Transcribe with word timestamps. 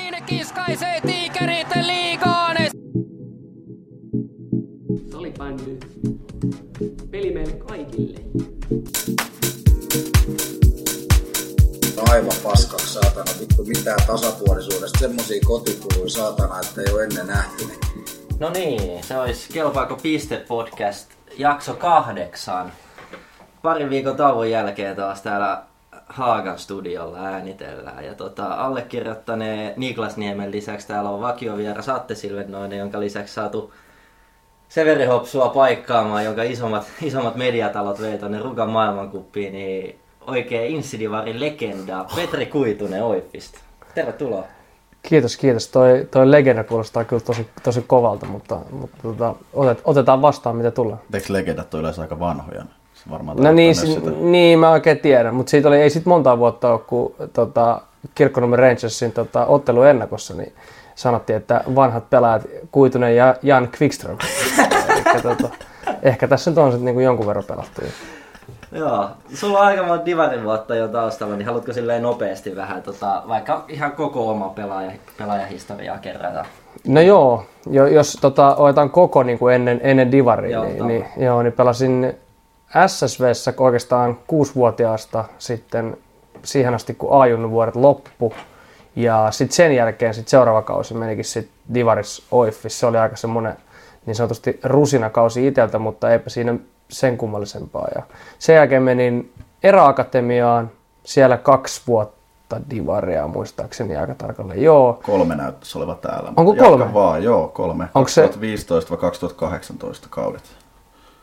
Kukin 0.00 0.24
kiskaisee 0.24 1.00
tiikerit 1.00 1.68
liigaan. 1.82 2.56
Salibändy. 5.10 5.78
Peli 7.10 7.30
meille 7.30 7.52
kaikille. 7.52 8.18
aivan 12.10 12.32
paskaksi 12.42 12.92
saatana, 12.92 13.40
vittu 13.40 13.64
mitään 13.64 13.98
tasapuolisuudesta, 14.06 14.98
semmosia 14.98 15.40
kotikuluja 15.46 16.10
saatana, 16.10 16.60
että 16.60 16.80
ei 16.80 16.92
ole 16.92 17.04
ennen 17.04 17.26
nähty. 17.26 17.64
No 18.38 18.50
niin, 18.50 19.04
se 19.04 19.18
olisi 19.18 19.52
Kelpaako 19.52 19.96
piste 19.96 20.36
podcast 20.48 21.10
jakso 21.38 21.74
kahdeksan. 21.74 22.72
Parin 23.62 23.90
viikon 23.90 24.16
tauon 24.16 24.50
jälkeen 24.50 24.96
taas 24.96 25.22
täällä 25.22 25.69
Haagan 26.10 26.58
studiolla 26.58 27.18
äänitellään. 27.18 28.04
Ja 28.04 28.14
tota, 28.14 28.46
allekirjoittaneen 28.46 29.72
Niklas 29.76 30.16
Niemen 30.16 30.50
lisäksi 30.50 30.88
täällä 30.88 31.10
on 31.10 31.20
vakioviera 31.20 31.82
Satte 31.82 32.14
Silvennoinen, 32.14 32.78
jonka 32.78 33.00
lisäksi 33.00 33.34
saatu 33.34 33.72
Severi 34.68 35.04
Hopsua 35.04 35.48
paikkaamaan, 35.48 36.24
jonka 36.24 36.42
isommat, 36.42 36.86
isommat 37.02 37.36
mediatalot 37.36 38.00
vei 38.00 38.18
tonne 38.18 38.38
Rukan 38.38 38.70
maailmankuppiin, 38.70 39.52
niin 39.52 39.98
oikein 40.26 40.74
Insidivarin 40.74 41.40
legenda 41.40 42.06
Petri 42.16 42.46
Kuitunen 42.46 43.04
Oiffista. 43.04 43.58
Tervetuloa. 43.94 44.44
Kiitos, 45.02 45.36
kiitos. 45.36 45.68
Toi, 45.68 46.08
toi 46.10 46.30
legenda 46.30 46.64
kuulostaa 46.64 47.04
kyllä 47.04 47.22
tosi, 47.22 47.48
tosi 47.62 47.84
kovalta, 47.86 48.26
mutta, 48.26 48.60
mutta 48.70 48.96
tota, 49.02 49.34
otet, 49.52 49.80
otetaan 49.84 50.22
vastaan 50.22 50.56
mitä 50.56 50.70
tulee. 50.70 50.96
Eikö 51.14 51.32
legendat 51.32 51.74
ole 51.74 51.80
yleensä 51.80 52.02
aika 52.02 52.18
vanhoja? 52.18 52.64
Varmaan 53.10 53.36
No 53.36 53.52
niin, 53.52 53.74
si- 53.74 53.86
sitä. 53.86 54.10
niin, 54.10 54.58
mä 54.58 54.70
oikein 54.70 54.98
tiedän, 54.98 55.34
mutta 55.34 55.50
siitä 55.50 55.68
oli, 55.68 55.76
ei 55.76 55.90
sit 55.90 56.06
monta 56.06 56.38
vuotta 56.38 56.72
ole, 56.72 56.80
kun 56.86 57.14
tota, 57.32 57.80
Kirkkonummen 58.14 58.58
Rangersin 58.58 59.12
tota, 59.12 59.46
ottelu 59.46 59.82
ennakossa, 59.82 60.34
niin 60.34 60.52
sanottiin, 60.94 61.36
että 61.36 61.64
vanhat 61.74 62.10
pelaajat 62.10 62.46
Kuitunen 62.72 63.16
ja 63.16 63.34
Jan 63.42 63.68
Quickström. 63.80 64.16
Elikkä, 64.88 65.20
tota, 65.22 65.48
ehkä 66.02 66.28
tässä 66.28 66.50
nyt 66.50 66.58
on 66.58 66.70
sitten 66.70 66.84
niinku 66.84 67.00
jonkun 67.00 67.26
verran 67.26 67.44
pelattu. 67.48 67.82
Joo, 68.72 69.08
sulla 69.34 69.58
on 69.60 69.66
aika 69.66 69.82
monta 69.82 70.04
divarin 70.06 70.44
vuotta 70.44 70.74
jo 70.74 70.88
taustalla, 70.88 71.36
niin 71.36 71.46
haluatko 71.46 71.72
silleen 71.72 72.02
nopeasti 72.02 72.56
vähän, 72.56 72.82
tota, 72.82 73.22
vaikka 73.28 73.64
ihan 73.68 73.92
koko 73.92 74.30
oma 74.30 74.48
pelaaja, 74.48 74.90
pelaajahistoriaa 75.18 75.98
kerrata? 75.98 76.44
No 76.86 77.00
joo, 77.00 77.44
jo, 77.70 77.86
jos 77.86 78.18
tota, 78.20 78.54
otetaan 78.56 78.90
koko 78.90 79.22
niin 79.22 79.38
kuin 79.38 79.54
ennen, 79.54 79.80
ennen 79.82 80.12
divaria, 80.12 80.50
Joo, 80.50 80.64
niin, 80.64 80.86
niin, 80.86 81.06
joo, 81.16 81.42
niin 81.42 81.52
pelasin 81.52 82.14
SSVssä 82.86 83.54
oikeastaan 83.58 84.18
kuusivuotiaasta 84.26 85.24
sitten 85.38 85.96
siihen 86.42 86.74
asti, 86.74 86.94
kun 86.94 87.10
a 87.12 87.50
vuodet 87.50 87.76
loppu. 87.76 88.32
Ja 88.96 89.28
sitten 89.30 89.56
sen 89.56 89.74
jälkeen 89.74 90.14
sit 90.14 90.28
seuraava 90.28 90.62
kausi 90.62 90.94
menikin 90.94 91.24
sitten 91.24 91.54
Divaris 91.74 92.26
Oiffis. 92.30 92.80
Se 92.80 92.86
oli 92.86 92.98
aika 92.98 93.16
semmoinen 93.16 93.56
niin 94.06 94.14
sanotusti 94.14 94.60
rusinakausi 94.64 95.46
itseltä, 95.46 95.78
mutta 95.78 96.10
eipä 96.10 96.30
siinä 96.30 96.54
sen 96.88 97.18
kummallisempaa. 97.18 97.88
Ja 97.94 98.02
sen 98.38 98.56
jälkeen 98.56 98.82
menin 98.82 99.32
Eräakatemiaan, 99.62 100.70
siellä 101.04 101.36
kaksi 101.36 101.82
vuotta 101.86 102.60
Divaria 102.70 103.26
muistaakseni 103.28 103.96
aika 103.96 104.14
tarkalleen. 104.14 104.62
Joo, 104.62 105.00
Kolme 105.02 105.36
näyttäisi 105.36 105.78
olevan 105.78 105.96
täällä. 105.96 106.32
Onko 106.36 106.54
kolme? 106.54 106.94
vaan, 106.94 107.22
joo, 107.22 107.48
kolme. 107.48 107.88
Onko 107.94 108.08
se- 108.08 108.26
2015-2018 108.26 108.30
kaudet. 110.10 110.42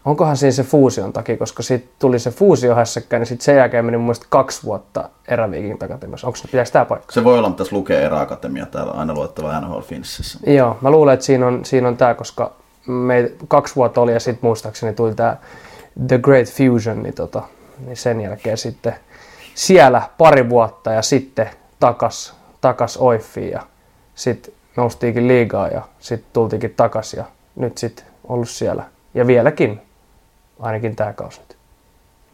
Onkohan 0.08 0.38
siinä 0.38 0.52
se 0.52 0.64
fuusion 0.64 1.14
takia, 1.14 1.38
koska 1.38 1.64
sitten 1.64 1.92
tuli 2.00 2.20
se 2.20 2.32
fuusio 2.32 2.76
hässäkkä, 2.76 3.20
niin 3.20 3.28
sitten 3.28 3.46
sen 3.46 3.58
jälkeen 3.58 3.86
meni 3.86 3.98
mun 3.98 4.06
mielestä 4.06 4.26
kaksi 4.30 4.64
vuotta 4.64 5.10
eräviikin 5.28 5.78
takatemiassa. 5.78 6.28
Onko 6.28 6.38
se, 6.38 6.48
pitääkö 6.48 6.72
tämä 6.72 6.86
paikka? 6.86 7.12
Se 7.12 7.24
voi 7.24 7.38
olla, 7.38 7.50
mutta 7.50 7.64
tässä 7.64 7.76
lukee 7.76 8.04
Eräakatemia 8.04 8.66
täällä 8.66 8.92
aina 8.92 9.14
luettava 9.14 9.60
NHL 9.60 9.80
Finsissä. 9.80 10.40
Joo, 10.46 10.78
mä 10.82 10.92
luulen, 10.92 11.14
että 11.14 11.26
siinä 11.26 11.48
on, 11.48 11.66
siinä 11.66 11.88
on 11.88 11.98
tämä, 11.98 12.14
koska 12.14 12.52
me 12.88 13.32
kaksi 13.48 13.76
vuotta 13.76 14.02
oli 14.02 14.14
ja 14.14 14.20
sitten 14.20 14.48
muistaakseni 14.48 14.94
tuli 14.94 15.16
tämä 15.16 15.38
The 16.08 16.18
Great 16.18 16.48
Fusion, 16.48 17.04
niin, 17.04 17.14
tota, 17.14 17.42
niin 17.86 17.98
sen 17.98 18.22
jälkeen 18.22 18.58
sitten 18.58 18.96
siellä 19.56 20.02
pari 20.18 20.50
vuotta 20.50 20.92
ja 20.92 21.02
sitten 21.02 21.50
takas, 21.80 22.34
takas 22.62 22.98
Oiffiin 22.98 23.52
ja 23.52 23.62
sitten 24.16 24.54
noustiinkin 24.76 25.28
liigaa 25.28 25.68
ja 25.68 25.82
sitten 26.00 26.30
tultiinkin 26.34 26.74
takas 26.78 27.14
ja 27.14 27.24
nyt 27.56 27.78
sitten 27.78 28.06
ollut 28.28 28.50
siellä. 28.50 28.84
Ja 29.14 29.28
vieläkin, 29.28 29.82
ainakin 30.60 30.96
tämä 30.96 31.14
kausi 31.14 31.40
nyt. 31.40 31.58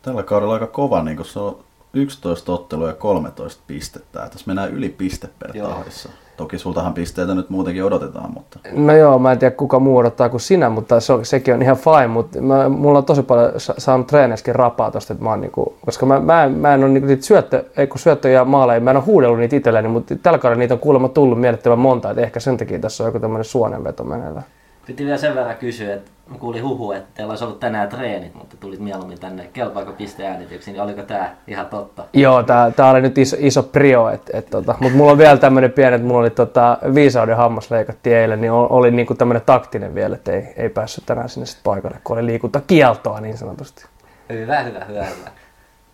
Tällä 0.02 0.24
kaudella 0.24 0.54
aika 0.54 0.68
kova, 0.68 1.04
niin 1.04 1.18
kun 1.18 1.26
se 1.26 1.40
on 1.40 1.58
11 1.94 2.52
ottelua 2.52 2.88
ja 2.88 2.94
13 2.94 3.64
pistettä. 3.68 4.20
Ja 4.20 4.30
Tässä 4.30 4.44
mennään 4.48 4.72
yli 4.74 4.90
piste 4.90 5.30
per 5.40 5.58
Joo. 5.58 5.68
tahdissa. 5.70 6.10
Toki 6.38 6.58
sultahan 6.60 6.94
pisteitä 6.94 7.36
nyt 7.36 7.50
muutenkin 7.50 7.84
odotetaan, 7.84 8.32
mutta 8.34 8.60
No 8.74 8.94
joo, 8.96 9.20
mä 9.20 9.32
en 9.32 9.40
tiedä 9.40 9.56
kuka 9.56 9.80
muu 9.80 9.98
odottaa 9.98 10.30
kuin 10.30 10.42
sinä, 10.42 10.70
mutta 10.70 11.00
se 11.00 11.14
on, 11.14 11.26
sekin 11.26 11.54
on 11.54 11.62
ihan 11.62 11.78
fine, 11.78 12.08
mutta 12.08 12.42
mä, 12.42 12.70
mulla 12.70 12.98
on 12.98 13.06
tosi 13.06 13.24
paljon 13.24 13.52
sa- 13.60 13.74
saanut 13.78 14.08
treeneissäkin 14.08 14.56
rapaa 14.56 14.92
tosta, 14.92 15.14
että 15.14 15.24
mä 15.24 15.30
oon 15.30 15.42
niinku, 15.42 15.76
koska 15.86 16.06
mä, 16.06 16.20
mä, 16.20 16.44
en- 16.44 16.52
mä 16.52 16.74
en 16.74 16.84
ole 16.84 16.90
niinku 16.92 17.08
niitä 17.08 17.26
syöttö, 17.26 17.66
ei 17.78 17.88
kun 17.88 18.00
syöttöjä 18.00 18.34
ja 18.40 18.46
maaleja, 18.46 18.80
mä 18.82 18.92
en 18.92 18.98
ole 18.98 19.06
huudellut 19.06 19.40
niitä 19.40 19.56
itselleni, 19.56 19.88
mutta 19.88 20.16
tällä 20.16 20.40
kaudella 20.40 20.60
niitä 20.60 20.74
on 20.74 20.80
kuulemma 20.80 21.10
tullut 21.10 21.40
mielettömän 21.42 21.80
monta, 21.80 22.10
että 22.10 22.22
ehkä 22.22 22.40
sen 22.40 22.58
takia 22.58 22.80
tässä 22.80 23.04
on 23.04 23.08
joku 23.08 23.20
tämmöinen 23.20 23.46
suonenveto 23.46 24.04
meneillään. 24.04 24.46
Piti 24.86 25.06
vielä 25.06 25.18
sen 25.18 25.36
verran 25.36 25.56
kysyä, 25.56 25.94
että 25.94 26.12
mä 26.34 26.40
kuulin 26.40 26.64
huhu, 26.64 26.92
että 26.92 27.10
teillä 27.14 27.32
olisi 27.32 27.44
ollut 27.44 27.60
tänään 27.60 27.90
treenit, 27.90 28.36
mutta 28.36 28.58
tulit 28.58 28.80
mieluummin 28.80 29.20
tänne 29.20 29.50
kelpaako 29.54 29.92
pisteäänityksiin, 29.92 30.74
niin 30.74 30.84
oliko 30.84 31.02
tää 31.02 31.36
ihan 31.48 31.66
totta? 31.66 32.06
Joo, 32.14 32.44
tää 32.76 32.90
oli 32.90 33.02
nyt 33.02 33.18
iso, 33.18 33.36
iso 33.40 33.64
prio, 33.64 34.10
et, 34.10 34.30
et, 34.34 34.50
tota, 34.50 34.76
mutta 34.80 34.98
mulla 34.98 35.12
on 35.12 35.18
vielä 35.18 35.38
tämmöinen 35.38 35.72
pieni, 35.72 35.96
että 35.96 36.08
mulla 36.08 36.20
oli 36.20 36.30
tota, 36.30 36.78
viisauden 36.94 37.38
hammas 37.38 37.72
leikattiin 37.72 38.16
eilen, 38.16 38.42
niin 38.42 38.52
oli 38.52 38.92
niinku 38.92 39.16
tämmöinen 39.16 39.44
taktinen 39.46 39.96
vielä, 39.96 40.16
että 40.16 40.32
ei, 40.32 40.54
ei 40.58 40.70
päässyt 40.70 41.06
tänään 41.06 41.30
sinne 41.30 41.46
sit 41.46 41.64
paikalle, 41.64 41.98
kun 42.04 42.18
oli 42.18 42.26
liikuntakieltoa 42.26 43.22
niin 43.22 43.38
sanotusti. 43.38 43.86
Hyvä, 44.30 44.60
hyvä, 44.60 44.86
hyvä, 44.86 45.04
hyvä. 45.04 45.30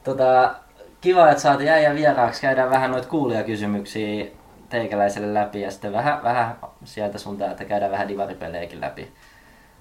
Tota, 0.03 0.55
kiva, 1.01 1.29
että 1.29 1.41
saatiin 1.41 1.69
äijän 1.72 1.95
vieraaksi. 1.95 2.41
Käydään 2.41 2.69
vähän 2.69 2.91
noita 2.91 3.07
kuulijakysymyksiä 3.07 4.25
teikäläiselle 4.69 5.33
läpi 5.33 5.61
ja 5.61 5.72
sitten 5.72 5.94
vähän, 5.94 6.23
vähän 6.23 6.55
sieltä 6.83 7.17
sun 7.17 7.38
täältä 7.38 7.66
käydään 7.66 7.91
vähän 7.91 8.07
divaripelejäkin 8.07 8.81
läpi. 8.81 9.11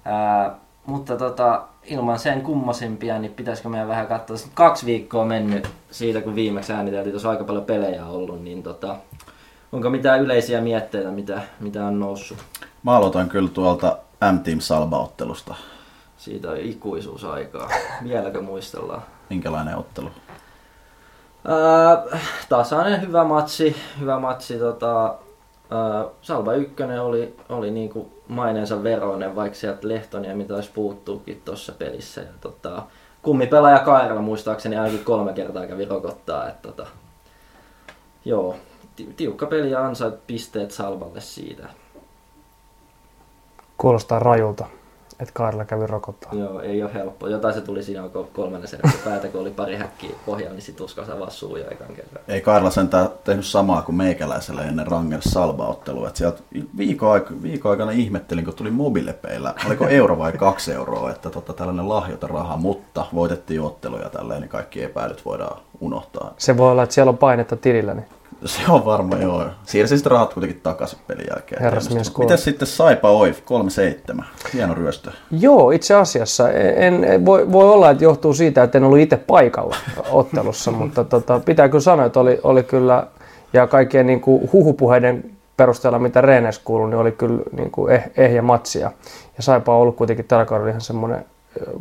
Ää, 0.08 0.54
mutta 0.86 1.16
tota, 1.16 1.62
ilman 1.84 2.18
sen 2.18 2.42
kummasimpia, 2.42 3.18
niin 3.18 3.32
pitäisikö 3.32 3.68
meidän 3.68 3.88
vähän 3.88 4.06
katsoa. 4.06 4.36
On 4.36 4.50
kaksi 4.54 4.86
viikkoa 4.86 5.24
mennyt 5.24 5.68
siitä, 5.90 6.20
kun 6.20 6.34
viimeksi 6.34 6.72
ääniteltiin, 6.72 7.12
tuossa 7.12 7.30
aika 7.30 7.44
paljon 7.44 7.64
pelejä 7.64 8.06
ollut, 8.06 8.42
niin 8.42 8.62
tota, 8.62 8.96
onko 9.72 9.90
mitään 9.90 10.20
yleisiä 10.20 10.60
mietteitä, 10.60 11.10
mitä, 11.10 11.42
mitä 11.60 11.84
on 11.84 12.00
noussut? 12.00 12.38
mä 12.82 12.96
aloitan 12.96 13.28
kyllä 13.28 13.48
tuolta 13.48 13.98
M-Team 14.32 14.60
Salba-ottelusta. 14.60 15.54
Siitä 16.16 16.50
on 16.50 16.56
ikuisuusaikaa. 16.56 17.70
Vieläkö 18.04 18.42
muistellaan? 18.42 19.02
Minkälainen 19.30 19.76
ottelu? 19.76 20.10
Ää, 21.48 22.18
tasainen 22.48 23.00
hyvä 23.00 23.24
matsi, 23.24 23.76
hyvä 24.00 24.18
matsi. 24.18 24.58
Tota, 24.58 25.14
ää, 25.70 26.04
Salva 26.22 26.54
ykkönen 26.54 27.02
oli, 27.02 27.36
oli 27.48 27.70
niinku 27.70 28.12
maineensa 28.28 28.82
veroinen, 28.82 29.36
vaikka 29.36 29.58
sieltä 29.58 29.88
Lehtoniemi 29.88 30.44
taisi 30.44 30.70
puuttuukin 30.74 31.42
tuossa 31.44 31.72
pelissä. 31.72 32.20
Ja, 32.20 32.26
tota, 32.40 32.82
kummipelaaja 33.22 33.78
Kairala 33.78 34.20
muistaakseni 34.20 34.76
ainakin 34.76 35.04
kolme 35.04 35.32
kertaa 35.32 35.66
kävi 35.66 35.84
rokottaa. 35.84 36.48
Et, 36.48 36.62
tota, 36.62 36.86
joo, 38.24 38.56
ti- 38.96 39.14
tiukka 39.16 39.46
peli 39.46 39.70
ja 39.70 39.86
ansait 39.86 40.26
pisteet 40.26 40.70
Salvalle 40.70 41.20
siitä. 41.20 41.68
Kuulostaa 43.78 44.18
rajulta, 44.18 44.66
että 45.20 45.34
Kaarilla 45.34 45.64
kävi 45.64 45.86
rokottaa. 45.86 46.34
Joo, 46.34 46.60
ei 46.60 46.82
ole 46.82 46.94
helppo. 46.94 47.28
Jotain 47.28 47.54
se 47.54 47.60
tuli 47.60 47.82
siinä 47.82 48.08
kol- 48.08 48.24
kolmannen 48.32 48.68
serien 48.68 48.92
päätä, 49.04 49.28
kun 49.28 49.40
oli 49.40 49.50
pari 49.50 49.76
häkkiä 49.76 50.10
pohjalla, 50.26 50.54
niin 50.54 50.62
sit 50.62 50.80
uskalsi 50.80 51.12
avaa 51.12 51.30
suu 51.30 51.56
jo 51.56 51.64
ekan 51.70 51.94
kerran. 51.96 52.24
Ei 52.28 52.40
Karla 52.40 52.70
sentään 52.70 53.08
tehnyt 53.24 53.46
samaa 53.46 53.82
kuin 53.82 53.96
meikäläiselle 53.96 54.62
ennen 54.62 54.86
Rangers 54.86 55.24
Salba-ottelua. 55.24 56.08
Et 56.08 56.16
sieltä 56.16 56.42
viikon, 56.76 57.20
aik- 57.20 57.42
viikon 57.42 57.70
aikana 57.70 57.90
ihmettelin, 57.90 58.44
kun 58.44 58.54
tuli 58.54 58.70
mobilepeillä, 58.70 59.54
oliko 59.66 59.88
euro 59.88 60.18
vai 60.18 60.32
kaksi 60.32 60.72
euroa, 60.72 61.10
että 61.10 61.30
tota, 61.30 61.52
tällainen 61.52 61.88
lahjota 61.88 62.26
raha, 62.26 62.56
mutta 62.56 63.06
voitettiin 63.14 63.60
otteluja 63.60 64.10
tälleen, 64.10 64.40
niin 64.40 64.48
kaikki 64.50 64.82
epäilyt 64.82 65.24
voidaan 65.24 65.60
unohtaa. 65.80 66.34
Se 66.38 66.56
voi 66.56 66.70
olla, 66.70 66.82
että 66.82 66.94
siellä 66.94 67.10
on 67.10 67.18
painetta 67.18 67.56
tilillä, 67.56 67.94
niin 67.94 68.06
Se 68.44 68.60
on 68.68 68.84
varma, 68.84 69.16
joo. 69.16 69.44
Siirsi 69.64 69.96
sitten 69.96 70.10
rahat 70.10 70.34
kuitenkin 70.34 70.60
takaisin 70.62 70.98
pelin 71.06 71.26
jälkeen. 71.30 71.62
Herrasmies. 71.62 72.18
Miten 72.18 72.38
sitten 72.38 72.68
Saipa 72.68 73.10
Oif 73.10 73.40
3-7? 74.18 74.22
Hieno 74.54 74.74
ryöstö. 74.74 75.10
Joo, 75.30 75.70
itse 75.70 75.94
asiassa. 75.94 76.50
En, 76.50 77.04
en, 77.04 77.26
voi, 77.26 77.52
voi 77.52 77.64
olla, 77.72 77.90
että 77.90 78.04
johtuu 78.04 78.34
siitä, 78.34 78.62
että 78.62 78.78
en 78.78 78.84
ollut 78.84 78.98
itse 78.98 79.16
paikalla 79.16 79.76
ottelussa, 80.10 80.70
mutta 80.80 81.04
tota, 81.04 81.40
pitää 81.40 81.68
kyllä 81.68 81.82
sanoa, 81.82 82.06
että 82.06 82.20
oli, 82.20 82.40
oli 82.42 82.62
kyllä, 82.62 83.06
ja 83.52 83.66
kaikkien 83.66 84.06
niin 84.06 84.20
kuin 84.20 84.50
huhupuheiden 84.52 85.30
perusteella, 85.56 85.98
mitä 85.98 86.20
Reenes 86.20 86.58
kuului, 86.58 86.90
niin 86.90 86.98
oli 86.98 87.12
kyllä 87.12 87.42
niin 87.52 87.70
kuin 87.70 87.92
eh, 87.92 88.10
ehjä 88.16 88.42
matsia. 88.42 88.92
Ja 89.36 89.42
Saipa 89.42 89.74
on 89.74 89.80
ollut 89.80 89.96
kuitenkin 89.96 90.24
tällä 90.24 90.44
kaudella 90.44 90.70
ihan 90.70 90.80
semmoinen, 90.80 91.24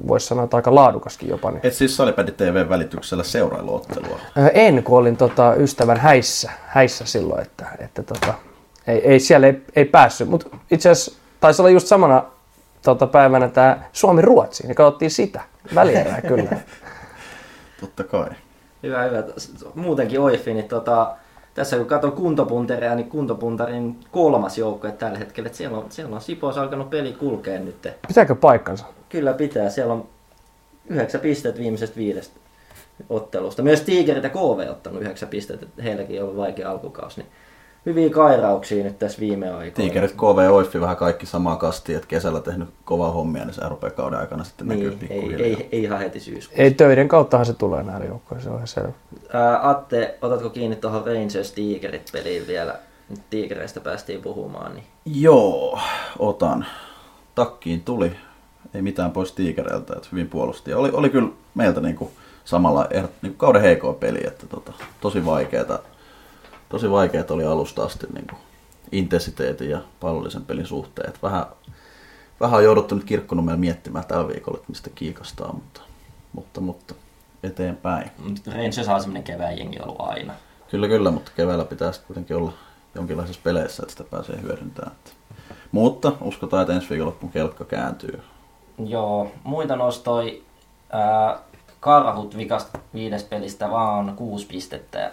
voisi 0.07 0.27
sanoa, 0.27 0.43
että 0.43 0.57
aika 0.57 0.75
laadukaskin 0.75 1.29
jopa. 1.29 1.51
Niin. 1.51 1.59
Et 1.63 1.73
siis 1.73 1.97
Salibändi 1.97 2.31
TV 2.31 2.69
välityksellä 2.69 3.23
seurailuottelua. 3.23 4.19
En, 4.53 4.83
kun 4.83 4.97
olin 4.97 5.17
tota, 5.17 5.55
ystävän 5.55 5.97
häissä, 5.97 6.51
häissä 6.65 7.05
silloin, 7.05 7.41
että, 7.41 7.65
että 7.79 8.03
tota, 8.03 8.33
Ei, 8.87 9.07
ei 9.07 9.19
siellä 9.19 9.47
ei, 9.47 9.61
ei 9.75 9.85
päässyt, 9.85 10.29
mutta 10.29 10.57
itse 10.71 10.89
asiassa 10.89 11.21
taisi 11.39 11.61
olla 11.61 11.69
just 11.69 11.87
samana 11.87 12.23
tota, 12.81 13.07
päivänä 13.07 13.47
tämä 13.47 13.79
Suomi-Ruotsi, 13.93 14.67
niin 14.67 14.75
katsottiin 14.75 15.11
sitä 15.11 15.41
välierää 15.75 16.21
kyllä. 16.21 16.49
Totta 17.81 18.03
kai. 18.03 18.29
Hyvä, 18.83 19.03
hyvä. 19.03 19.23
Muutenkin 19.75 20.19
Oifi, 20.19 20.53
niin 20.53 20.67
tota, 20.67 21.15
tässä 21.57 21.77
kun 21.77 21.85
katson 21.85 22.11
kuntopunteria, 22.11 22.95
niin 22.95 23.09
kuntopuntarin 23.09 23.99
kolmas 24.11 24.57
joukko 24.57 24.91
tällä 24.91 25.17
hetkellä. 25.17 25.47
Että 25.47 25.57
siellä 25.57 25.77
on, 25.77 25.85
siellä 25.89 26.15
on 26.15 26.21
Sipoossa 26.21 26.61
alkanut 26.61 26.89
peli 26.89 27.13
kulkea 27.13 27.59
nyt. 27.59 27.87
Pitääkö 28.07 28.35
paikkansa? 28.35 28.85
Kyllä 29.09 29.33
pitää. 29.33 29.69
Siellä 29.69 29.93
on 29.93 30.07
yhdeksän 30.89 31.21
pistettä 31.21 31.59
viimeisestä 31.59 31.97
viidestä 31.97 32.39
ottelusta. 33.09 33.63
Myös 33.63 33.81
Tigerit 33.81 34.23
ja 34.23 34.29
KV 34.29 34.69
ottanut 34.69 35.01
yhdeksän 35.01 35.29
pistettä. 35.29 35.65
että 35.65 35.83
Heilläkin 35.83 36.21
on 36.21 36.23
ollut 36.23 36.41
vaikea 36.41 36.71
alkukausi. 36.71 37.21
Niin 37.21 37.31
hyviä 37.87 38.09
kairauksia 38.09 38.83
nyt 38.83 38.99
tässä 38.99 39.19
viime 39.19 39.49
aikoina. 39.49 39.71
Tiikerit, 39.75 40.11
KV, 40.11 40.51
Oiffi 40.51 40.81
vähän 40.81 40.97
kaikki 40.97 41.25
samaa 41.25 41.55
kastia, 41.55 41.95
että 41.97 42.07
kesällä 42.07 42.39
tehnyt 42.41 42.69
kovaa 42.85 43.11
hommia, 43.11 43.45
niin 43.45 43.53
se 43.53 43.61
rupeaa 43.69 43.91
kauden 43.91 44.19
aikana 44.19 44.43
sitten 44.43 44.67
näkyy 44.67 44.89
Niin, 44.89 44.99
ei, 45.01 45.07
pikkuhiljaa. 45.07 45.47
ei, 45.47 45.69
ei, 45.71 45.83
ihan 45.83 45.99
heti 45.99 46.19
syyskuussa. 46.19 46.63
Ei 46.63 46.71
töiden 46.71 47.07
kauttahan 47.07 47.45
se 47.45 47.53
tulee 47.53 47.83
näillä 47.83 48.05
joukkoilla, 48.05 48.43
se 48.43 48.49
on 48.49 48.55
ihan 48.55 48.67
selvä. 48.67 48.89
Ää, 49.33 49.69
Atte, 49.69 50.17
otatko 50.21 50.49
kiinni 50.49 50.75
tuohon 50.75 51.05
Rangers 51.07 51.51
Tigerit 51.51 52.09
peliin 52.11 52.47
vielä? 52.47 52.75
Nyt 53.09 53.19
Tigereistä 53.29 53.79
päästiin 53.79 54.21
puhumaan. 54.21 54.73
Niin 54.73 54.83
Joo, 55.05 55.79
otan. 56.19 56.65
Takkiin 57.35 57.81
tuli. 57.81 58.11
Ei 58.73 58.81
mitään 58.81 59.11
pois 59.11 59.31
tiikereiltä, 59.31 59.93
että 59.95 60.07
hyvin 60.11 60.29
puolusti. 60.29 60.73
Oli, 60.73 60.89
oli 60.93 61.09
kyllä 61.09 61.29
meiltä 61.55 61.81
niinku 61.81 62.11
samalla 62.45 62.87
er, 62.89 63.07
niinku 63.21 63.37
kauden 63.37 63.61
heikoa 63.61 63.93
peli, 63.93 64.19
että 64.27 64.47
tota, 64.47 64.73
tosi 65.01 65.25
vaikeeta, 65.25 65.79
tosi 66.69 66.91
vaikeet 66.91 67.31
oli 67.31 67.45
alusta 67.45 67.83
asti 67.83 68.07
niinku 68.13 68.35
intensiteetin 68.91 69.69
ja 69.69 69.81
pallollisen 69.99 70.45
pelin 70.45 70.67
suhteen. 70.67 71.09
Et 71.09 71.23
vähän, 71.23 71.45
vähän 72.39 72.57
on 72.57 72.63
jouduttu 72.63 72.95
nyt 72.95 73.03
kirkkonummella 73.03 73.59
miettimään 73.59 74.05
tällä 74.07 74.27
viikolla, 74.27 74.57
että 74.57 74.69
mistä 74.71 74.89
kiikastaa, 74.95 75.53
mutta, 75.53 75.81
mutta, 76.33 76.61
mutta 76.61 76.93
eteenpäin. 77.43 78.11
Nyt 78.29 78.47
Rangers 78.47 78.77
on 78.77 78.99
semmoinen 78.99 79.23
kevään 79.23 79.57
jengi 79.57 79.79
ollut 79.79 80.01
aina. 80.01 80.33
Kyllä, 80.71 80.87
kyllä, 80.87 81.11
mutta 81.11 81.31
keväällä 81.35 81.65
pitää 81.65 81.91
sitten 81.91 82.07
kuitenkin 82.07 82.35
olla 82.35 82.53
jonkinlaisessa 82.95 83.41
peleissä, 83.43 83.83
että 83.83 83.91
sitä 83.91 84.03
pääsee 84.03 84.41
hyödyntämään. 84.41 84.95
Että. 84.95 85.11
Mutta 85.71 86.11
uskotaan, 86.21 86.61
että 86.61 86.73
ensi 86.73 86.89
viikonloppuun 86.89 87.31
kelkka 87.31 87.65
kääntyy. 87.65 88.21
Joo, 88.85 89.31
muita 89.43 89.75
nostoi 89.75 90.43
ää, 90.89 91.39
Karhut 91.79 92.37
vikasta 92.37 92.79
viides 92.93 93.23
pelistä 93.23 93.71
vaan 93.71 94.13
kuusi 94.15 94.47
pistettä. 94.47 95.11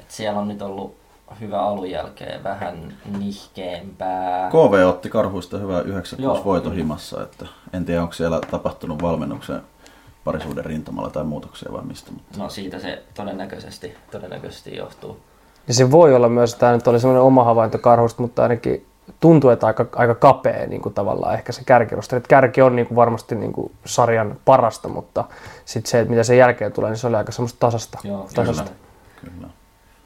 Et 0.00 0.10
siellä 0.10 0.40
on 0.40 0.48
nyt 0.48 0.62
ollut 0.62 0.96
hyvä 1.40 1.60
alun 1.60 1.90
jälkeen 1.90 2.44
vähän 2.44 2.94
nihkeämpää. 3.18 4.50
KV 4.50 4.86
otti 4.88 5.08
karhuista 5.08 5.58
hyvää 5.58 5.80
9 5.80 6.22
Joo. 6.22 6.44
voiton 6.44 6.74
himassa, 6.74 7.22
että 7.22 7.46
en 7.72 7.84
tiedä 7.84 8.02
onko 8.02 8.12
siellä 8.12 8.40
tapahtunut 8.50 9.02
valmennuksen 9.02 9.62
parisuuden 10.24 10.64
rintamalla 10.64 11.10
tai 11.10 11.24
muutoksia 11.24 11.72
vai 11.72 11.82
mistä. 11.82 12.12
Mutta 12.12 12.38
No 12.38 12.48
siitä 12.48 12.78
se 12.78 13.02
todennäköisesti, 13.14 13.94
todennäköisesti 14.10 14.76
johtuu. 14.76 15.20
Ja 15.68 15.74
se 15.74 15.90
voi 15.90 16.14
olla 16.14 16.28
myös, 16.28 16.52
että 16.52 16.60
tämä 16.60 16.72
nyt 16.72 16.88
oli 16.88 17.00
semmoinen 17.00 17.22
oma 17.22 17.44
havainto 17.44 17.78
karhusta, 17.78 18.22
mutta 18.22 18.42
ainakin 18.42 18.86
tuntuu, 19.20 19.50
että 19.50 19.66
aika, 19.66 19.86
aika 19.92 20.14
kapea 20.14 20.66
niin 20.66 20.82
kuin 20.82 20.94
tavallaan 20.94 21.34
ehkä 21.34 21.52
se 21.52 21.64
kärkirosteri. 21.64 22.16
Että 22.18 22.28
kärki 22.28 22.62
on 22.62 22.76
niin 22.76 22.86
kuin 22.86 22.96
varmasti 22.96 23.34
niin 23.34 23.52
kuin 23.52 23.72
sarjan 23.84 24.36
parasta, 24.44 24.88
mutta 24.88 25.24
sitten 25.64 25.90
se, 25.90 26.00
että 26.00 26.10
mitä 26.10 26.22
sen 26.22 26.38
jälkeen 26.38 26.72
tulee, 26.72 26.90
niin 26.90 26.98
se 26.98 27.06
oli 27.06 27.16
aika 27.16 27.32
semmoista 27.32 27.58
tasasta. 27.60 27.98
Joo, 28.04 28.28
tasasta. 28.34 28.70
kyllä. 29.20 29.34
kyllä. 29.34 29.48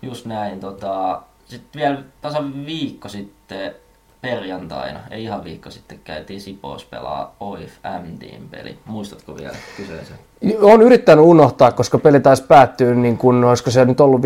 Just 0.02 0.26
näin. 0.26 0.60
Tota, 0.60 1.22
sitten 1.44 1.80
vielä 1.80 1.98
tasan 2.20 2.66
viikko 2.66 3.08
sitten 3.08 3.74
perjantaina, 4.20 5.00
ei 5.10 5.24
ihan 5.24 5.44
viikko 5.44 5.70
sitten, 5.70 5.98
käytiin 6.04 6.40
Sipos 6.40 6.84
pelaa 6.84 7.34
OIF 7.40 7.72
M-team 7.84 8.42
peli. 8.50 8.78
Muistatko 8.86 9.36
vielä 9.36 9.56
kyseisen? 9.76 10.16
Olen 10.60 10.82
yrittänyt 10.82 11.24
unohtaa, 11.24 11.72
koska 11.72 11.98
peli 11.98 12.20
taisi 12.20 12.44
päättyä, 12.48 12.94
niin 12.94 13.16
kuin, 13.18 13.44
olisiko 13.44 13.70
se 13.70 13.84
nyt 13.84 14.00
ollut 14.00 14.20
5-2 14.20 14.24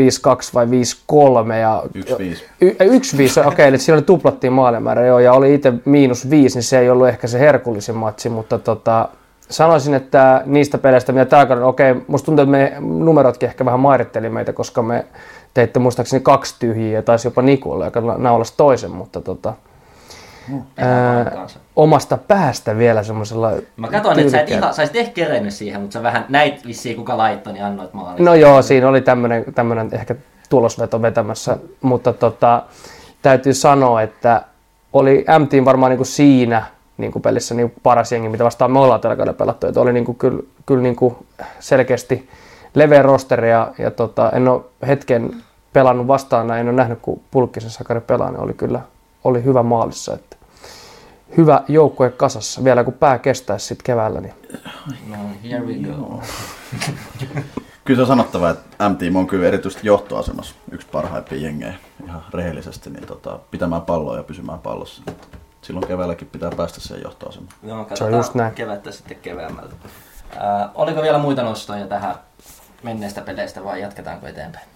vai 0.54 0.66
5-3. 0.66 1.54
Ja, 1.60 1.82
1-5. 1.94 2.44
Y- 2.60 2.70
1-5, 2.70 3.40
okei, 3.40 3.46
okay, 3.46 3.66
eli 3.66 3.78
siinä 3.78 3.96
oli 3.96 4.02
tuplattiin 4.02 4.52
maalimäärä, 4.52 5.06
joo, 5.06 5.18
ja 5.18 5.32
oli 5.32 5.54
itse 5.54 5.72
miinus 5.84 6.30
5, 6.30 6.56
niin 6.56 6.62
se 6.62 6.78
ei 6.78 6.90
ollut 6.90 7.08
ehkä 7.08 7.26
se 7.26 7.38
herkullisin 7.38 7.96
matsi, 7.96 8.28
mutta 8.28 8.58
tota, 8.58 9.08
sanoisin, 9.48 9.94
että 9.94 10.42
niistä 10.46 10.78
peleistä, 10.78 11.12
mitä 11.12 11.46
kaudella, 11.46 11.66
okei, 11.66 11.90
okay, 11.90 12.04
musta 12.06 12.26
tuntuu, 12.26 12.42
että 12.42 12.50
me 12.50 12.72
numerotkin 12.80 13.48
ehkä 13.48 13.64
vähän 13.64 13.80
mairitteli 13.80 14.28
meitä, 14.28 14.52
koska 14.52 14.82
me 14.82 15.04
teitte 15.54 15.78
muistaakseni 15.78 16.22
kaksi 16.22 16.54
tyhjiä 16.58 16.98
ja 16.98 17.02
taisi 17.02 17.26
jopa 17.26 17.42
Nikulle, 17.42 17.84
joka 17.84 18.00
naulasi 18.00 18.54
toisen, 18.56 18.90
mutta 18.90 19.20
tota, 19.20 19.54
ää, 20.76 21.24
kanssa. 21.24 21.58
omasta 21.76 22.16
päästä 22.16 22.78
vielä 22.78 23.02
semmoisella 23.02 23.52
Mä 23.76 23.88
katsoin, 23.88 24.18
että 24.18 24.30
sä 24.30 24.40
et 24.40 24.50
ihan, 24.50 24.74
sä 24.74 24.82
et 24.82 24.96
ehkä 24.96 25.12
kerennyt 25.12 25.54
siihen, 25.54 25.80
mutta 25.80 25.92
sä 25.92 26.02
vähän 26.02 26.24
näit 26.28 26.66
vissiin 26.66 26.96
kuka 26.96 27.18
laittoi, 27.18 27.52
niin 27.52 27.64
annoit 27.64 27.92
maalin. 27.92 28.24
No 28.24 28.34
joo, 28.34 28.62
siinä 28.62 28.88
oli 28.88 29.00
tämmöinen, 29.00 29.44
tämmöinen 29.54 29.88
ehkä 29.92 30.14
tulosveto 30.50 31.02
vetämässä, 31.02 31.56
mutta 31.82 32.12
tota, 32.12 32.62
täytyy 33.22 33.54
sanoa, 33.54 34.02
että 34.02 34.42
oli 34.92 35.24
M-Team 35.38 35.64
varmaan 35.64 35.90
niin 35.90 35.98
kuin 35.98 36.06
siinä 36.06 36.62
niin 36.98 37.12
kuin 37.12 37.22
pelissä 37.22 37.54
niin 37.54 37.74
paras 37.82 38.12
jengi, 38.12 38.28
mitä 38.28 38.44
vastaan 38.44 38.72
me 38.72 38.78
ollaan 38.78 39.00
tällä 39.00 39.16
kaudella 39.16 39.38
pelattu. 39.38 39.66
Että 39.66 39.80
oli 39.80 39.92
niin 39.92 40.04
kuin, 40.04 40.18
kyllä, 40.18 40.42
kyllä 40.66 40.82
niin 40.82 40.96
kuin 40.96 41.16
selkeästi 41.60 42.28
leveä 42.74 43.02
rosteri 43.02 43.50
ja, 43.50 43.72
ja 43.78 43.90
tota, 43.90 44.30
en 44.30 44.48
ole 44.48 44.62
hetken 44.86 45.42
pelannut 45.72 46.06
vastaan 46.06 46.46
näin, 46.46 46.60
en 46.60 46.68
ole 46.68 46.76
nähnyt, 46.76 46.98
kun 47.02 47.20
Pulkkisen 47.30 47.70
Sakari 47.70 48.00
pelaa, 48.00 48.30
niin 48.30 48.40
oli 48.40 48.54
kyllä 48.54 48.80
oli 49.24 49.44
hyvä 49.44 49.62
maalissa. 49.62 50.14
Että 50.14 50.36
hyvä 51.36 51.62
joukkue 51.68 52.10
kasassa. 52.10 52.64
Vielä 52.64 52.84
kun 52.84 52.92
pää 52.94 53.18
kestäisi 53.18 53.66
sitten 53.66 53.84
keväällä, 53.84 54.20
niin 54.20 54.34
No, 55.10 55.16
here 55.50 55.64
we 55.66 55.74
go. 55.74 56.20
Kyllä 57.84 57.98
se 57.98 58.00
on 58.02 58.06
sanottava, 58.06 58.50
että 58.50 58.88
M-Team 58.88 59.16
on 59.16 59.26
kyllä 59.26 59.46
erityisesti 59.48 59.86
johtoasemassa 59.86 60.54
yksi 60.70 60.86
parhaimpia 60.92 61.38
jengejä 61.38 61.74
ihan 62.06 62.24
rehellisesti, 62.34 62.90
niin 62.90 63.06
tota, 63.06 63.38
pitämään 63.50 63.82
palloa 63.82 64.16
ja 64.16 64.22
pysymään 64.22 64.58
pallossa. 64.58 65.02
Silloin 65.62 65.86
keväälläkin 65.86 66.28
pitää 66.32 66.50
päästä 66.56 66.80
siihen 66.80 67.02
johtoasemaan. 67.02 67.52
Joo, 67.62 67.76
Se 67.76 67.80
on 67.80 67.86
katsotaan 67.86 68.14
just 68.14 68.34
näin. 68.34 68.54
kevättä 68.54 68.92
sitten 68.92 69.16
keväämmältä. 69.22 69.74
Ää, 70.38 70.70
oliko 70.74 71.02
vielä 71.02 71.18
muita 71.18 71.42
nostoja 71.42 71.86
tähän 71.86 72.14
menneistä 72.84 73.20
peleistä 73.20 73.64
vai 73.64 73.80
jatketaanko 73.80 74.26
eteenpäin? 74.26 74.66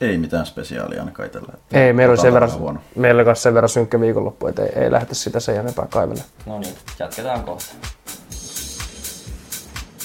Ei 0.00 0.18
mitään 0.18 0.46
spesiaalia 0.46 1.00
ainakaan 1.00 1.26
itsellä. 1.26 1.48
että 1.54 1.80
Ei, 1.80 1.92
meillä 1.92 2.12
oli 2.12 2.20
sen 2.20 2.32
verran, 2.32 2.52
huono. 2.52 2.80
meillä 2.96 3.18
oli 3.18 3.24
myös 3.24 3.42
sen 3.42 3.54
verran 3.54 3.68
synkkä 3.68 4.00
viikonloppu, 4.00 4.46
että 4.46 4.62
ei, 4.62 4.68
ei 4.74 4.90
lähdetä 4.92 5.14
sitä 5.14 5.40
sen 5.40 5.56
enempää 5.56 5.86
kaivelemaan. 5.90 6.28
No 6.46 6.58
niin, 6.58 6.74
jatketaan 6.98 7.44
kohta. 7.44 7.64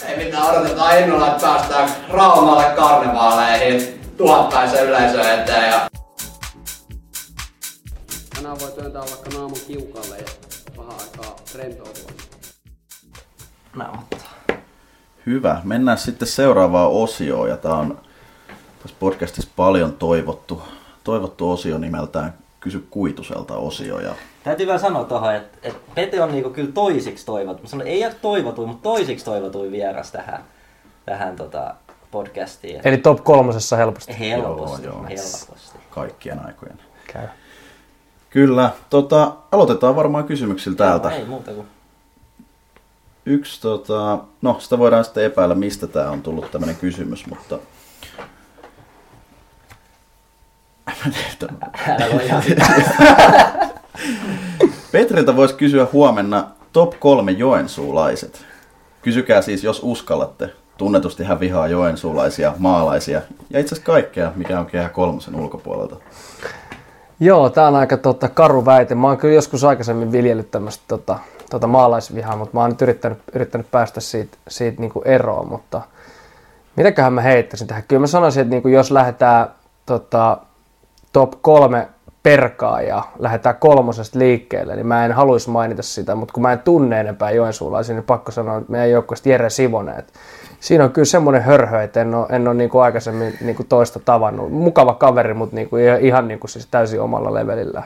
Ei 0.05 0.25
mitään, 0.25 0.43
odotetaan 0.49 0.99
innolla, 0.99 1.27
että 1.27 1.47
päästään 1.47 1.89
Raumalle 2.09 2.63
karnevaaleihin 2.75 4.01
tuhattaisen 4.17 4.85
yleisön 4.85 5.39
eteen 5.39 5.71
ja 5.71 5.87
Tänään 8.35 8.59
voi 8.59 8.71
työntää 8.71 9.01
vaikka 9.01 9.29
naamun 9.33 9.57
kiukalle 9.67 10.17
ja 10.17 10.25
vähän 10.77 10.93
aikaa 11.01 11.35
rentoutua. 11.55 12.11
Nauhoittaa. 13.75 14.30
Hyvä. 15.25 15.61
Mennään 15.63 15.97
sitten 15.97 16.27
seuraavaan 16.27 16.91
osioon, 16.91 17.49
ja 17.49 17.57
tämä 17.57 17.75
on 17.75 17.99
tässä 18.81 18.97
podcastissa 18.99 19.51
paljon 19.55 19.93
toivottu, 19.93 20.61
toivottu 21.03 21.51
osio 21.51 21.77
nimeltään 21.77 22.33
Kysy 22.59 22.87
Kuituselta 22.89 23.55
osio. 23.57 23.99
Ja 23.99 24.15
Täytyy 24.43 24.65
vielä 24.65 24.79
sanoa 24.79 25.03
tuohon, 25.03 25.35
että, 25.35 25.57
että 25.63 25.79
Pete 25.95 26.21
on 26.21 26.31
niinku 26.31 26.49
kyllä 26.49 26.71
toisiksi 26.71 27.25
toivottu. 27.25 27.63
Mä 27.63 27.69
sanon, 27.69 27.87
ei 27.87 28.05
ole 28.05 28.15
toivotui, 28.21 28.65
mutta 28.65 28.83
toisiksi 28.83 29.25
toivotui 29.25 29.71
vieras 29.71 30.11
tähän, 30.11 30.43
tähän 31.05 31.35
tota 31.35 31.73
podcastiin. 32.11 32.81
Eli 32.83 32.97
top 32.97 33.23
kolmosessa 33.23 33.77
helposti. 33.77 34.19
helposti, 34.19 34.85
Joo, 34.85 34.93
joo. 34.93 35.03
helposti. 35.09 35.77
kaikkien 35.89 36.45
aikojen. 36.45 36.79
Käy. 37.13 37.27
Kyllä. 38.29 38.69
Tota, 38.89 39.31
aloitetaan 39.51 39.95
varmaan 39.95 40.23
kysymyksillä 40.23 40.77
täältä. 40.77 41.09
Ei 41.09 41.25
muuta 41.25 41.51
kuin. 41.51 41.67
Yksi, 43.25 43.61
tota, 43.61 44.19
no 44.41 44.57
sitä 44.59 44.77
voidaan 44.77 45.05
sitten 45.05 45.23
epäillä, 45.23 45.55
mistä 45.55 45.87
tämä 45.87 46.11
on 46.11 46.21
tullut 46.21 46.51
tämmöinen 46.51 46.75
kysymys, 46.75 47.25
mutta... 47.27 47.59
Petriltä 54.91 55.35
voisi 55.35 55.55
kysyä 55.55 55.87
huomenna 55.93 56.47
top 56.73 56.93
kolme 56.99 57.31
joensuulaiset. 57.31 58.45
Kysykää 59.01 59.41
siis, 59.41 59.63
jos 59.63 59.79
uskallatte. 59.83 60.49
Tunnetusti 60.77 61.23
hän 61.23 61.39
vihaa 61.39 61.67
joensuulaisia, 61.67 62.53
maalaisia 62.57 63.21
ja 63.49 63.59
itse 63.59 63.75
asiassa 63.75 63.91
kaikkea, 63.91 64.31
mikä 64.35 64.59
on 64.59 64.65
kehä 64.65 64.89
kolmosen 64.89 65.35
ulkopuolelta. 65.35 65.95
Joo, 67.19 67.49
tää 67.49 67.67
on 67.67 67.75
aika 67.75 67.97
tota, 67.97 68.29
karu 68.29 68.65
väite. 68.65 68.95
Mä 68.95 69.07
oon 69.07 69.17
kyllä 69.17 69.33
joskus 69.33 69.63
aikaisemmin 69.63 70.11
viljellyt 70.11 70.51
tämmöistä 70.51 70.83
tota, 70.87 71.19
tota 71.51 71.67
maalaisvihaa, 71.67 72.35
mutta 72.35 72.57
mä 72.57 72.61
oon 72.61 72.69
nyt 72.69 72.81
yrittänyt, 72.81 73.19
yrittänyt 73.33 73.71
päästä 73.71 74.01
siitä, 74.01 74.37
siitä 74.47 74.81
niinku 74.81 75.01
eroon, 75.05 75.47
mutta 75.47 75.81
mitäköhän 76.75 77.13
mä 77.13 77.21
heittäisin 77.21 77.67
tähän? 77.67 77.83
Kyllä 77.87 77.99
mä 77.99 78.07
sanoisin, 78.07 78.41
että 78.41 78.49
niinku, 78.49 78.67
jos 78.67 78.91
lähdetään 78.91 79.47
tota, 79.85 80.37
top 81.13 81.33
kolme 81.41 81.87
perkaa 82.23 82.81
ja 82.81 83.03
lähdetään 83.19 83.55
kolmosesta 83.55 84.19
liikkeelle, 84.19 84.75
niin 84.75 84.87
mä 84.87 85.05
en 85.05 85.11
haluaisi 85.11 85.49
mainita 85.49 85.83
sitä, 85.83 86.15
mutta 86.15 86.33
kun 86.33 86.43
mä 86.43 86.53
en 86.53 86.59
tunne 86.59 86.99
enempää 86.99 87.31
joensuulaisia, 87.31 87.95
niin 87.95 88.03
pakko 88.03 88.31
sanoa, 88.31 88.57
että 88.57 88.71
meidän 88.71 88.91
joukkueesta 88.91 89.29
Jere 89.29 89.49
Sivonen, 89.49 89.99
että 89.99 90.13
siinä 90.59 90.83
on 90.83 90.91
kyllä 90.91 91.05
semmoinen 91.05 91.41
hörhö, 91.41 91.83
että 91.83 92.01
en 92.01 92.15
ole, 92.15 92.27
en 92.29 92.47
ole 92.47 92.55
niin 92.55 92.69
kuin 92.69 92.83
aikaisemmin 92.83 93.37
niin 93.41 93.55
kuin 93.55 93.67
toista 93.67 93.99
tavannut. 93.99 94.51
Mukava 94.51 94.93
kaveri, 94.93 95.33
mutta 95.33 95.55
niin 95.55 95.69
kuin 95.69 95.83
ihan 95.99 96.27
niin 96.27 96.39
kuin 96.39 96.51
siis 96.51 96.67
täysin 96.71 97.01
omalla 97.01 97.33
levelillä. 97.33 97.83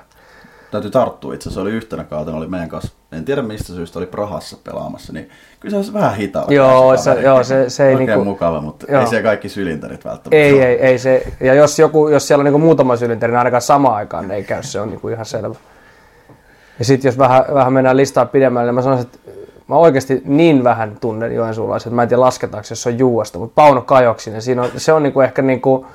Täytyy 0.72 0.92
tarttua 0.92 1.34
itse 1.34 1.50
asiassa, 1.50 1.62
oli 1.62 1.72
yhtenä 1.72 2.04
kautena, 2.04 2.38
oli 2.38 2.48
meidän 2.48 2.70
kanssa, 2.70 2.92
en 3.12 3.26
tiedä 3.26 3.42
mistä 3.42 3.74
syystä 3.74 4.00
oli 4.00 4.06
Prahassa 4.06 4.58
pelaamassa, 4.64 5.14
niin 5.14 5.30
kyllä 5.60 5.72
se 5.72 5.76
olisi 5.76 5.94
vähän 5.94 6.16
hitaalla. 6.16 6.54
Joo, 6.54 6.98
se, 6.98 7.22
joo, 7.22 7.44
se, 7.44 7.70
se 7.70 7.90
ei 7.90 7.96
niinku, 7.96 8.24
mukava, 8.24 8.62
mutta 8.62 8.86
joo. 8.90 9.02
ei 9.02 9.08
siellä 9.08 9.24
kaikki 9.24 9.50
sylinterit 9.50 10.06
välttämättä. 10.06 10.38
ei, 10.38 10.54
ole. 10.54 10.66
ei, 10.66 10.80
ei 10.80 11.00
se, 11.00 11.34
ja 11.40 11.54
jos, 11.54 11.80
joku, 11.80 12.08
jos 12.08 12.28
siellä 12.28 12.42
on 12.42 12.46
niinku 12.46 12.60
muutama 12.60 12.96
sylinteri, 12.96 13.32
niin 13.32 13.38
ainakaan 13.38 13.62
samaan 13.62 13.96
aikaan 13.96 14.28
ne 14.28 14.36
ei 14.36 14.44
käy, 14.44 14.64
se 14.64 14.82
on 14.82 14.90
niinku 14.90 15.10
ihan 15.10 15.26
selvä. 15.26 15.56
Ja 16.80 16.86
sitten 16.86 17.10
jos 17.10 17.18
vähän, 17.18 17.44
vähän 17.54 17.74
mennään 17.74 17.98
listaa 17.98 18.26
pidemmälle, 18.26 18.68
niin 18.68 18.76
mä 18.76 18.82
sanoisin, 18.82 19.06
että 19.06 19.32
mä 19.68 19.76
oikeasti 19.76 20.22
niin 20.26 20.64
vähän 20.64 20.98
tunnen 21.02 21.36
joensuulaiset, 21.36 21.88
että 21.88 21.96
mä 21.96 22.04
en 22.04 22.10
tiedä 22.10 22.22
lasketaanko, 22.22 22.68
jos 22.70 22.84
se 22.84 22.90
on 22.90 23.00
Juuasta, 23.00 23.40
mutta 23.40 23.56
Pauno 23.56 23.82
Kajoksinen, 23.82 24.42
siinä 24.42 24.62
on, 24.62 24.70
se 24.78 24.94
on 24.94 25.04
niinku 25.04 25.22
ehkä 25.22 25.42
niinku 25.42 25.86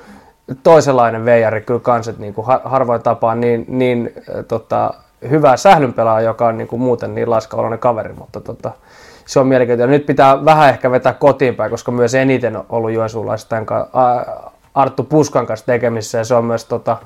toisenlainen 0.63 1.25
veijari 1.25 1.61
kyllä 1.61 1.79
kans, 1.79 2.07
että 2.07 2.21
niinku 2.21 2.41
har- 2.41 2.61
harvoin 2.63 3.01
tapaa 3.01 3.35
niin, 3.35 3.65
niin 3.67 4.13
tota, 4.47 4.93
hyvää 5.29 5.57
sählynpelaa, 5.57 6.21
joka 6.21 6.47
on 6.47 6.57
niinku 6.57 6.77
muuten 6.77 7.15
niin 7.15 7.29
laiskaoloinen 7.29 7.79
kaveri, 7.79 8.13
mutta 8.13 8.41
tota, 8.41 8.71
se 9.25 9.39
on 9.39 9.47
mielenkiintoinen. 9.47 9.93
Nyt 9.93 10.05
pitää 10.05 10.45
vähän 10.45 10.69
ehkä 10.69 10.91
vetää 10.91 11.13
kotiin 11.13 11.55
päin, 11.55 11.71
koska 11.71 11.91
myös 11.91 12.15
eniten 12.15 12.57
on 12.57 12.65
ollut 12.69 12.91
Ä- 13.71 14.51
Arttu 14.75 15.03
Puskan 15.03 15.47
kanssa 15.47 15.65
tekemissä 15.65 16.17
ja 16.17 16.23
se 16.23 16.35
on 16.35 16.45
myös 16.45 16.65
tota, 16.65 16.97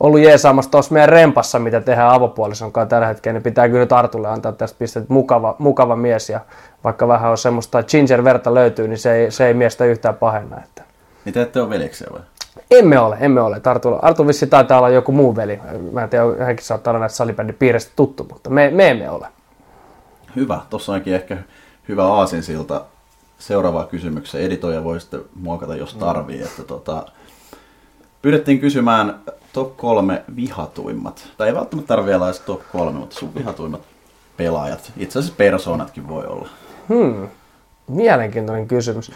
ollut 0.00 0.20
jeesaamassa 0.20 0.70
tuossa 0.70 0.92
meidän 0.92 1.08
rempassa, 1.08 1.58
mitä 1.58 1.80
tehdään 1.80 2.10
avopuolison 2.10 2.72
kanssa 2.72 2.88
tällä 2.88 3.06
hetkellä, 3.06 3.32
niin 3.32 3.42
pitää 3.42 3.68
kyllä 3.68 3.80
nyt 3.80 3.92
Artulle 3.92 4.28
antaa 4.28 4.52
tästä 4.52 4.78
pistet 4.78 5.08
mukava, 5.08 5.56
mukava 5.58 5.96
mies 5.96 6.30
ja 6.30 6.40
vaikka 6.84 7.08
vähän 7.08 7.30
on 7.30 7.38
semmoista 7.38 7.82
ginger-verta 7.82 8.54
löytyy, 8.54 8.88
niin 8.88 8.98
se 8.98 9.14
ei, 9.14 9.30
se 9.30 9.46
ei 9.46 9.54
miestä 9.54 9.84
yhtään 9.84 10.14
pahenna. 10.14 10.56
Että. 10.56 10.82
Niin 11.24 11.32
te 11.32 11.42
ette 11.42 11.60
ole 11.60 11.70
veljeksiä 11.70 12.08
vai? 12.12 12.20
Emme 12.70 12.98
ole, 12.98 13.16
emme 13.20 13.40
ole. 13.40 13.60
Artu, 13.64 13.98
Artu 14.02 14.26
vissi 14.26 14.46
taitaa 14.46 14.78
olla 14.78 14.88
joku 14.88 15.12
muu 15.12 15.36
veli. 15.36 15.60
Mä 15.92 16.02
en 16.02 16.10
tiedä, 16.10 16.24
hänkin 16.44 16.66
saattaa 16.66 16.90
olla 16.90 17.00
näistä 17.00 17.16
salibändin 17.16 17.56
piiristä 17.56 17.92
tuttu, 17.96 18.26
mutta 18.30 18.50
me, 18.50 18.70
me 18.70 18.88
emme 18.88 19.10
ole. 19.10 19.28
Hyvä, 20.36 20.60
tuossa 20.70 20.92
onkin 20.92 21.14
ehkä 21.14 21.36
hyvä 21.88 22.04
aasinsilta 22.06 22.84
seuraavaan 23.38 23.88
kysymykseen. 23.88 24.44
Editoija 24.44 24.84
voi 24.84 25.00
sitten 25.00 25.20
muokata, 25.34 25.76
jos 25.76 25.94
tarvii. 25.94 26.42
Että 26.42 26.62
tota, 26.62 27.06
pyydettiin 28.22 28.60
kysymään 28.60 29.20
top 29.52 29.76
kolme 29.76 30.24
vihatuimmat, 30.36 31.28
tai 31.36 31.48
ei 31.48 31.54
välttämättä 31.54 31.88
tarvitse 31.88 32.10
vielä 32.10 32.24
edes 32.24 32.40
top 32.40 32.60
kolme, 32.72 32.98
mutta 32.98 33.16
sun 33.16 33.34
vihatuimmat 33.34 33.80
pelaajat. 34.36 34.92
Itse 34.96 35.18
asiassa 35.18 35.36
persoonatkin 35.36 36.08
voi 36.08 36.26
olla. 36.26 36.48
Mielenkiintoinen 37.90 38.68
kysymys. 38.68 39.12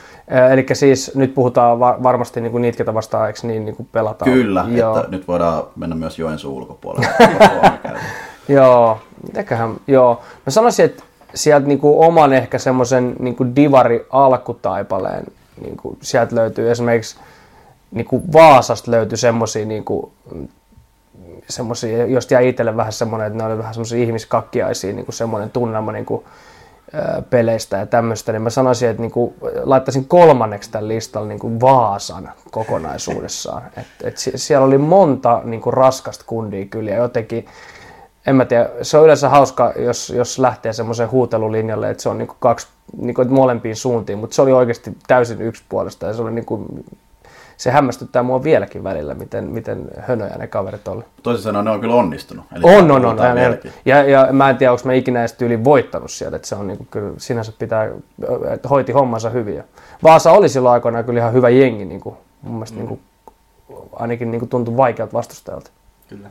Eli 0.52 0.66
siis 0.72 1.14
nyt 1.14 1.34
puhutaan 1.34 1.80
va- 1.80 1.98
varmasti 2.02 2.40
niin 2.40 2.52
kuin 2.52 2.62
niitä, 2.62 2.78
ketä 2.78 2.94
vastaan, 2.94 3.26
eikö 3.26 3.40
niin, 3.42 3.64
niin 3.64 3.76
kuin 3.76 3.88
pelataan? 3.92 4.30
Kyllä, 4.30 4.64
Joo. 4.68 4.98
että 4.98 5.10
nyt 5.10 5.28
voidaan 5.28 5.62
mennä 5.76 5.96
myös 5.96 6.18
Joensuun 6.18 6.56
ulkopuolelle. 6.56 7.08
Joo, 8.48 8.98
mitäköhän, 9.26 9.74
joo. 9.86 10.20
Mä 10.46 10.50
sanoisin, 10.50 10.84
että 10.84 11.02
sieltä 11.34 11.66
niinku 11.66 12.02
oman 12.02 12.32
ehkä 12.32 12.58
semmoisen 12.58 13.16
niinku 13.18 13.46
divari 13.56 14.06
alkutaipaleen, 14.10 15.24
niinku 15.60 15.98
sieltä 16.00 16.34
löytyy 16.34 16.70
esimerkiksi 16.70 17.16
niinku 17.90 18.22
Vaasasta 18.32 18.90
löytyy 18.90 19.16
semmosia 19.16 19.66
niinku, 19.66 20.12
semmosia, 21.48 22.06
jos 22.06 22.30
jäi 22.30 22.48
itselle 22.48 22.76
vähän 22.76 22.92
semmoinen, 22.92 23.26
että 23.26 23.38
ne 23.38 23.44
oli 23.44 23.58
vähän 23.58 23.74
semmoisia 23.74 24.02
ihmiskakkiaisia, 24.02 24.92
niinku 24.92 25.12
semmoinen 25.12 25.50
tunnelma 25.50 25.92
niinku, 25.92 26.24
peleistä 27.30 27.76
ja 27.76 27.86
tämmöistä, 27.86 28.32
niin 28.32 28.42
mä 28.42 28.50
sanoisin, 28.50 28.88
että 28.88 29.00
niinku, 29.00 29.34
laittaisin 29.62 30.04
kolmanneksi 30.04 30.70
tämän 30.70 30.88
listalla 30.88 31.28
niinku 31.28 31.60
Vaasan 31.60 32.30
kokonaisuudessaan. 32.50 33.62
Et, 33.76 33.86
et 34.04 34.18
sie- 34.18 34.38
siellä 34.38 34.66
oli 34.66 34.78
monta 34.78 35.40
niinku 35.44 35.70
raskasta 35.70 36.24
kundia 36.26 36.64
kyllä 36.64 36.90
ja 36.90 36.96
jotenkin, 36.96 37.46
en 38.26 38.36
mä 38.36 38.44
tiedä, 38.44 38.70
se 38.82 38.98
on 38.98 39.04
yleensä 39.04 39.28
hauska, 39.28 39.72
jos, 39.76 40.10
jos 40.10 40.38
lähtee 40.38 40.72
semmoiseen 40.72 41.10
huutelulinjalle, 41.10 41.90
että 41.90 42.02
se 42.02 42.08
on 42.08 42.18
niinku 42.18 42.36
kaksi, 42.38 42.68
niinku, 42.96 43.22
että 43.22 43.34
molempiin 43.34 43.76
suuntiin, 43.76 44.18
mutta 44.18 44.36
se 44.36 44.42
oli 44.42 44.52
oikeasti 44.52 44.96
täysin 45.06 45.42
yksipuolista 45.42 46.06
ja 46.06 46.12
se 46.12 46.22
oli 46.22 46.30
niinku, 46.30 46.66
se 47.56 47.70
hämmästyttää 47.70 48.23
mua 48.23 48.42
vieläkin 48.42 48.84
välillä, 48.84 49.14
miten, 49.14 49.44
miten 49.44 49.88
hönöjä 49.99 50.34
ne 50.38 50.46
kaverit 50.46 50.88
oli. 50.88 51.04
Toisin 51.23 51.42
sanoen 51.42 51.64
ne 51.64 51.70
on 51.70 51.80
kyllä 51.80 51.94
onnistunut. 51.94 52.44
Eli 52.52 52.62
On, 52.64 52.90
on, 52.90 52.90
on. 52.90 53.02
puhutaan 53.02 53.38
Ja, 53.84 54.02
ja, 54.02 54.28
mä 54.32 54.50
en 54.50 54.56
tiedä, 54.56 54.73
onko 54.73 54.82
mä 54.84 54.92
ikinä 54.92 55.20
edes 55.20 55.32
tyyli 55.32 55.64
voittanut 55.64 56.11
sieltä, 56.11 56.37
että 56.37 56.49
se 56.49 56.54
on 56.54 56.66
niinku, 56.66 56.87
kyllä 56.90 57.14
sinänsä 57.18 57.52
pitää, 57.58 57.88
että 58.54 58.68
hoiti 58.68 58.92
hommansa 58.92 59.30
hyvin. 59.30 59.56
Ja 59.56 59.64
Vaasa 60.02 60.32
oli 60.32 60.49
silloin 60.49 60.73
aikoinaan 60.73 61.04
kyllä 61.04 61.20
ihan 61.20 61.32
hyvä 61.32 61.49
jengi, 61.49 61.84
niinku, 61.84 62.16
mun 62.42 62.54
mielestä 62.54 62.76
niinku, 62.76 63.00
ainakin 63.92 64.30
niinku 64.30 64.46
tuntui 64.46 64.76
vaikealta 64.76 65.12
vastustajalta. 65.12 65.70
Kyllä. 66.08 66.28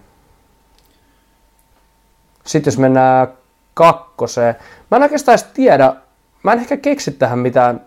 Sitten 2.46 2.72
jos 2.72 2.78
mennään 2.78 3.28
kakkoseen, 3.74 4.56
mä 4.92 4.98
en 4.98 5.04
oikeastaan 5.04 5.34
edes 5.34 5.48
tiedä, 5.54 5.96
mä 6.44 6.54
en 6.54 6.60
ehkä 6.60 6.78
keksi 6.78 7.12
tähän 7.12 7.40
mitään 7.40 7.82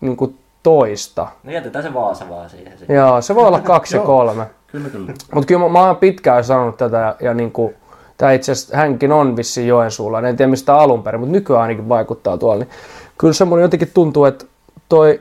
niinku 0.00 0.34
toista. 0.62 1.26
No 1.42 1.52
jätetään 1.52 1.84
se 1.84 1.94
Vaasa 1.94 2.28
vaan 2.28 2.50
siihen. 2.50 2.78
sitten. 2.78 2.96
Joo, 2.96 3.20
se 3.20 3.34
voi 3.34 3.46
olla 3.46 3.60
kaksi 3.74 3.96
ja 3.96 4.02
kolme. 4.02 4.46
Kyllä, 4.66 4.88
kyllä. 4.88 5.12
Mutta 5.34 5.46
kyllä 5.46 5.60
mä, 5.60 5.68
mä 5.68 5.86
oon 5.86 5.96
pitkään 5.96 6.44
sanonut 6.44 6.76
tätä 6.76 6.96
ja, 6.96 7.16
ja 7.20 7.34
niinku, 7.34 7.74
tää 8.16 8.32
itse 8.32 8.52
asiassa 8.52 8.76
hänkin 8.76 9.12
on 9.12 9.36
vissiin 9.36 9.68
Joensuulla, 9.68 10.28
en 10.28 10.36
tiedä 10.36 10.50
mistä 10.50 10.76
alun 10.76 11.02
perin, 11.02 11.20
mutta 11.20 11.32
nykyään 11.32 11.62
ainakin 11.62 11.88
vaikuttaa 11.88 12.38
tuolla. 12.38 12.64
Niin 12.64 12.70
kyllä 13.18 13.34
semmoinen 13.34 13.62
jotenkin 13.62 13.90
tuntuu, 13.94 14.24
että 14.24 14.44
toi, 14.88 15.20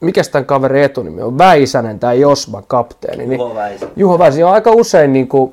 mikä 0.00 0.22
tämän 0.32 0.44
kaverin 0.44 0.84
etunimi 0.84 1.22
on, 1.22 1.38
Väisänen, 1.38 1.98
tämä 1.98 2.12
Josma 2.12 2.62
kapteeni. 2.66 3.26
Niin, 3.26 3.40
Juho 3.40 3.54
Väisä. 3.54 3.86
Juho 3.96 4.18
Väisänen 4.18 4.46
on 4.46 4.52
aika 4.52 4.70
usein 4.70 5.12
niin 5.12 5.28
kuin, 5.28 5.52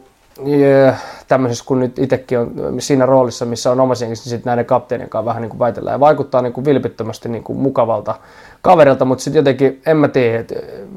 tämmöisessä, 1.27 1.65
kun 1.67 1.79
nyt 1.79 1.99
itsekin 1.99 2.39
on 2.39 2.51
siinä 2.79 3.05
roolissa, 3.05 3.45
missä 3.45 3.71
on 3.71 3.79
omassa 3.79 4.05
jengissä, 4.05 4.23
niin 4.23 4.29
sitten 4.29 4.49
näiden 4.49 4.65
kapteenien 4.65 5.09
kanssa 5.09 5.25
vähän 5.25 5.41
niin 5.41 5.49
kuin 5.49 5.59
väitellään. 5.59 5.95
Ja 5.95 5.99
vaikuttaa 5.99 6.41
niin 6.41 6.53
kuin 6.53 6.65
vilpittömästi 6.65 7.29
niin 7.29 7.43
kuin 7.43 7.59
mukavalta 7.59 8.15
kaverilta, 8.61 9.05
mutta 9.05 9.23
sitten 9.23 9.39
jotenkin, 9.39 9.81
en 9.85 9.97
mä 9.97 10.07
tiedä, 10.07 10.45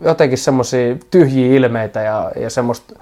jotenkin 0.02 0.38
semmoisia 0.38 0.96
tyhjiä 1.10 1.56
ilmeitä 1.56 2.02
ja, 2.02 2.32
ja 2.36 2.50
semmoista 2.50 2.94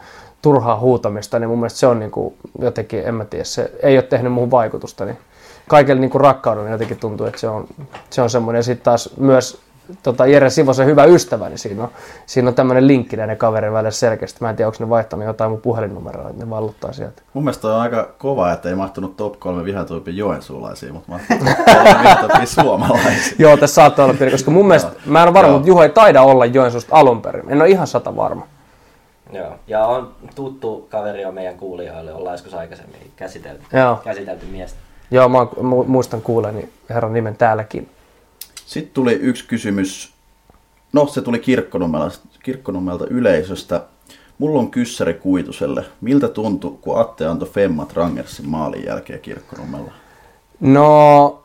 turhaa 0.42 0.78
huutamista, 0.78 1.38
niin 1.38 1.48
mun 1.48 1.58
mielestä 1.58 1.78
se 1.78 1.86
on 1.86 1.98
niin 1.98 2.10
kuin 2.10 2.34
jotenkin, 2.60 3.02
en 3.04 3.14
mä 3.14 3.24
tiedä, 3.24 3.44
se 3.44 3.70
ei 3.82 3.96
ole 3.96 4.02
tehnyt 4.02 4.32
muuhun 4.32 4.50
vaikutusta. 4.50 5.04
Niin 5.04 5.18
kaikelle 5.68 6.00
niin 6.00 6.10
kuin 6.10 6.22
jotenkin 6.70 6.98
tuntuu, 6.98 7.26
että 7.26 7.40
se 7.40 7.48
on, 7.48 7.68
se 8.10 8.22
on 8.22 8.30
semmoinen. 8.30 8.58
Ja 8.58 8.62
sitten 8.62 8.84
taas 8.84 9.10
myös 9.16 9.60
tota 10.02 10.26
Jere 10.26 10.50
Sivosen 10.50 10.86
hyvä 10.86 11.04
ystävä, 11.04 11.48
niin 11.48 11.58
siinä 11.58 11.82
on, 11.82 11.88
siinä 12.26 12.48
on 12.48 12.54
tämmöinen 12.54 12.86
linkki 12.86 13.16
näiden 13.16 13.36
kaverin 13.36 13.72
välillä 13.72 13.90
selkeästi. 13.90 14.38
Mä 14.40 14.50
en 14.50 14.56
tiedä, 14.56 14.68
onko 14.68 14.76
ne 14.80 14.88
vaihtanut 14.88 15.26
jotain 15.26 15.50
mun 15.50 15.60
puhelinnumeroa, 15.60 16.30
että 16.30 16.44
ne 16.44 16.50
valluttaa 16.50 16.92
sieltä. 16.92 17.22
Mun 17.34 17.44
mielestä 17.44 17.68
on 17.68 17.80
aika 17.80 18.08
kova, 18.18 18.52
että 18.52 18.68
ei 18.68 18.74
mahtunut 18.74 19.16
top 19.16 19.40
kolme 19.40 19.64
vihatuimpia 19.64 20.14
joensuulaisia, 20.14 20.92
mutta 20.92 21.12
mahtunut 21.12 21.48
suomalaisia. 22.44 23.36
Joo, 23.38 23.56
tässä 23.56 23.74
saattaa 23.74 24.04
olla 24.04 24.14
pieni, 24.14 24.30
koska 24.30 24.50
mun 24.50 24.66
mielestä, 24.66 24.92
mä 25.06 25.22
en 25.22 25.28
ole 25.28 25.34
varma, 25.34 25.52
mutta 25.52 25.68
Juho 25.68 25.82
ei 25.82 25.88
taida 25.88 26.22
olla 26.22 26.46
Joensuusta 26.46 26.96
alun 26.96 27.22
perin. 27.22 27.50
En 27.50 27.60
ole 27.60 27.70
ihan 27.70 27.86
sata 27.86 28.16
varma. 28.16 28.46
Joo. 29.32 29.52
Ja 29.66 29.86
on 29.86 30.12
tuttu 30.34 30.86
kaveri 30.90 31.24
on 31.24 31.34
meidän 31.34 31.56
kuulijoille, 31.56 32.12
ollaan 32.12 32.34
joskus 32.34 32.54
aikaisemmin 32.54 33.10
käsitelty, 33.16 33.62
Joo. 33.72 34.00
käsitelty 34.04 34.46
miestä. 34.46 34.78
Joo, 35.10 35.28
mä 35.28 35.38
muistan 35.86 36.22
kuuleni 36.22 36.68
herran 36.90 37.12
nimen 37.12 37.36
täälläkin. 37.36 37.88
Sitten 38.72 38.94
tuli 38.94 39.12
yksi 39.12 39.46
kysymys. 39.46 40.12
No, 40.92 41.06
se 41.06 41.22
tuli 41.22 41.38
Kirkkonummelta, 41.38 42.18
Kirkkonummelta 42.42 43.06
yleisöstä. 43.10 43.82
Mulla 44.38 44.58
on 44.58 44.70
kyssäri 44.70 45.14
Kuituselle. 45.14 45.84
Miltä 46.00 46.28
tuntui, 46.28 46.78
kun 46.80 47.00
Atte 47.00 47.26
antoi 47.26 47.48
Femmat 47.48 47.92
Rangersin 47.92 48.48
maalin 48.48 48.84
jälkeen 48.84 49.20
Kirkkonummella? 49.20 49.92
No, 50.60 51.42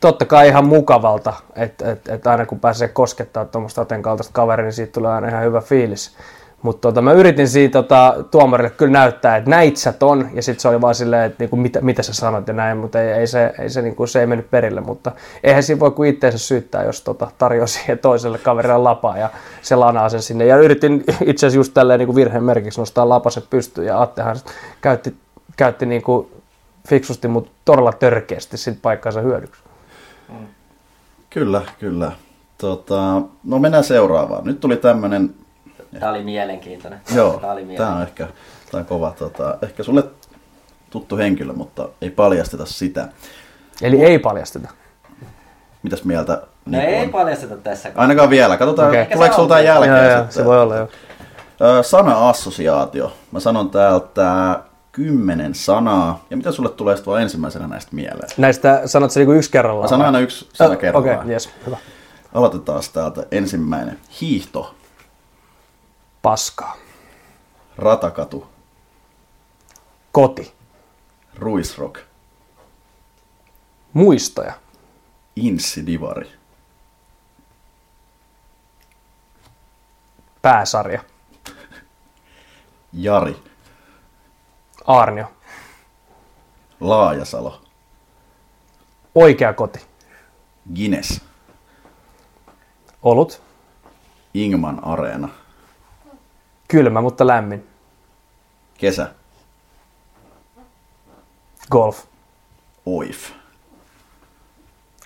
totta 0.00 0.24
kai 0.24 0.48
ihan 0.48 0.66
mukavalta, 0.66 1.32
että 1.56 1.92
et, 1.92 2.08
et 2.08 2.26
aina 2.26 2.46
kun 2.46 2.60
pääsee 2.60 2.88
koskettaa 2.88 3.44
tuommoista 3.44 3.82
Aten 3.82 4.02
kaltaista 4.02 4.32
kaveria, 4.32 4.64
niin 4.64 4.72
siitä 4.72 4.92
tulee 4.92 5.12
aina 5.12 5.28
ihan 5.28 5.44
hyvä 5.44 5.60
fiilis. 5.60 6.16
Mutta 6.64 6.88
tota, 6.88 7.02
mä 7.02 7.12
yritin 7.12 7.48
siitä 7.48 7.72
tota, 7.72 8.24
tuomarille 8.30 8.70
kyllä 8.70 8.92
näyttää, 8.92 9.36
että 9.36 9.50
näit 9.50 9.76
sä 9.76 9.92
ton, 9.92 10.28
ja 10.34 10.42
sitten 10.42 10.60
se 10.60 10.68
oli 10.68 10.80
vaan 10.80 10.94
silleen, 10.94 11.24
että 11.24 11.42
niinku, 11.42 11.56
mitä, 11.56 11.80
mitä 11.80 12.02
sä 12.02 12.12
sanot 12.14 12.48
ja 12.48 12.54
näin, 12.54 12.78
mutta 12.78 13.02
ei, 13.02 13.12
ei, 13.12 13.26
se, 13.26 13.54
ei 13.58 13.70
se, 13.70 13.82
niinku, 13.82 14.06
se 14.06 14.20
ei 14.20 14.26
mennyt 14.26 14.50
perille, 14.50 14.80
mutta 14.80 15.12
eihän 15.42 15.62
siinä 15.62 15.80
voi 15.80 15.90
kuin 15.90 16.10
itteensä 16.10 16.38
syyttää, 16.38 16.84
jos 16.84 17.02
tota, 17.02 17.30
tarjoaa 17.38 17.66
siihen 17.76 17.98
toiselle 17.98 18.38
kaverille 18.38 18.78
lapaa 18.78 19.18
ja 19.18 19.30
se 19.62 19.76
lanaa 19.76 20.08
sen 20.08 20.22
sinne. 20.22 20.46
Ja 20.46 20.56
yritin 20.56 21.04
itse 21.26 21.46
asiassa 21.46 21.58
just 21.58 21.74
tälleen 21.74 21.98
niinku 21.98 22.14
virheen 22.14 22.44
merkiksi 22.44 22.80
nostaa 22.80 23.08
lapaset 23.08 23.50
pystyyn, 23.50 23.86
ja 23.86 24.02
Attehan 24.02 24.36
käytti, 24.80 25.14
käytti 25.56 25.86
niinku 25.86 26.30
fiksusti, 26.88 27.28
mutta 27.28 27.50
todella 27.64 27.92
törkeästi 27.92 28.56
sit 28.56 28.78
paikkansa 28.82 29.20
hyödyksi. 29.20 29.62
Kyllä, 31.30 31.62
kyllä. 31.78 32.12
Tota, 32.58 33.22
no 33.44 33.58
mennään 33.58 33.84
seuraavaan. 33.84 34.44
Nyt 34.44 34.60
tuli 34.60 34.76
tämmönen 34.76 35.34
Tää 36.00 36.10
oli 36.10 36.22
mielenkiintoinen. 36.24 37.00
Joo, 37.14 37.32
Tää 37.32 37.34
oli 37.34 37.40
tämä 37.40 37.50
on 37.50 37.66
mielenkiintoinen. 37.66 38.02
ehkä, 38.02 38.26
tää 38.70 38.80
on 38.80 38.86
kova, 38.86 39.14
tota, 39.18 39.58
ehkä 39.62 39.82
sulle 39.82 40.04
tuttu 40.90 41.16
henkilö, 41.16 41.52
mutta 41.52 41.88
ei 42.00 42.10
paljasteta 42.10 42.66
sitä. 42.66 43.08
Eli 43.82 44.04
ei 44.04 44.18
paljasteta. 44.18 44.68
Mitäs 45.82 46.04
mieltä 46.04 46.42
No 46.66 46.78
Niku 46.78 46.90
ei 46.92 47.02
on? 47.02 47.08
paljasteta 47.10 47.56
tässä. 47.56 47.92
Ainakaan 47.94 48.30
vielä. 48.30 48.56
Katsotaan, 48.56 48.88
okay. 48.88 49.06
tuleeko 49.12 49.36
sulta 49.36 49.54
on. 49.54 49.64
jälkeen 49.64 49.94
Joo, 49.96 50.04
joo, 50.04 50.16
sitten. 50.18 50.32
se 50.32 50.44
voi 50.44 50.60
olla 50.60 50.76
jo. 50.76 50.88
Ö, 51.60 51.82
Sana-assosiaatio. 51.82 53.12
Mä 53.32 53.40
sanon 53.40 53.70
täältä 53.70 54.58
kymmenen 54.92 55.54
sanaa. 55.54 56.24
Ja 56.30 56.36
mitä 56.36 56.52
sulle 56.52 56.68
tulee 56.70 56.96
sitten 56.96 57.20
ensimmäisenä 57.22 57.66
näistä 57.66 57.94
mieleen? 57.94 58.28
Näistä 58.36 58.82
sanot 58.86 59.10
se 59.10 59.20
niinku 59.20 59.32
yksi 59.32 59.50
kerrallaan? 59.50 59.84
Mä 59.84 59.88
sanon 59.88 60.06
aina 60.06 60.18
yksi 60.18 60.48
sana 60.52 60.76
kerrallaan. 60.76 61.18
Okei, 61.18 61.32
yes, 61.32 61.50
hyvä. 61.66 61.76
Aloitetaan 62.34 62.82
täältä 62.92 63.26
ensimmäinen. 63.30 63.98
Hiihto, 64.20 64.74
Paskaa. 66.24 66.76
ratakatu, 67.76 68.46
Koti. 70.12 70.54
ruisrock, 71.34 71.98
Muistoja. 73.92 74.52
insidivari, 75.36 76.32
Pääsarja. 80.42 81.04
Jari, 82.92 83.36
Aarnio. 84.86 85.32
Laajasalo, 86.80 87.62
Oikea 89.14 89.52
koti. 89.52 89.78
Guinness, 90.74 91.20
Olut. 93.02 93.42
Ingman 94.34 94.84
Areena, 94.84 95.28
Kylmä, 96.68 97.00
mutta 97.00 97.26
lämmin. 97.26 97.66
Kesä, 98.78 99.08
Golf. 101.70 102.04
Oif. 102.86 103.30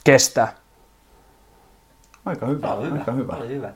Kestää. 0.05 0.53
Aika 2.25 2.47
hyvä, 2.47 2.75
hyvä. 2.75 2.99
aika 2.99 3.13
hyvä. 3.13 3.33
Tää 3.33 3.41
Oli 3.41 3.49
hyvä. 3.49 3.73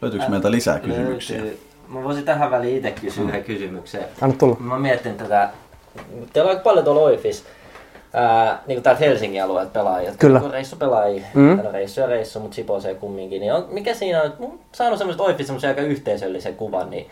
Löytyykö 0.00 0.28
meiltä 0.28 0.50
lisää 0.50 0.78
kysymyksiä? 0.78 1.40
Löytyy. 1.40 1.60
Mä 1.88 2.02
voisin 2.02 2.24
tähän 2.24 2.50
väliin 2.50 2.76
itse 2.76 2.90
kysyä 3.00 3.24
yhden 3.24 3.44
kysymyksen. 3.44 4.04
Anna 4.20 4.36
tulla. 4.36 4.56
Mä 4.60 4.78
mietin 4.78 5.16
tätä, 5.16 5.50
teillä 6.32 6.50
on 6.50 6.56
aika 6.56 6.62
paljon 6.62 6.84
tuolla 6.84 7.00
Oifis, 7.00 7.44
ää, 8.16 8.62
niin 8.66 8.76
kuin 8.76 8.82
täältä 8.82 9.00
Helsingin 9.00 9.42
alueelta 9.44 9.70
pelaajia. 9.72 10.12
Kyllä. 10.18 10.40
Kun 10.40 10.50
reissupelaajia, 10.50 11.22
Mm. 11.34 11.42
mm. 11.42 11.60
reissu 11.72 12.00
ja 12.00 12.06
reissu, 12.06 12.40
mutta 12.40 12.54
Siposee 12.54 12.94
kumminkin. 12.94 13.40
Niin 13.40 13.52
on, 13.52 13.66
mikä 13.70 13.94
siinä 13.94 14.22
on, 14.22 14.32
oon 14.40 14.58
saanut 14.72 14.98
semmoista 14.98 15.22
Oifis 15.22 15.46
semmoisen 15.46 15.68
aika 15.70 15.80
yhteisöllisen 15.80 16.54
kuvan, 16.54 16.90
niin 16.90 17.06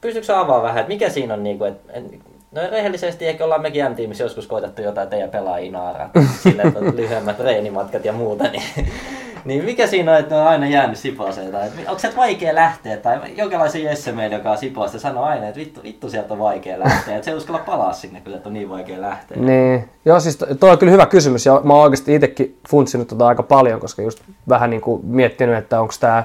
pystytkö 0.00 0.34
avaamaan 0.34 0.62
vähän, 0.62 0.78
että 0.80 0.88
mikä 0.92 1.08
siinä 1.08 1.34
on 1.34 1.42
niinku, 1.44 1.64
että 1.64 1.92
et, 1.92 2.04
No 2.52 2.60
rehellisesti 2.70 3.26
ehkä 3.26 3.44
ollaan 3.44 3.62
mekin 3.62 3.90
M-tiimissä 3.90 4.24
joskus 4.24 4.46
koitettu 4.46 4.82
jotain 4.82 5.08
teidän 5.08 5.30
pelaajia 5.30 5.72
naaraa, 5.72 6.10
silleen, 6.42 6.68
että 6.68 6.80
on 6.80 6.96
lyhyemmät 6.96 7.36
treenimatkat 7.36 8.04
ja 8.04 8.12
muuta, 8.12 8.44
niin, 8.44 8.62
niin 9.48 9.64
mikä 9.64 9.86
siinä 9.86 10.12
on, 10.12 10.18
että 10.18 10.36
on 10.36 10.48
aina 10.48 10.66
jäänyt 10.66 10.98
Siposeen, 10.98 11.52
tai 11.52 11.68
onko 11.86 11.98
se 11.98 12.12
vaikea 12.16 12.54
lähteä, 12.54 12.96
tai 12.96 13.20
jokinlaisen 13.36 13.84
Jesse 13.84 14.12
meillä, 14.12 14.36
joka 14.36 14.50
on 14.50 14.58
Siposta, 14.58 14.98
sanoo 14.98 15.24
aina, 15.24 15.48
että 15.48 15.60
vittu, 15.60 15.82
vittu 15.82 16.10
sieltä 16.10 16.34
on 16.34 16.38
vaikea 16.38 16.78
lähteä, 16.78 17.14
että 17.14 17.24
se 17.24 17.30
ei 17.30 17.36
uskalla 17.36 17.62
palaa 17.66 17.92
sinne, 17.92 18.20
kun 18.20 18.32
sieltä 18.32 18.48
on 18.48 18.52
niin 18.52 18.68
vaikea 18.68 19.00
lähteä. 19.00 19.38
Niin, 19.40 19.88
joo 20.04 20.20
siis 20.20 20.38
toi 20.60 20.70
on 20.70 20.78
kyllä 20.78 20.92
hyvä 20.92 21.06
kysymys 21.06 21.46
ja 21.46 21.60
mä 21.64 21.74
oon 21.74 21.82
oikeasti 21.82 22.14
itsekin 22.14 22.58
funtsinut 22.68 23.08
tota 23.08 23.26
aika 23.26 23.42
paljon, 23.42 23.80
koska 23.80 24.02
just 24.02 24.20
vähän 24.48 24.70
niin 24.70 24.80
kuin 24.80 25.06
miettinyt, 25.06 25.56
että 25.56 25.80
onko 25.80 25.94
tämä 26.00 26.24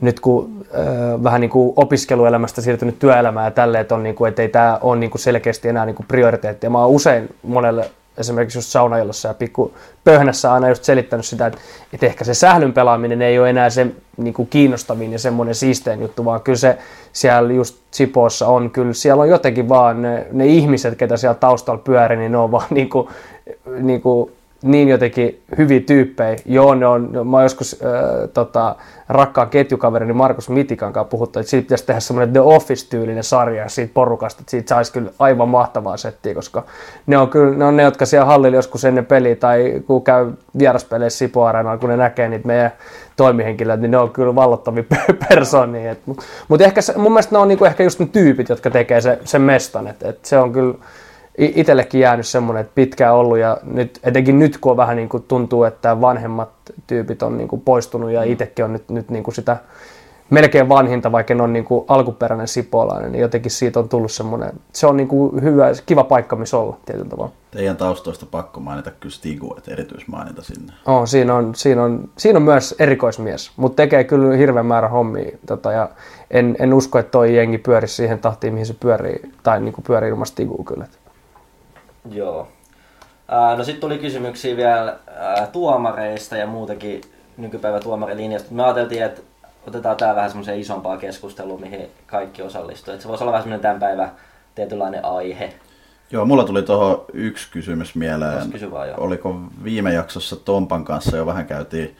nyt 0.00 0.20
kun 0.20 0.66
äh, 0.78 1.22
vähän 1.22 1.40
niin 1.40 1.50
kuin 1.50 1.72
opiskeluelämästä 1.76 2.60
siirtynyt 2.60 2.98
työelämään 2.98 3.44
ja 3.44 3.50
tälleen, 3.50 3.82
että, 3.82 3.94
on 3.94 4.02
niin 4.02 4.14
kuin, 4.14 4.34
ei 4.38 4.48
tämä 4.48 4.78
ole 4.82 4.98
niin 4.98 5.10
kuin 5.10 5.20
selkeästi 5.20 5.68
enää 5.68 5.86
niin 5.86 5.96
kuin 5.96 6.06
prioriteetti. 6.06 6.66
Ja 6.66 6.70
mä 6.70 6.78
oon 6.78 6.90
usein 6.90 7.34
monelle 7.42 7.90
esimerkiksi 8.18 8.58
just 8.58 8.68
saunaillossa 8.68 9.28
ja 9.28 9.34
pikku 9.34 9.74
pöhnässä 10.04 10.52
aina 10.52 10.68
just 10.68 10.84
selittänyt 10.84 11.26
sitä, 11.26 11.46
että, 11.46 11.60
että 11.92 12.06
ehkä 12.06 12.24
se 12.24 12.34
sählyn 12.34 12.72
pelaaminen 12.72 13.22
ei 13.22 13.38
ole 13.38 13.50
enää 13.50 13.70
se 13.70 13.86
niin 14.16 14.34
kuin 14.34 14.48
kiinnostavin 14.48 15.12
ja 15.12 15.18
semmoinen 15.18 15.54
siistein 15.54 16.00
juttu, 16.00 16.24
vaan 16.24 16.40
kyllä 16.40 16.58
se 16.58 16.78
siellä 17.12 17.52
just 17.52 17.76
Sipoossa 17.90 18.46
on, 18.46 18.70
kyllä 18.70 18.92
siellä 18.92 19.22
on 19.22 19.28
jotenkin 19.28 19.68
vaan 19.68 20.02
ne, 20.02 20.26
ne 20.32 20.46
ihmiset, 20.46 20.98
ketä 20.98 21.16
siellä 21.16 21.34
taustalla 21.34 21.80
pyörii, 21.84 22.18
niin 22.18 22.32
ne 22.32 22.38
on 22.38 22.50
vaan 22.50 22.66
niin 22.74 22.88
kuin, 22.88 23.08
niin 23.80 24.02
kuin 24.02 24.32
niin 24.66 24.88
jotenkin 24.88 25.42
hyviä 25.58 25.80
tyyppejä. 25.80 26.36
Joo, 26.44 26.74
ne 26.74 26.86
on, 26.86 27.10
mä 27.28 27.36
oon 27.36 27.42
joskus 27.42 27.80
äh, 27.84 28.28
tota, 28.34 28.76
rakkaan 29.08 29.50
ketjukaverini 29.50 30.12
Markus 30.12 30.48
Mitikan 30.48 30.92
kanssa 30.92 31.10
puhuttu, 31.10 31.38
että 31.38 31.50
siitä 31.50 31.62
pitäisi 31.62 31.86
tehdä 31.86 32.00
semmoinen 32.00 32.32
The 32.32 32.40
Office-tyylinen 32.40 33.24
sarja 33.24 33.68
siitä 33.68 33.94
porukasta, 33.94 34.40
että 34.40 34.50
siitä 34.50 34.68
saisi 34.68 34.92
kyllä 34.92 35.10
aivan 35.18 35.48
mahtavaa 35.48 35.96
settiä, 35.96 36.34
koska 36.34 36.64
ne 37.06 37.18
on 37.18 37.28
kyllä 37.28 37.54
ne, 37.54 37.64
on 37.64 37.76
ne 37.76 37.82
jotka 37.82 38.06
siellä 38.06 38.26
hallilla 38.26 38.56
joskus 38.56 38.84
ennen 38.84 39.06
peliä 39.06 39.36
tai 39.36 39.82
kun 39.86 40.04
käy 40.04 40.32
vieraspeleissä 40.58 41.18
Sipo 41.18 41.46
kun 41.80 41.90
ne 41.90 41.96
näkee 41.96 42.28
niitä 42.28 42.46
meidän 42.46 42.72
toimihenkilöitä, 43.16 43.80
niin 43.80 43.90
ne 43.90 43.98
on 43.98 44.10
kyllä 44.10 44.34
vallottavia 44.34 44.84
persoonia. 45.28 45.96
Mutta 46.06 46.22
mut 46.48 46.60
ehkä 46.60 46.82
se, 46.82 46.98
mun 46.98 47.12
mielestä 47.12 47.34
ne 47.34 47.38
on 47.38 47.48
niinku 47.48 47.64
ehkä 47.64 47.82
just 47.82 48.00
ne 48.00 48.06
tyypit, 48.06 48.48
jotka 48.48 48.70
tekee 48.70 49.00
se, 49.00 49.18
sen 49.24 49.42
mestan. 49.42 49.86
Et, 49.86 50.02
et 50.02 50.24
se 50.24 50.38
on 50.38 50.52
kyllä 50.52 50.74
itsellekin 51.38 52.00
jäänyt 52.00 52.26
semmoinen, 52.26 52.60
että 52.60 52.74
pitkään 52.74 53.14
ollut 53.14 53.38
ja 53.38 53.58
nyt, 53.62 54.00
etenkin 54.02 54.38
nyt 54.38 54.58
kun 54.58 54.70
on 54.70 54.76
vähän 54.76 54.96
niin 54.96 55.08
kuin 55.08 55.22
tuntuu, 55.22 55.64
että 55.64 56.00
vanhemmat 56.00 56.50
tyypit 56.86 57.22
on 57.22 57.38
niin 57.38 57.48
kuin 57.48 57.62
poistunut 57.62 58.10
ja 58.10 58.22
itsekin 58.22 58.64
on 58.64 58.72
nyt, 58.72 58.90
nyt 58.90 59.10
niin 59.10 59.24
kuin 59.24 59.34
sitä 59.34 59.56
melkein 60.30 60.68
vanhinta, 60.68 61.12
vaikka 61.12 61.34
en 61.34 61.40
ole 61.40 61.48
niin 61.48 61.64
kuin 61.64 61.84
alkuperäinen 61.88 62.48
sipolainen, 62.48 63.12
niin 63.12 63.22
jotenkin 63.22 63.50
siitä 63.50 63.78
on 63.78 63.88
tullut 63.88 64.12
semmoinen, 64.12 64.52
se 64.72 64.86
on 64.86 64.96
niin 64.96 65.08
kuin 65.08 65.42
hyvä, 65.42 65.66
kiva 65.86 66.04
paikka, 66.04 66.36
missä 66.36 66.58
olla 66.58 66.76
tietyllä 66.86 67.10
tavalla. 67.10 67.32
Teidän 67.50 67.76
taustoista 67.76 68.26
pakko 68.30 68.60
mainita 68.60 68.90
kyllä 68.90 69.14
Stigu, 69.14 69.54
että 69.58 69.70
erityismaininta 69.70 70.42
sinne. 70.42 70.72
Oh, 70.86 71.06
siinä, 71.06 71.34
on, 71.34 71.54
siinä, 71.54 71.82
on, 71.82 72.08
siinä 72.18 72.36
on 72.36 72.42
myös 72.42 72.74
erikoismies, 72.78 73.50
mutta 73.56 73.76
tekee 73.76 74.04
kyllä 74.04 74.36
hirveän 74.36 74.66
määrä 74.66 74.88
hommia. 74.88 75.38
Tota, 75.46 75.72
ja 75.72 75.88
en, 76.30 76.56
en 76.58 76.74
usko, 76.74 76.98
että 76.98 77.10
toi 77.10 77.36
jengi 77.36 77.58
pyörisi 77.58 77.94
siihen 77.94 78.18
tahtiin, 78.18 78.52
mihin 78.52 78.66
se 78.66 78.74
pyörii, 78.80 79.32
tai 79.42 79.60
niin 79.60 79.72
kuin 79.72 79.84
pyörii 79.84 80.10
ilman 80.10 80.26
Stigua 80.26 80.64
kyllä. 80.64 80.86
Joo. 82.10 82.48
No 83.56 83.64
sitten 83.64 83.80
tuli 83.80 83.98
kysymyksiä 83.98 84.56
vielä 84.56 84.98
tuomareista 85.52 86.36
ja 86.36 86.46
muutenkin 86.46 87.00
nykypäivä 87.36 87.80
tuomarilinjasta. 87.80 88.54
Me 88.54 88.64
ajateltiin, 88.64 89.02
että 89.02 89.22
otetaan 89.66 89.96
tää 89.96 90.14
vähän 90.14 90.30
semmoiseen 90.30 90.60
isompaa 90.60 90.96
keskustelua, 90.96 91.58
mihin 91.58 91.90
kaikki 92.06 92.42
osallistuu. 92.42 92.94
Että 92.94 93.02
se 93.02 93.08
voisi 93.08 93.24
olla 93.24 93.32
vähän 93.32 93.42
semmoinen 93.42 93.62
tämän 93.62 93.80
päivän 93.80 94.12
tietynlainen 94.54 95.04
aihe. 95.04 95.54
Joo, 96.10 96.24
mulla 96.24 96.44
tuli 96.44 96.62
tuohon 96.62 97.04
yksi 97.12 97.48
kysymys 97.50 97.94
mieleen. 97.94 98.50
Kysy 98.50 98.70
vaan, 98.70 98.88
joo. 98.88 98.96
Oliko 99.00 99.40
viime 99.64 99.92
jaksossa 99.92 100.36
Tompan 100.36 100.84
kanssa 100.84 101.16
jo 101.16 101.26
vähän 101.26 101.46
käytiin 101.46 101.96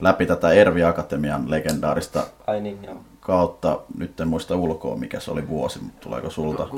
läpi 0.00 0.26
tätä 0.26 0.52
Ervi 0.52 0.84
Akatemian 0.84 1.50
legendaarista 1.50 2.22
Ai 2.46 2.60
niin, 2.60 2.78
joo. 2.82 2.96
Kautta. 3.20 3.80
Nyt 3.98 4.20
en 4.20 4.28
muista 4.28 4.56
ulkoa, 4.56 4.96
mikä 4.96 5.20
se 5.20 5.30
oli 5.30 5.48
vuosi, 5.48 5.78
mutta 5.82 6.00
tuleeko 6.00 6.30
sulta? 6.30 6.68
17-18. 6.72 6.76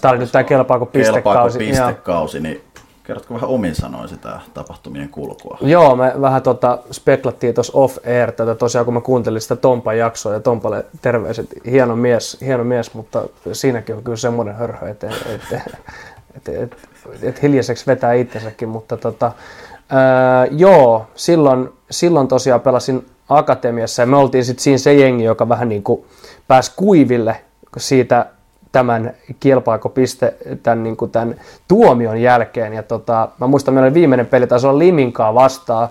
Tämä 0.00 0.12
oli 0.12 0.18
nyt 0.18 0.32
tämä 0.32 0.44
kelpaako 0.44 0.86
Kelpaako 0.86 1.12
pistekausi. 1.14 1.58
Joo. 1.58 1.86
pistekausi, 1.86 2.40
niin 2.40 2.62
kerrotko 3.06 3.34
vähän 3.34 3.50
omin 3.50 3.74
sanoin 3.74 4.08
sitä 4.08 4.40
tapahtumien 4.54 5.08
kulkua? 5.08 5.58
Joo, 5.60 5.96
me 5.96 6.12
vähän 6.20 6.42
tota, 6.42 6.78
speklattiin 6.92 7.54
tuossa 7.54 7.72
off-air 7.78 8.32
tätä 8.32 8.54
tosiaan, 8.54 8.84
kun 8.84 8.94
mä 8.94 9.00
kuuntelin 9.00 9.40
sitä 9.40 9.56
Tompan 9.56 9.98
jaksoa 9.98 10.32
ja 10.32 10.40
Tompalle 10.40 10.84
terveiset, 11.02 11.46
hieno 11.66 11.96
mies, 11.96 12.38
hieno 12.40 12.64
mies 12.64 12.94
mutta 12.94 13.22
siinäkin 13.52 13.94
on 13.94 14.02
kyllä 14.02 14.16
semmoinen 14.16 14.54
hörhö, 14.54 14.88
että 14.88 15.06
et, 15.06 15.42
et, 15.52 15.68
et, 16.36 16.48
et, 16.48 16.76
et 17.22 17.42
hiljaiseksi 17.42 17.86
vetää 17.86 18.12
itsensäkin, 18.12 18.68
mutta 18.68 18.96
tota, 18.96 19.32
ää, 19.88 20.46
joo, 20.46 21.06
silloin, 21.14 21.68
silloin 21.90 22.28
tosiaan 22.28 22.60
pelasin 22.60 23.06
akatemiassa 23.28 24.02
ja 24.02 24.06
me 24.06 24.16
oltiin 24.16 24.44
sitten 24.44 24.62
siinä 24.62 24.78
se 24.78 24.94
jengi, 24.94 25.24
joka 25.24 25.48
vähän 25.48 25.68
niin 25.68 25.82
kuin 25.82 26.04
pääsi 26.48 26.72
kuiville 26.76 27.40
siitä 27.76 28.26
tämän 28.72 29.14
kilpailukopiste 29.40 30.34
tämän, 30.62 30.82
niin 30.82 30.96
kuin 30.96 31.10
tämän 31.10 31.40
tuomion 31.68 32.20
jälkeen. 32.20 32.72
Ja 32.72 32.82
tota, 32.82 33.28
mä 33.40 33.46
muistan, 33.46 33.74
meillä 33.74 33.86
oli 33.86 33.94
viimeinen 33.94 34.26
peli, 34.26 34.46
taisi 34.46 34.66
olla 34.66 34.78
Liminkaa 34.78 35.34
vastaan 35.34 35.88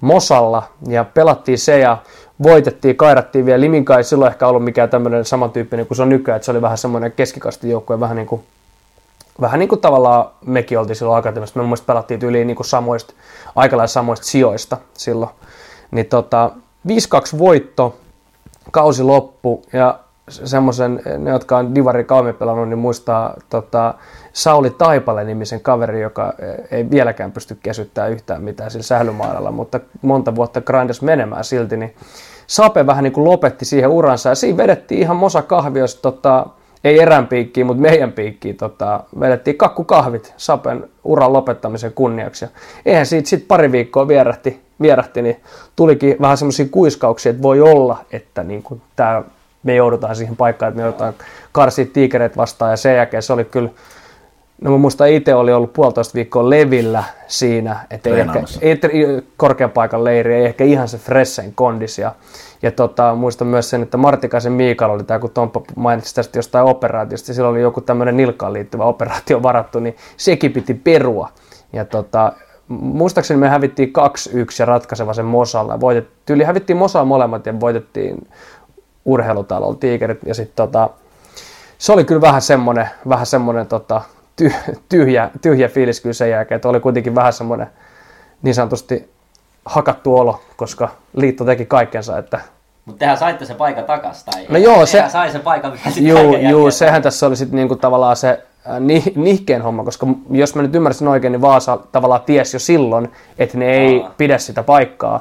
Mosalla, 0.00 0.62
ja 0.88 1.04
pelattiin 1.04 1.58
se 1.58 1.78
ja 1.78 1.98
voitettiin, 2.42 2.96
kairattiin 2.96 3.46
vielä. 3.46 3.60
Liminkaa 3.60 3.98
ei 3.98 4.04
silloin 4.04 4.32
ehkä 4.32 4.46
ollut 4.46 4.64
mikään 4.64 4.90
tämmöinen 4.90 5.24
samantyyppinen 5.24 5.86
kuin 5.86 5.96
se 5.96 6.02
on 6.02 6.08
nykyään, 6.08 6.36
että 6.36 6.44
se 6.44 6.50
oli 6.50 6.62
vähän 6.62 6.78
semmoinen 6.78 7.12
keskikastin 7.12 7.70
joukkue, 7.70 8.00
vähän 8.00 8.16
niin 8.16 8.26
kuin 8.26 8.42
vähän 9.40 9.58
niin 9.58 9.68
kuin 9.68 9.80
tavallaan 9.80 10.30
mekin 10.46 10.78
oltiin 10.78 10.96
silloin 10.96 11.18
akatemiassa. 11.18 11.60
Me 11.60 11.66
muista 11.66 11.86
pelattiin 11.86 12.22
yli 12.22 12.44
niin 12.44 12.56
kuin 12.56 12.66
samoista, 12.66 13.14
aika 13.56 13.76
lailla 13.76 13.86
samoista 13.86 14.26
sijoista 14.26 14.78
silloin. 14.94 15.30
Niin 15.90 16.06
tota, 16.06 16.50
5-2 16.88 17.38
voitto, 17.38 17.96
kausi 18.70 19.02
loppu 19.02 19.62
ja 19.72 19.98
semmoisen, 20.30 21.02
ne 21.18 21.30
jotka 21.30 21.58
on 21.58 21.74
Divari 21.74 22.04
kauemmin 22.04 22.34
pelannut, 22.34 22.68
niin 22.68 22.78
muistaa 22.78 23.34
tota, 23.50 23.94
Sauli 24.32 24.70
Taipale-nimisen 24.70 25.60
kaveri, 25.60 26.00
joka 26.00 26.34
ei 26.70 26.90
vieläkään 26.90 27.32
pysty 27.32 27.58
kesyttämään 27.62 28.12
yhtään 28.12 28.42
mitään 28.42 28.70
sillä 28.70 28.82
sählymailalla, 28.82 29.50
mutta 29.50 29.80
monta 30.02 30.34
vuotta 30.34 30.60
grindas 30.60 31.02
menemään 31.02 31.44
silti, 31.44 31.76
niin 31.76 31.94
Sape 32.46 32.86
vähän 32.86 33.04
niin 33.04 33.12
kuin 33.12 33.24
lopetti 33.24 33.64
siihen 33.64 33.90
uransa 33.90 34.28
ja 34.28 34.34
siinä 34.34 34.56
vedettiin 34.56 35.00
ihan 35.00 35.16
mosa 35.16 35.42
kahviosta, 35.42 36.02
tota, 36.02 36.46
ei 36.84 37.00
erän 37.00 37.26
piikkiin, 37.26 37.66
mutta 37.66 37.82
meidän 37.82 38.12
piikkiin 38.12 38.56
tota, 38.56 39.04
vedettiin 39.20 39.56
kakkukahvit 39.56 40.34
Sapen 40.36 40.90
uran 41.04 41.32
lopettamisen 41.32 41.92
kunniaksi. 41.92 42.44
Ja 42.44 42.48
eihän 42.86 43.06
siitä 43.06 43.28
sitten 43.28 43.48
pari 43.48 43.72
viikkoa 43.72 44.08
vierähti, 44.08 44.60
vierähti, 44.82 45.22
niin 45.22 45.36
tulikin 45.76 46.16
vähän 46.20 46.36
semmoisia 46.36 46.66
kuiskauksia, 46.70 47.30
että 47.30 47.42
voi 47.42 47.60
olla, 47.60 48.04
että 48.12 48.42
niin 48.42 48.62
kuin 48.62 48.82
tää, 48.96 49.22
me 49.62 49.74
joudutaan 49.74 50.16
siihen 50.16 50.36
paikkaan, 50.36 50.68
että 50.68 50.76
me 50.76 50.82
joudutaan 50.82 51.14
karsia 51.52 51.86
tiikereitä 51.92 52.36
vastaan 52.36 52.70
ja 52.70 52.76
sen 52.76 52.96
jälkeen 52.96 53.22
se 53.22 53.32
oli 53.32 53.44
kyllä 53.44 53.70
No 54.62 54.70
mä 54.70 54.78
muistan 54.78 55.08
itse 55.08 55.34
oli 55.34 55.52
ollut 55.52 55.72
puolitoista 55.72 56.14
viikkoa 56.14 56.50
levillä 56.50 57.04
siinä, 57.26 57.76
että 57.90 58.10
ei 58.10 58.20
ehkä, 58.20 58.42
ei, 58.60 58.78
korkean 59.36 59.70
paikan 59.70 60.04
leiri, 60.04 60.34
ei 60.34 60.44
ehkä 60.44 60.64
ihan 60.64 60.88
se 60.88 60.98
freshen 60.98 61.52
kondis. 61.54 61.98
Ja, 61.98 62.14
ja 62.62 62.70
tota, 62.70 63.14
muistan 63.14 63.48
myös 63.48 63.70
sen, 63.70 63.82
että 63.82 63.96
Martikaisen 63.96 64.52
Miikal 64.52 64.90
oli 64.90 65.04
tämä, 65.04 65.18
kun 65.18 65.30
Tomppa 65.30 65.62
mainitsi 65.76 66.14
tästä 66.14 66.38
jostain 66.38 66.66
operaatiosta, 66.66 67.34
sillä 67.34 67.48
oli 67.48 67.60
joku 67.60 67.80
tämmöinen 67.80 68.16
nilkkaan 68.16 68.52
liittyvä 68.52 68.84
operaatio 68.84 69.42
varattu, 69.42 69.80
niin 69.80 69.96
sekin 70.16 70.52
piti 70.52 70.74
perua. 70.74 71.28
Ja 71.72 71.84
tota, 71.84 72.32
muistaakseni 72.80 73.40
me 73.40 73.48
hävittiin 73.48 73.92
2-1 74.32 74.40
ja 74.58 74.66
ratkaiseva 74.66 75.14
sen 75.14 75.24
Mosalla. 75.24 75.80
Voitet, 75.80 76.08
tyyli 76.26 76.44
hävittiin 76.44 76.76
Mosalla 76.76 77.04
molemmat 77.04 77.46
ja 77.46 77.60
voitettiin 77.60 78.28
urheilutalolla 79.04 79.74
tiikerit. 79.74 80.18
Ja 80.26 80.34
sitten 80.34 80.56
tota, 80.56 80.90
se 81.78 81.92
oli 81.92 82.04
kyllä 82.04 82.20
vähän 82.20 82.42
semmoinen, 82.42 82.88
vähän 83.08 83.26
semmoinen 83.26 83.66
tota, 83.66 84.02
tyhjä, 84.88 85.30
tyhjä 85.42 85.68
fiilis 85.68 86.00
kyllä 86.00 86.12
sen 86.12 86.30
jälkeen, 86.30 86.56
että 86.56 86.68
oli 86.68 86.80
kuitenkin 86.80 87.14
vähän 87.14 87.32
semmoinen 87.32 87.66
niin 88.42 88.54
sanotusti 88.54 89.10
hakattu 89.64 90.16
olo, 90.16 90.40
koska 90.56 90.88
liitto 91.16 91.44
teki 91.44 91.66
kaikkensa, 91.66 92.18
että 92.18 92.40
mutta 92.84 92.98
tehän 92.98 93.18
saitte 93.18 93.44
se 93.44 93.54
paikan 93.54 93.84
takas, 93.84 94.24
tai 94.24 94.46
no 94.48 94.58
joo, 94.58 94.86
se, 94.86 95.04
sai 95.08 95.30
sen 95.30 95.40
paikan 95.40 95.72
vielä 95.72 95.84
sitten 95.84 96.06
juu, 96.06 96.36
juu, 96.36 96.70
sehän 96.70 97.02
tässä 97.02 97.26
oli 97.26 97.36
sitten 97.36 97.56
niinku 97.56 97.76
tavallaan 97.76 98.16
se 98.16 98.42
äh, 98.70 98.80
nih, 98.80 99.12
nihkeen 99.16 99.62
homma, 99.62 99.84
koska 99.84 100.06
jos 100.30 100.54
mä 100.54 100.62
nyt 100.62 100.74
ymmärsin 100.74 101.08
oikein, 101.08 101.32
niin 101.32 101.40
Vaasa 101.40 101.78
tavallaan 101.92 102.22
ties 102.22 102.52
jo 102.52 102.58
silloin, 102.58 103.12
että 103.38 103.58
ne 103.58 103.72
ei 103.72 104.02
Aa. 104.02 104.14
pidä 104.16 104.38
sitä 104.38 104.62
paikkaa. 104.62 105.20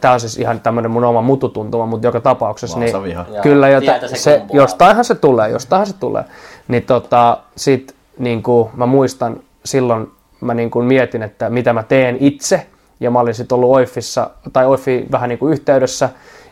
Tämä 0.00 0.14
on 0.14 0.20
siis 0.20 0.38
ihan 0.38 0.60
tämmöinen 0.60 0.90
mun 0.90 1.04
oma 1.04 1.22
mututuntuma, 1.22 1.86
mutta 1.86 2.06
joka 2.06 2.20
tapauksessa, 2.20 2.78
niin 2.78 2.94
kyllä, 3.42 3.68
jota, 3.68 3.92
se, 4.06 4.16
se 4.16 4.42
jostainhan 4.52 5.04
se 5.04 5.14
tulee, 5.14 5.50
jostainhan 5.50 5.86
se 5.86 5.94
tulee. 6.00 6.24
Niin 6.68 6.82
tota, 6.82 7.38
sit 7.56 7.94
niin 8.18 8.42
kuin 8.42 8.68
mä 8.74 8.86
muistan 8.86 9.40
silloin 9.64 10.10
mä 10.42 10.54
niin 10.54 10.70
kuin 10.70 10.84
mietin, 10.84 11.22
että 11.22 11.50
mitä 11.50 11.72
mä 11.72 11.82
teen 11.82 12.16
itse, 12.20 12.66
ja 13.00 13.10
mä 13.10 13.20
olin 13.20 13.34
sitten 13.34 13.56
ollut 13.56 13.70
Oifissa, 13.70 14.30
tai 14.52 14.66
Oifi 14.66 15.06
vähän 15.12 15.28
niin 15.28 15.38
kuin 15.38 15.52
yhteydessä, 15.52 16.08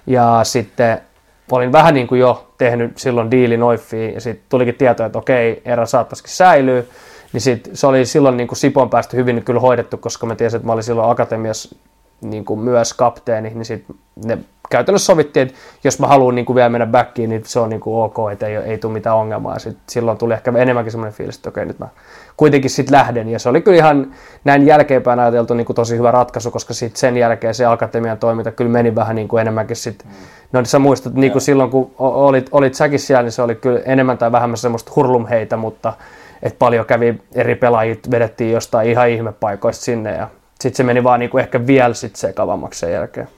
ja 0.07 0.40
sitten 0.43 1.01
olin 1.57 1.73
vähän 1.73 1.95
niin 1.95 2.07
kuin 2.07 2.21
jo 2.21 2.53
tehnyt 2.59 2.99
silloin 2.99 3.31
diilin 3.31 3.63
Oiffiin, 3.63 4.15
ja 4.15 4.21
sitten 4.21 4.47
tulikin 4.49 4.75
tieto, 4.75 5.05
että 5.05 5.19
okei, 5.19 5.63
erä 5.65 5.87
saattaisikin 5.87 6.33
säilyä, 6.33 6.83
niin 7.33 7.41
sit, 7.41 7.71
se 7.73 7.87
oli 7.87 8.07
silloin 8.07 8.37
niin 8.37 8.49
kuin 8.49 8.59
Sipon 8.59 8.91
päästä 8.91 9.17
hyvin 9.17 9.45
kyllä 9.45 9.61
hoidettu, 9.61 9.97
koska 9.97 10.27
mä 10.27 10.35
tiesin, 10.35 10.57
että 10.57 10.67
mä 10.67 10.73
olin 10.73 10.85
silloin 10.85 11.11
akatemiassa 11.11 11.77
niin 12.21 12.45
kuin 12.45 12.61
myös 12.61 12.95
kapteeni, 12.95 13.51
niin 13.51 13.65
sit 13.65 13.85
ne 14.25 14.39
käytännössä 14.71 15.07
sovittiin, 15.07 15.49
että 15.49 15.59
jos 15.85 16.01
mä 16.01 16.07
haluan 16.07 16.35
niin 16.35 16.45
kuin 16.45 16.55
vielä 16.55 16.69
mennä 16.69 16.87
backiin, 16.87 17.31
niin 17.31 17.43
se 17.45 17.61
on 17.61 17.71
niin 17.71 17.81
kuin 17.81 18.05
ok, 18.05 18.33
että 18.33 18.47
ei, 18.47 18.57
ei 18.57 18.79
tule 18.79 18.93
mitään 18.93 19.17
ongelmaa. 19.17 19.59
Sit 19.59 19.79
silloin 19.87 20.19
tuli 20.19 20.35
ehkä 20.35 20.53
enemmänkin 20.57 20.91
semmoinen 20.91 21.15
fiilis, 21.15 21.37
että 21.37 21.49
okei, 21.49 21.67
nyt 21.67 21.79
mä 21.79 21.89
kuitenkin 22.37 22.71
sitten 22.71 22.99
lähden. 22.99 23.29
Ja 23.29 23.39
se 23.39 23.49
oli 23.49 23.61
kyllä 23.61 23.77
ihan 23.77 24.15
näin 24.45 24.67
jälkeenpäin 24.67 25.19
ajateltu 25.19 25.55
niin 25.55 25.65
kuin 25.65 25.77
tosi 25.77 25.97
hyvä 25.97 26.11
ratkaisu, 26.11 26.51
koska 26.51 26.75
sit 26.75 26.97
sen 26.97 27.17
jälkeen 27.17 27.55
se 27.55 27.67
akatemian 27.67 28.19
toiminta 28.19 28.53
kyllä 28.53 28.71
meni 28.71 28.95
vähän 28.95 29.17
niin 29.17 29.29
kuin 29.29 29.41
enemmänkin 29.41 29.77
sitten. 29.77 30.09
No 30.53 30.65
sä 30.65 30.79
muistat, 30.79 31.15
niin 31.15 31.33
kuin 31.33 31.43
silloin 31.43 31.71
kun 31.71 31.91
olit, 31.99 32.49
olit 32.53 32.75
säkin 32.75 32.99
siellä, 32.99 33.23
niin 33.23 33.33
se 33.33 33.43
oli 33.43 33.55
kyllä 33.55 33.81
enemmän 33.85 34.19
tai 34.19 34.33
vähemmän 34.33 34.57
semmoista 34.57 34.93
hurlumheitä, 34.97 35.57
mutta 35.57 35.93
että 36.43 36.59
paljon 36.59 36.87
kävi 36.87 37.23
eri 37.35 37.55
pelaajit, 37.55 38.11
vedettiin 38.11 38.53
jostain 38.53 38.91
ihan 38.91 39.09
ihmepaikoista 39.09 39.85
sinne 39.85 40.17
ja 40.17 40.29
sitten 40.61 40.77
se 40.77 40.83
meni 40.83 41.05
vaan 41.05 41.20
niinku 41.20 41.38
ehkä 41.38 41.66
vielä 41.66 41.94
sit 41.94 42.16
sekavammaksi 42.16 42.81
sen 42.81 42.92
jälkeen. 42.92 43.29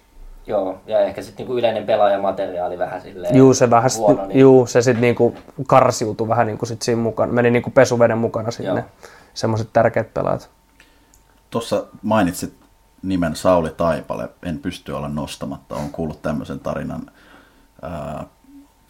Joo, 0.46 0.80
ja 0.86 1.00
ehkä 1.00 1.22
sitten 1.22 1.36
niinku 1.44 1.58
yleinen 1.58 1.86
pelaajamateriaali 1.86 2.78
vähän 2.78 3.00
silleen 3.00 3.36
Juu, 3.36 3.54
se 3.54 3.70
vähän 3.70 3.90
huono, 3.96 4.26
niin... 4.26 4.40
juu, 4.40 4.66
se 4.66 4.82
sitten 4.82 5.00
niinku 5.00 5.34
karsiutui 5.66 6.28
vähän 6.28 6.46
niinku 6.46 6.66
sit 6.66 6.82
siinä 6.82 7.02
mukana. 7.02 7.32
Meni 7.32 7.50
niinku 7.50 7.70
pesuveden 7.70 8.18
mukana 8.18 8.50
sinne 8.50 8.84
semmoiset 9.34 9.68
tärkeät 9.72 10.14
pelaajat. 10.14 10.50
Tuossa 11.50 11.84
mainitsit 12.02 12.54
nimen 13.02 13.36
Sauli 13.36 13.70
Taipale, 13.70 14.28
en 14.42 14.58
pysty 14.58 14.92
olla 14.92 15.08
nostamatta, 15.08 15.74
on 15.74 15.90
kuullut 15.90 16.22
tämmöisen 16.22 16.60
tarinan. 16.60 17.10
Ää, 17.82 18.24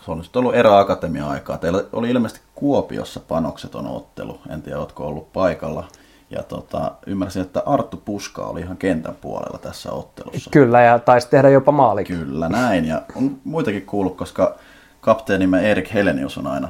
se 0.04 0.10
on 0.10 0.18
nyt 0.18 0.36
ollut 0.36 0.54
eräakatemia-aikaa. 0.54 1.58
Teillä 1.58 1.84
oli 1.92 2.10
ilmeisesti 2.10 2.42
Kuopiossa 2.54 3.20
panokseton 3.28 3.86
ottelu, 3.86 4.40
en 4.50 4.62
tiedä, 4.62 4.78
oletko 4.78 5.06
ollut 5.06 5.32
paikalla– 5.32 5.84
ja 6.32 6.42
tota, 6.42 6.92
ymmärsin, 7.06 7.42
että 7.42 7.62
Arttu 7.66 8.02
Puska 8.04 8.42
oli 8.42 8.60
ihan 8.60 8.76
kentän 8.76 9.14
puolella 9.20 9.58
tässä 9.58 9.92
ottelussa. 9.92 10.50
Kyllä, 10.50 10.82
ja 10.82 10.98
taisi 10.98 11.28
tehdä 11.28 11.48
jopa 11.48 11.72
maali. 11.72 12.04
Kyllä, 12.04 12.48
näin. 12.48 12.84
Ja 12.84 13.02
on 13.16 13.36
muitakin 13.44 13.86
kuullut, 13.86 14.16
koska 14.16 14.54
kapteenimme 15.00 15.70
Erik 15.70 15.94
Helenius 15.94 16.38
on 16.38 16.46
aina 16.46 16.68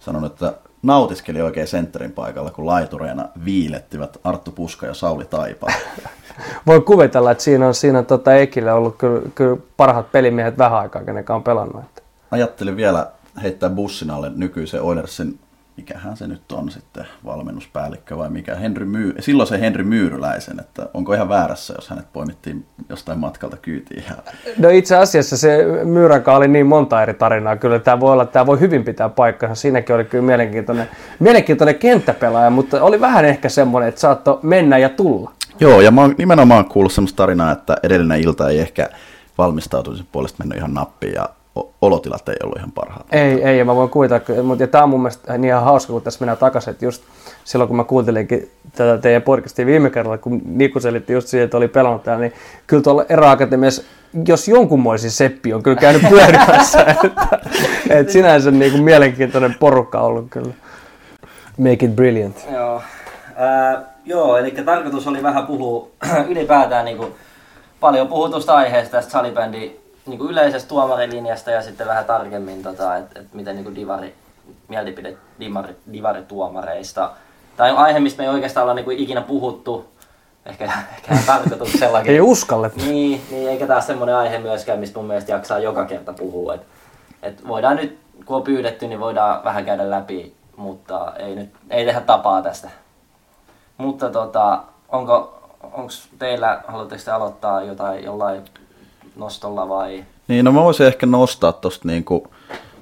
sanonut, 0.00 0.32
että 0.32 0.54
nautiskeli 0.82 1.42
oikein 1.42 1.66
sentterin 1.66 2.12
paikalla, 2.12 2.50
kun 2.50 2.66
laitureena 2.66 3.28
viilettivät 3.44 4.16
Arttu 4.24 4.50
Puska 4.50 4.86
ja 4.86 4.94
Sauli 4.94 5.24
Taipa. 5.24 5.66
Voi 6.66 6.80
kuvitella, 6.80 7.30
että 7.30 7.44
siinä 7.44 7.66
on, 7.66 7.74
siinä 7.74 7.98
on 7.98 8.06
tota 8.06 8.34
Ekille 8.34 8.72
ollut 8.72 8.96
kyllä, 8.96 9.22
kyllä 9.34 9.56
parhaat 9.76 10.12
pelimiehet 10.12 10.58
vähän 10.58 10.78
aikaa, 10.78 11.04
kenen 11.04 11.24
on 11.28 11.42
pelannut. 11.42 11.84
Ajattelin 12.30 12.76
vielä 12.76 13.06
heittää 13.42 13.70
bussin 13.70 14.10
alle 14.10 14.30
nykyisen 14.36 14.82
Oilersin 14.82 15.38
mikähän 15.76 16.16
se 16.16 16.26
nyt 16.26 16.52
on 16.52 16.70
sitten, 16.70 17.06
valmennuspäällikkö 17.24 18.16
vai 18.16 18.30
mikä, 18.30 18.54
Henry 18.54 18.84
Myy, 18.84 19.14
silloin 19.20 19.46
se 19.46 19.60
Henry 19.60 19.84
Myyryläisen, 19.84 20.60
että 20.60 20.88
onko 20.94 21.14
ihan 21.14 21.28
väärässä, 21.28 21.74
jos 21.76 21.88
hänet 21.88 22.12
poimittiin 22.12 22.66
jostain 22.88 23.18
matkalta 23.18 23.56
kyytiin? 23.56 24.04
Ja... 24.08 24.16
No 24.58 24.68
itse 24.68 24.96
asiassa 24.96 25.36
se 25.36 25.64
Myyräkä 25.84 26.36
oli 26.36 26.48
niin 26.48 26.66
monta 26.66 27.02
eri 27.02 27.14
tarinaa, 27.14 27.56
kyllä 27.56 27.78
tämä 27.78 28.00
voi 28.00 28.12
olla, 28.12 28.26
tämä 28.26 28.46
voi 28.46 28.60
hyvin 28.60 28.84
pitää 28.84 29.08
paikkansa, 29.08 29.54
siinäkin 29.54 29.94
oli 29.94 30.04
kyllä 30.04 30.24
mielenkiintoinen, 30.24 30.88
mielenkiintoinen 31.18 31.74
kenttäpelaaja, 31.74 32.50
mutta 32.50 32.82
oli 32.82 33.00
vähän 33.00 33.24
ehkä 33.24 33.48
semmoinen, 33.48 33.88
että 33.88 34.00
saattoi 34.00 34.38
mennä 34.42 34.78
ja 34.78 34.88
tulla. 34.88 35.32
Joo, 35.60 35.80
ja 35.80 35.90
mä 35.90 36.00
oon 36.00 36.14
nimenomaan 36.18 36.64
kuullut 36.64 36.92
semmoista 36.92 37.16
tarinaa, 37.16 37.52
että 37.52 37.76
edellinen 37.82 38.20
ilta 38.20 38.48
ei 38.48 38.60
ehkä 38.60 38.88
valmistautumisen 39.38 40.06
puolesta 40.12 40.38
mennyt 40.38 40.58
ihan 40.58 40.74
nappiin 40.74 41.14
ja 41.14 41.28
olotilat 41.82 42.28
ei 42.28 42.36
ollut 42.42 42.58
ihan 42.58 42.72
parhaat. 42.72 43.06
Ei, 43.12 43.44
ei, 43.44 43.58
ja 43.58 43.64
mä 43.64 43.76
voin 43.76 43.90
kuvitella, 43.90 44.42
mutta 44.42 44.66
tämä 44.66 44.84
on 44.84 44.90
mun 44.90 45.00
mielestä 45.00 45.38
niin 45.38 45.48
ihan 45.48 45.64
hauska, 45.64 45.92
kun 45.92 46.02
tässä 46.02 46.20
mennään 46.20 46.38
takaisin, 46.38 46.70
että 46.70 46.84
just 46.84 47.02
silloin 47.44 47.68
kun 47.68 47.76
mä 47.76 47.84
kuuntelinkin 47.84 48.50
tätä 48.72 48.98
teidän 48.98 49.22
podcastia 49.22 49.66
viime 49.66 49.90
kerralla, 49.90 50.18
kun 50.18 50.42
Niku 50.44 50.80
selitti 50.80 51.12
just 51.12 51.28
siihen, 51.28 51.44
että 51.44 51.56
oli 51.56 51.68
pelannut 51.68 52.02
täällä, 52.02 52.20
niin 52.20 52.32
kyllä 52.66 52.82
tuolla 52.82 53.04
eräakatemiassa, 53.08 53.82
jos 54.26 54.48
jonkunmoisin 54.48 55.10
seppi 55.10 55.54
on 55.54 55.62
kyllä 55.62 55.76
käynyt 55.76 56.02
pyörimässä, 56.08 56.80
että, 57.04 57.38
että 57.90 58.12
sinänsä 58.12 58.50
niin 58.50 58.72
kuin 58.72 58.84
mielenkiintoinen 58.84 59.54
porukka 59.60 60.00
ollut 60.00 60.26
kyllä. 60.30 60.54
Make 61.58 61.86
it 61.86 61.96
brilliant. 61.96 62.46
Joo, 62.52 62.82
äh, 63.40 63.82
joo 64.04 64.36
eli 64.36 64.50
tarkoitus 64.50 65.06
oli 65.06 65.22
vähän 65.22 65.46
puhua 65.46 65.88
ylipäätään 66.30 66.84
niin 66.84 66.96
kuin 66.96 67.14
paljon 67.80 68.08
puhutusta 68.08 68.54
aiheesta 68.54 68.92
tästä 68.92 69.12
salibändi 69.12 69.81
niin 70.06 70.18
kuin 70.18 70.30
yleisestä 70.30 70.68
tuomarilinjasta 70.68 71.50
ja 71.50 71.62
sitten 71.62 71.86
vähän 71.86 72.04
tarkemmin, 72.04 72.62
tota, 72.62 72.96
että 72.96 73.20
et 73.20 73.34
miten 73.34 73.56
niin 73.56 73.64
kuin 73.64 73.74
divari, 73.74 74.14
mielipide 74.68 75.16
divari, 75.40 75.76
divarituomareista. 75.92 77.10
Tämä 77.56 77.72
on 77.72 77.78
aihe, 77.78 78.00
mistä 78.00 78.22
me 78.22 78.28
ei 78.28 78.34
oikeastaan 78.34 78.64
olla 78.64 78.74
niin 78.74 78.84
kuin 78.84 78.98
ikinä 78.98 79.20
puhuttu, 79.20 79.86
ehkä, 80.46 80.64
ehkä 80.96 81.16
tarkoituksellakin. 81.26 82.12
ei 82.12 82.20
uskallettu. 82.20 82.84
Niin, 82.84 83.20
niin, 83.30 83.48
eikä 83.48 83.66
taas 83.66 83.86
semmoinen 83.86 84.16
aihe 84.16 84.38
myöskään, 84.38 84.78
mistä 84.78 84.98
mun 84.98 85.08
mielestä 85.08 85.32
jaksaa 85.32 85.58
joka 85.58 85.84
kerta 85.84 86.12
puhua. 86.12 86.54
Et, 86.54 86.62
et 87.22 87.48
voidaan 87.48 87.76
nyt, 87.76 87.98
kun 88.24 88.36
on 88.36 88.42
pyydetty, 88.42 88.86
niin 88.86 89.00
voidaan 89.00 89.44
vähän 89.44 89.64
käydä 89.64 89.90
läpi, 89.90 90.34
mutta 90.56 91.12
ei 91.16 91.34
nyt 91.34 91.50
ei 91.70 91.84
tehdä 91.84 92.00
tapaa 92.00 92.42
tästä. 92.42 92.70
Mutta 93.76 94.10
tota, 94.10 94.62
onko 94.88 95.42
onko 95.62 95.92
teillä, 96.18 96.62
haluatteko 96.66 97.02
te 97.04 97.10
aloittaa 97.10 97.62
jotain 97.62 98.04
jollain 98.04 98.44
nostolla 99.16 99.68
vai? 99.68 100.04
Niin, 100.28 100.44
no 100.44 100.52
mä 100.52 100.62
voisin 100.62 100.86
ehkä 100.86 101.06
nostaa 101.06 101.52
tuosta 101.52 101.88
niinku, 101.88 102.26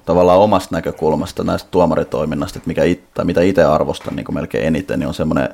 tavallaan 0.05 0.39
omasta 0.39 0.75
näkökulmasta 0.75 1.43
näistä 1.43 1.67
tuomaritoiminnasta, 1.71 2.57
että 2.59 2.67
mikä 2.67 2.83
it, 2.83 3.13
tai 3.13 3.25
mitä 3.25 3.41
itse 3.41 3.63
arvostan 3.63 4.15
niin 4.15 4.33
melkein 4.33 4.67
eniten, 4.67 4.99
niin 4.99 5.07
on 5.07 5.13
semmoinen 5.13 5.49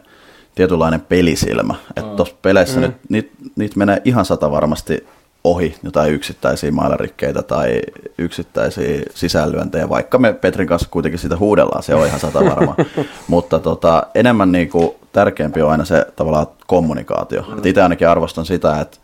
tietynlainen 0.55 1.01
pelisilmä. 1.01 1.75
Että 1.89 2.11
mm. 2.11 2.15
tuossa 2.15 2.35
peleissä 2.41 2.79
mm. 2.79 2.81
nyt, 2.81 2.95
niitä 3.09 3.31
niit 3.55 3.75
menee 3.75 4.01
ihan 4.05 4.25
sata 4.25 4.51
varmasti 4.51 5.07
ohi 5.43 5.75
jotain 5.83 6.13
yksittäisiä 6.13 6.71
mailarikkeitä 6.71 7.43
tai 7.43 7.81
yksittäisiä 8.17 9.01
sisällöntejä, 9.15 9.89
vaikka 9.89 10.17
me 10.17 10.33
Petrin 10.33 10.67
kanssa 10.67 10.89
kuitenkin 10.91 11.19
sitä 11.19 11.37
huudellaan, 11.37 11.83
se 11.83 11.95
on 11.95 12.07
ihan 12.07 12.19
sata 12.19 12.45
varma. 12.45 12.75
Mutta 13.27 13.59
tota, 13.59 14.03
enemmän 14.15 14.51
niinku, 14.51 14.95
tärkeämpi 15.11 15.61
on 15.61 15.71
aina 15.71 15.85
se 15.85 16.05
tavallaan 16.15 16.47
kommunikaatio. 16.67 17.41
Mm. 17.41 17.61
Itse 17.65 17.81
ainakin 17.81 18.09
arvostan 18.09 18.45
sitä, 18.45 18.81
että 18.81 18.97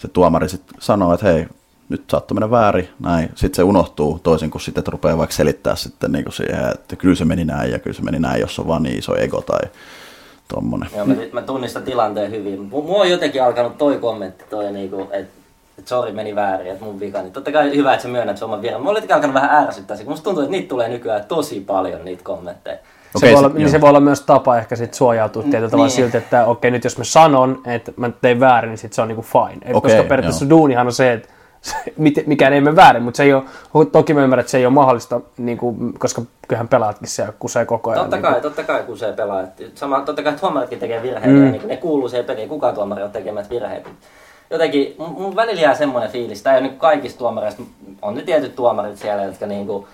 se 0.00 0.08
tuomari 0.08 0.48
sitten 0.48 0.76
sanoo, 0.80 1.14
että 1.14 1.26
hei, 1.26 1.46
nyt 1.88 2.02
saattoi 2.10 2.34
mennä 2.34 2.50
väärin, 2.50 2.88
näin. 3.00 3.28
Sitten 3.34 3.56
se 3.56 3.62
unohtuu 3.62 4.20
toisin 4.22 4.50
kuin 4.50 4.62
sitten, 4.62 4.80
että 4.80 4.90
rupeaa 4.90 5.18
vaikka 5.18 5.36
selittää 5.36 5.76
sitten 5.76 6.12
niin 6.12 6.24
kuin 6.24 6.32
siihen, 6.32 6.70
että 6.74 6.96
kyllä 6.96 7.14
se 7.14 7.24
meni 7.24 7.44
näin 7.44 7.70
ja 7.70 7.78
kyllä 7.78 7.96
se 7.96 8.02
meni 8.02 8.18
näin, 8.18 8.40
jos 8.40 8.58
on 8.58 8.66
vaan 8.66 8.82
niin 8.82 8.98
iso 8.98 9.16
ego 9.16 9.40
tai 9.40 9.70
tommonen. 10.48 10.88
Joo, 10.96 11.06
mä, 11.06 11.14
mä 11.32 11.42
tunnistan 11.42 11.82
tilanteen 11.82 12.30
hyvin. 12.30 12.58
Mu- 12.58 12.82
Mua 12.82 13.00
on 13.00 13.10
jotenkin 13.10 13.42
alkanut 13.42 13.78
toi 13.78 13.98
kommentti, 13.98 14.44
toi 14.50 14.72
niinku, 14.72 15.08
että 15.12 15.40
et 15.78 15.88
sori 15.88 16.12
meni 16.12 16.34
väärin, 16.34 16.72
että 16.72 16.84
mun 16.84 17.00
vika. 17.00 17.22
Niin 17.22 17.32
totta 17.32 17.52
kai 17.52 17.76
hyvä, 17.76 17.92
että 17.92 18.02
sä 18.02 18.08
myönnät 18.08 18.38
se 18.38 18.44
oman 18.44 18.62
viran. 18.62 18.82
Mulla 18.82 18.98
oli 18.98 19.12
alkanut 19.12 19.34
vähän 19.34 19.64
ärsyttää 19.64 19.96
se, 19.96 20.04
kun 20.04 20.12
musta 20.12 20.24
tuntuu, 20.24 20.42
että 20.42 20.50
niitä 20.50 20.68
tulee 20.68 20.88
nykyään 20.88 21.24
tosi 21.24 21.60
paljon 21.60 22.04
niitä 22.04 22.24
kommentteja. 22.24 22.78
Se, 23.10 23.18
Okei, 23.18 23.32
voi 23.32 23.38
olla, 23.38 23.48
se- 23.48 23.54
niin 23.54 23.62
joo. 23.62 23.70
se 23.70 23.80
voi 23.80 23.88
olla 23.88 24.00
myös 24.00 24.20
tapa 24.20 24.58
ehkä 24.58 24.76
sit 24.76 24.94
suojautua 24.94 25.42
tietyllä 25.42 25.70
tavalla 25.70 25.86
niin. 25.88 25.96
siltä, 25.96 26.18
että 26.18 26.46
okei 26.46 26.70
nyt 26.70 26.84
jos 26.84 26.98
mä 26.98 27.04
sanon, 27.04 27.62
että 27.66 27.92
mä 27.96 28.10
tein 28.20 28.40
väärin, 28.40 28.68
niin 28.68 28.78
sit 28.78 28.92
se 28.92 29.02
on 29.02 29.08
niinku 29.08 29.22
fine. 29.22 29.58
Et 29.62 29.76
Okei, 29.76 29.90
koska 29.90 30.08
periaatteessa 30.08 30.44
joo. 30.44 30.50
duunihan 30.50 30.86
on 30.86 30.92
se, 30.92 31.12
että 31.12 31.28
se, 31.60 31.74
mit- 31.96 32.26
mikään 32.26 32.52
ei 32.52 32.60
mene 32.60 32.76
väärin, 32.76 33.02
mutta 33.02 33.16
se 33.16 33.22
ei 33.22 33.32
ole, 33.32 33.86
toki 33.92 34.14
mä 34.14 34.22
ymmärrän, 34.22 34.40
että 34.40 34.50
se 34.50 34.58
ei 34.58 34.66
ole 34.66 34.74
mahdollista, 34.74 35.20
niinku, 35.38 35.76
koska 35.98 36.22
kyllähän 36.48 36.68
pelaatkin 36.68 37.08
siellä 37.08 37.32
kusee 37.38 37.64
koko 37.64 37.90
ajan. 37.90 38.00
Totta 38.02 38.16
niinku. 38.16 38.32
kai, 38.32 38.40
totta 38.40 38.62
kai 38.62 38.82
kun 38.82 38.98
se 38.98 39.12
pelaa. 39.12 39.44
Sama, 39.74 40.00
totta 40.00 40.22
kai 40.22 40.32
tuomaritkin 40.32 40.78
tekee 40.78 41.02
virheitä 41.02 41.28
mm. 41.28 41.44
ja 41.44 41.50
niin 41.52 41.68
ne 41.68 41.76
kuuluu 41.76 42.08
siihen 42.08 42.26
peliin. 42.26 42.48
Kukaan 42.48 42.74
tuomari 42.74 43.02
on 43.02 43.10
tekemät 43.10 43.50
virheitä. 43.50 43.90
Jotenkin, 44.50 44.94
mun, 44.98 45.10
mun 45.10 45.36
välillä 45.36 45.60
jää 45.60 45.74
semmoinen 45.74 46.10
fiilis, 46.10 46.42
tai 46.42 46.60
niin 46.60 46.78
kaikista 46.78 47.18
tuomareista, 47.18 47.62
on 48.02 48.14
ne 48.14 48.22
tietyt 48.22 48.54
tuomarit 48.54 48.98
siellä, 48.98 49.22
jotka 49.22 49.46
niinku, 49.46 49.88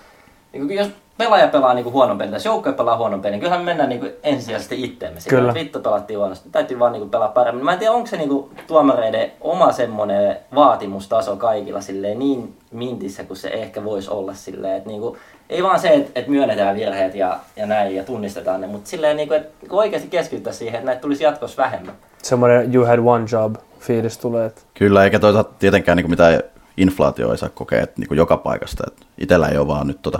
niinku 0.53 0.73
jos 0.73 0.87
pelaaja 1.17 1.47
pelaa 1.47 1.73
niinku 1.73 1.91
huonon 1.91 2.17
pelin, 2.17 2.31
tai 2.31 2.39
joukkue 2.45 2.73
pelaa 2.73 2.97
huonon 2.97 3.21
pelin, 3.21 3.31
niin 3.31 3.39
kyllähän 3.39 3.61
me 3.61 3.65
mennään 3.65 3.89
niinku 3.89 4.07
ensisijaisesti 4.23 4.83
itteemme. 4.83 5.19
Sitä, 5.19 5.29
Kyllä. 5.35 5.49
että 5.49 5.59
Vittu 5.59 5.79
pelattiin 5.79 6.19
huonosti, 6.19 6.49
täytyy 6.49 6.79
vaan 6.79 6.91
niinku 6.91 7.09
pelaa 7.09 7.27
paremmin. 7.27 7.65
Mä 7.65 7.73
en 7.73 7.79
tiedä, 7.79 7.93
onko 7.93 8.07
se 8.07 8.17
niinku 8.17 8.49
tuomareiden 8.67 9.31
oma 9.41 9.71
semmoinen 9.71 10.37
vaatimustaso 10.55 11.35
kaikilla 11.35 11.81
silleen 11.81 12.19
niin 12.19 12.57
mintissä 12.71 13.23
kuin 13.23 13.37
se 13.37 13.49
ehkä 13.49 13.83
voisi 13.83 14.09
olla 14.09 14.33
silleen, 14.33 14.77
että 14.77 14.89
niinku, 14.89 15.17
ei 15.49 15.63
vaan 15.63 15.79
se, 15.79 15.89
että, 15.89 16.11
että 16.15 16.31
myönnetään 16.31 16.75
virheet 16.75 17.15
ja, 17.15 17.39
ja 17.55 17.65
näin 17.65 17.95
ja 17.95 18.03
tunnistetaan 18.03 18.61
ne, 18.61 18.67
mutta 18.67 18.89
silleen, 18.89 19.17
niinku, 19.17 19.33
että 19.33 19.67
oikeasti 19.69 20.07
keskitytään 20.07 20.55
siihen, 20.55 20.75
että 20.75 20.85
näitä 20.85 21.01
tulisi 21.01 21.23
jatkossa 21.23 21.63
vähemmän. 21.63 21.95
Semmoinen 22.23 22.75
you 22.75 22.85
had 22.85 22.99
one 23.05 23.25
job 23.31 23.55
fiilis 23.79 24.17
tulee. 24.17 24.45
Että 24.45 24.61
Kyllä, 24.73 25.03
eikä 25.03 25.19
toisaalta 25.19 25.53
tietenkään 25.59 25.95
niin 25.95 26.03
kuin 26.03 26.11
mitään 26.11 26.41
inflaatio 26.77 27.31
ei 27.31 27.37
saa 27.37 27.49
kokea 27.49 27.81
että 27.81 27.95
niin 27.97 28.07
kuin 28.07 28.17
joka 28.17 28.37
paikasta. 28.37 28.83
Että 28.87 29.05
itellä 29.17 29.47
ei 29.47 29.57
ole 29.57 29.67
vaan 29.67 29.87
nyt 29.87 30.01
tota, 30.01 30.19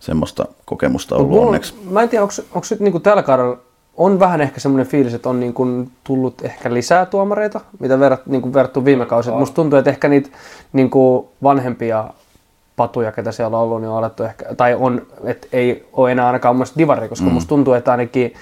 semmoista 0.00 0.44
kokemusta 0.64 1.16
ollut 1.16 1.38
on- 1.38 1.46
onneksi. 1.46 1.74
Mä 1.90 2.02
en 2.02 2.08
tiedä, 2.08 2.22
onko 2.22 2.66
nyt 2.70 2.80
niinku 2.80 3.00
tällä 3.00 3.22
kaudella 3.22 3.58
on 3.96 4.20
vähän 4.20 4.40
ehkä 4.40 4.60
semmoinen 4.60 4.86
fiilis, 4.86 5.14
että 5.14 5.28
on 5.28 5.40
niinku 5.40 5.66
tullut 6.04 6.42
ehkä 6.42 6.74
lisää 6.74 7.06
tuomareita, 7.06 7.60
mitä 7.78 8.00
verrat, 8.00 8.26
niinku 8.26 8.54
verrattu 8.54 8.84
viime 8.84 9.06
kausi. 9.06 9.30
Musta 9.30 9.54
tuntuu, 9.54 9.78
että 9.78 9.90
ehkä 9.90 10.08
niitä 10.08 10.30
niinku 10.72 11.28
vanhempia 11.42 12.04
patuja, 12.76 13.12
ketä 13.12 13.32
siellä 13.32 13.56
on 13.56 13.62
ollut, 13.62 13.80
niin 13.80 13.88
on 13.88 13.98
alettu 13.98 14.22
ehkä, 14.22 14.54
tai 14.54 14.74
on, 14.74 15.06
että 15.24 15.46
ei 15.52 15.88
ole 15.92 16.12
enää 16.12 16.26
ainakaan 16.26 16.56
mun 16.56 16.66
divari, 16.78 17.08
koska 17.08 17.26
mm. 17.26 17.32
musta 17.32 17.48
tuntuu, 17.48 17.74
että 17.74 17.90
ainakin 17.90 18.34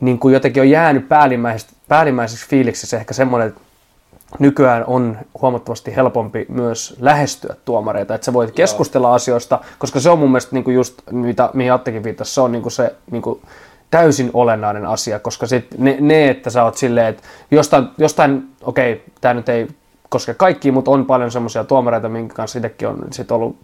niin 0.00 0.18
kuin 0.18 0.34
jotenkin 0.34 0.62
on 0.62 0.70
jäänyt 0.70 1.08
päällimmäiseksi, 1.08 1.76
päällimmäiseksi 1.88 2.48
fiiliksessä 2.48 2.96
ehkä 2.96 3.14
semmoinen, 3.14 3.48
että 3.48 3.60
nykyään 4.38 4.84
on 4.86 5.18
huomattavasti 5.42 5.96
helpompi 5.96 6.46
myös 6.48 6.96
lähestyä 7.00 7.54
tuomareita, 7.64 8.14
että 8.14 8.24
sä 8.24 8.32
voit 8.32 8.50
keskustella 8.50 9.14
asioista, 9.14 9.60
koska 9.78 10.00
se 10.00 10.10
on 10.10 10.18
mun 10.18 10.30
mielestä 10.30 10.54
niin 10.56 10.64
kuin 10.64 10.74
just, 10.74 11.02
mitä, 11.10 11.50
mihin 11.52 11.72
Attekin 11.72 12.04
viittasi, 12.04 12.34
se 12.34 12.40
on 12.40 12.52
niin 12.52 12.62
kuin 12.62 12.72
se 12.72 12.94
niin 13.10 13.22
kuin 13.22 13.42
täysin 13.90 14.30
olennainen 14.34 14.86
asia, 14.86 15.18
koska 15.18 15.46
sit 15.46 15.66
ne, 15.78 15.96
ne, 16.00 16.30
että 16.30 16.50
sä 16.50 16.64
oot 16.64 16.76
silleen, 16.76 17.06
että 17.06 17.22
jostain, 17.50 17.88
jostain 17.98 18.48
okei, 18.62 18.92
okay, 18.92 19.04
tämä 19.20 19.34
nyt 19.34 19.48
ei 19.48 19.68
koske 20.08 20.34
kaikkia, 20.34 20.72
mutta 20.72 20.90
on 20.90 21.06
paljon 21.06 21.30
semmoisia 21.30 21.64
tuomareita, 21.64 22.08
minkä 22.08 22.34
kanssa 22.34 22.58
itsekin 22.58 22.88
on 22.88 22.98
sit 23.10 23.30
ollut 23.30 23.56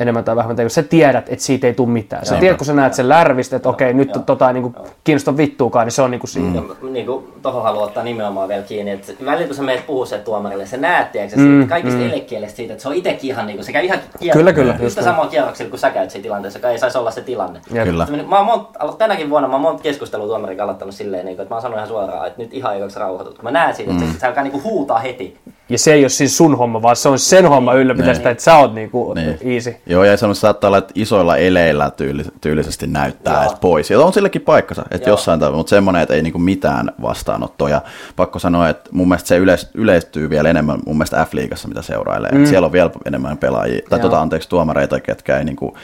enemmän 0.00 0.24
tai 0.24 0.36
vähemmän, 0.36 0.70
sä 0.70 0.82
tiedät, 0.82 1.28
että 1.28 1.44
siitä 1.44 1.66
ei 1.66 1.74
tule 1.74 1.88
mitään. 1.88 2.26
Sä 2.26 2.36
tiedät, 2.36 2.56
kun 2.56 2.66
sä 2.66 2.72
näet 2.72 2.94
sen 2.94 3.08
lärvistä, 3.08 3.56
että 3.56 3.68
okei, 3.68 3.94
nyt 3.94 4.14
Joo. 4.14 4.24
tota 4.24 4.48
ei 4.48 4.54
niinku 4.54 4.74
kiinnosta 5.04 5.36
vittuukaan, 5.36 5.86
niin 5.86 5.92
se 5.92 6.02
on 6.02 6.10
niinku 6.10 6.26
siinä. 6.26 6.54
Ja 6.54 6.62
niin 6.90 7.06
kuin, 7.06 7.24
tohon 7.42 7.62
haluan 7.62 7.84
ottaa 7.84 8.04
nimenomaan 8.04 8.48
vielä 8.48 8.62
kiinni, 8.62 8.90
että 8.90 9.12
välillä 9.24 9.46
kun 9.46 9.56
sä 9.56 9.62
meet 9.62 9.86
puhuu 9.86 10.06
se 10.06 10.18
tuomarille, 10.18 10.66
sä 10.66 10.76
näet 10.76 11.12
tiedätkö, 11.12 11.36
mm, 11.40 11.68
kaikista 11.68 12.00
mm. 12.00 12.06
elekielestä 12.06 12.56
siitä, 12.56 12.72
että 12.72 12.82
se 12.82 12.88
on 12.88 12.94
itekin 12.94 13.30
ihan 13.30 13.46
niin 13.46 13.56
kuin, 13.56 13.64
se 13.64 13.72
käy 13.72 13.84
ihan 13.84 13.98
kierroksilla. 13.98 14.32
Kyllä, 14.32 14.52
kyllä, 14.52 14.72
just 14.72 14.98
Yhtä 14.98 15.10
samaa 15.10 15.26
kierroksilla, 15.26 15.70
kun 15.70 15.78
sä 15.78 15.90
käyt 15.90 16.10
siinä 16.10 16.22
tilanteessa, 16.22 16.58
joka 16.58 16.70
ei 16.70 16.78
saisi 16.78 16.98
olla 16.98 17.10
se 17.10 17.20
tilanne. 17.20 17.60
Jep. 17.72 17.84
Kyllä. 17.84 18.06
Mä 18.28 18.36
oon 18.36 18.46
monta, 18.46 18.92
tänäkin 18.98 19.30
vuonna 19.30 19.48
mä 19.48 19.54
oon 19.54 19.62
monta 19.62 19.82
keskustelua 19.82 20.26
tuomarin 20.26 20.56
kanssa 20.56 20.64
aloittanut 20.64 20.94
silleen, 20.94 21.26
niin 21.26 21.36
kuin, 21.36 21.42
että 21.42 21.54
mä 21.54 21.56
oon 21.56 21.62
sanonut 21.62 21.78
ihan 21.78 21.88
suoraan, 21.88 22.26
että 22.26 22.42
nyt 22.42 22.54
ihan 22.54 22.72
aikaksi 22.72 22.98
rauhoitut. 22.98 23.34
Kun 23.34 23.44
mä 23.44 23.50
näen 23.50 23.74
siitä, 23.74 23.92
että 23.92 24.04
se, 24.12 24.20
se 24.20 24.26
alkaa 24.26 24.42
niin 24.42 24.52
kuin 24.52 24.64
huutaa 24.64 24.98
heti. 24.98 25.38
Ja 25.68 25.78
se 25.78 25.92
ei 25.92 26.02
ole 26.02 26.08
siis 26.08 26.36
sun 26.36 26.58
homma, 26.58 26.82
vaan 26.82 26.96
se 26.96 27.08
on 27.08 27.18
sen 27.18 27.46
homma 27.48 27.74
ylläpitää 27.74 28.06
Niin. 28.06 28.16
sitä, 28.16 28.30
että 28.30 28.44
sä 28.44 28.56
oot 28.56 28.74
niinku 28.74 29.14
Niin. 29.14 29.38
easy. 29.54 29.76
Joo, 29.86 30.04
ja 30.04 30.16
semmoista 30.16 30.40
saattaa 30.40 30.68
olla, 30.68 30.78
että 30.78 30.92
isoilla 30.94 31.36
eleillä 31.36 31.90
tyyli, 31.90 32.24
tyylisesti 32.40 32.86
näyttää 32.86 33.42
edes 33.42 33.58
pois. 33.60 33.90
Ja 33.90 34.00
on 34.00 34.12
sillekin 34.12 34.42
paikkansa, 34.42 34.82
että 34.90 35.08
Joo. 35.08 35.12
jossain 35.12 35.40
tavalla, 35.40 35.56
mutta 35.56 35.70
semmoinen, 35.70 36.02
että 36.02 36.14
ei 36.14 36.22
niinku 36.22 36.38
mitään 36.38 36.90
vastaanottoa. 37.02 37.68
Ja 37.68 37.82
pakko 38.16 38.38
sanoa, 38.38 38.68
että 38.68 38.90
mun 38.92 39.08
mielestä 39.08 39.28
se 39.28 39.36
yleis, 39.36 39.70
yleistyy 39.74 40.30
vielä 40.30 40.50
enemmän 40.50 40.78
mun 40.86 40.96
mielestä 40.96 41.26
F-liigassa, 41.30 41.68
mitä 41.68 41.82
seurailee. 41.82 42.30
Mm. 42.30 42.46
Siellä 42.46 42.66
on 42.66 42.72
vielä 42.72 42.90
enemmän 43.04 43.38
pelaajia, 43.38 43.80
tai 43.90 43.98
Joo. 43.98 44.08
tota, 44.08 44.20
anteeksi, 44.20 44.48
tuomareita, 44.48 45.00
ketkä 45.00 45.38
ei 45.38 45.44
niinku 45.44 45.76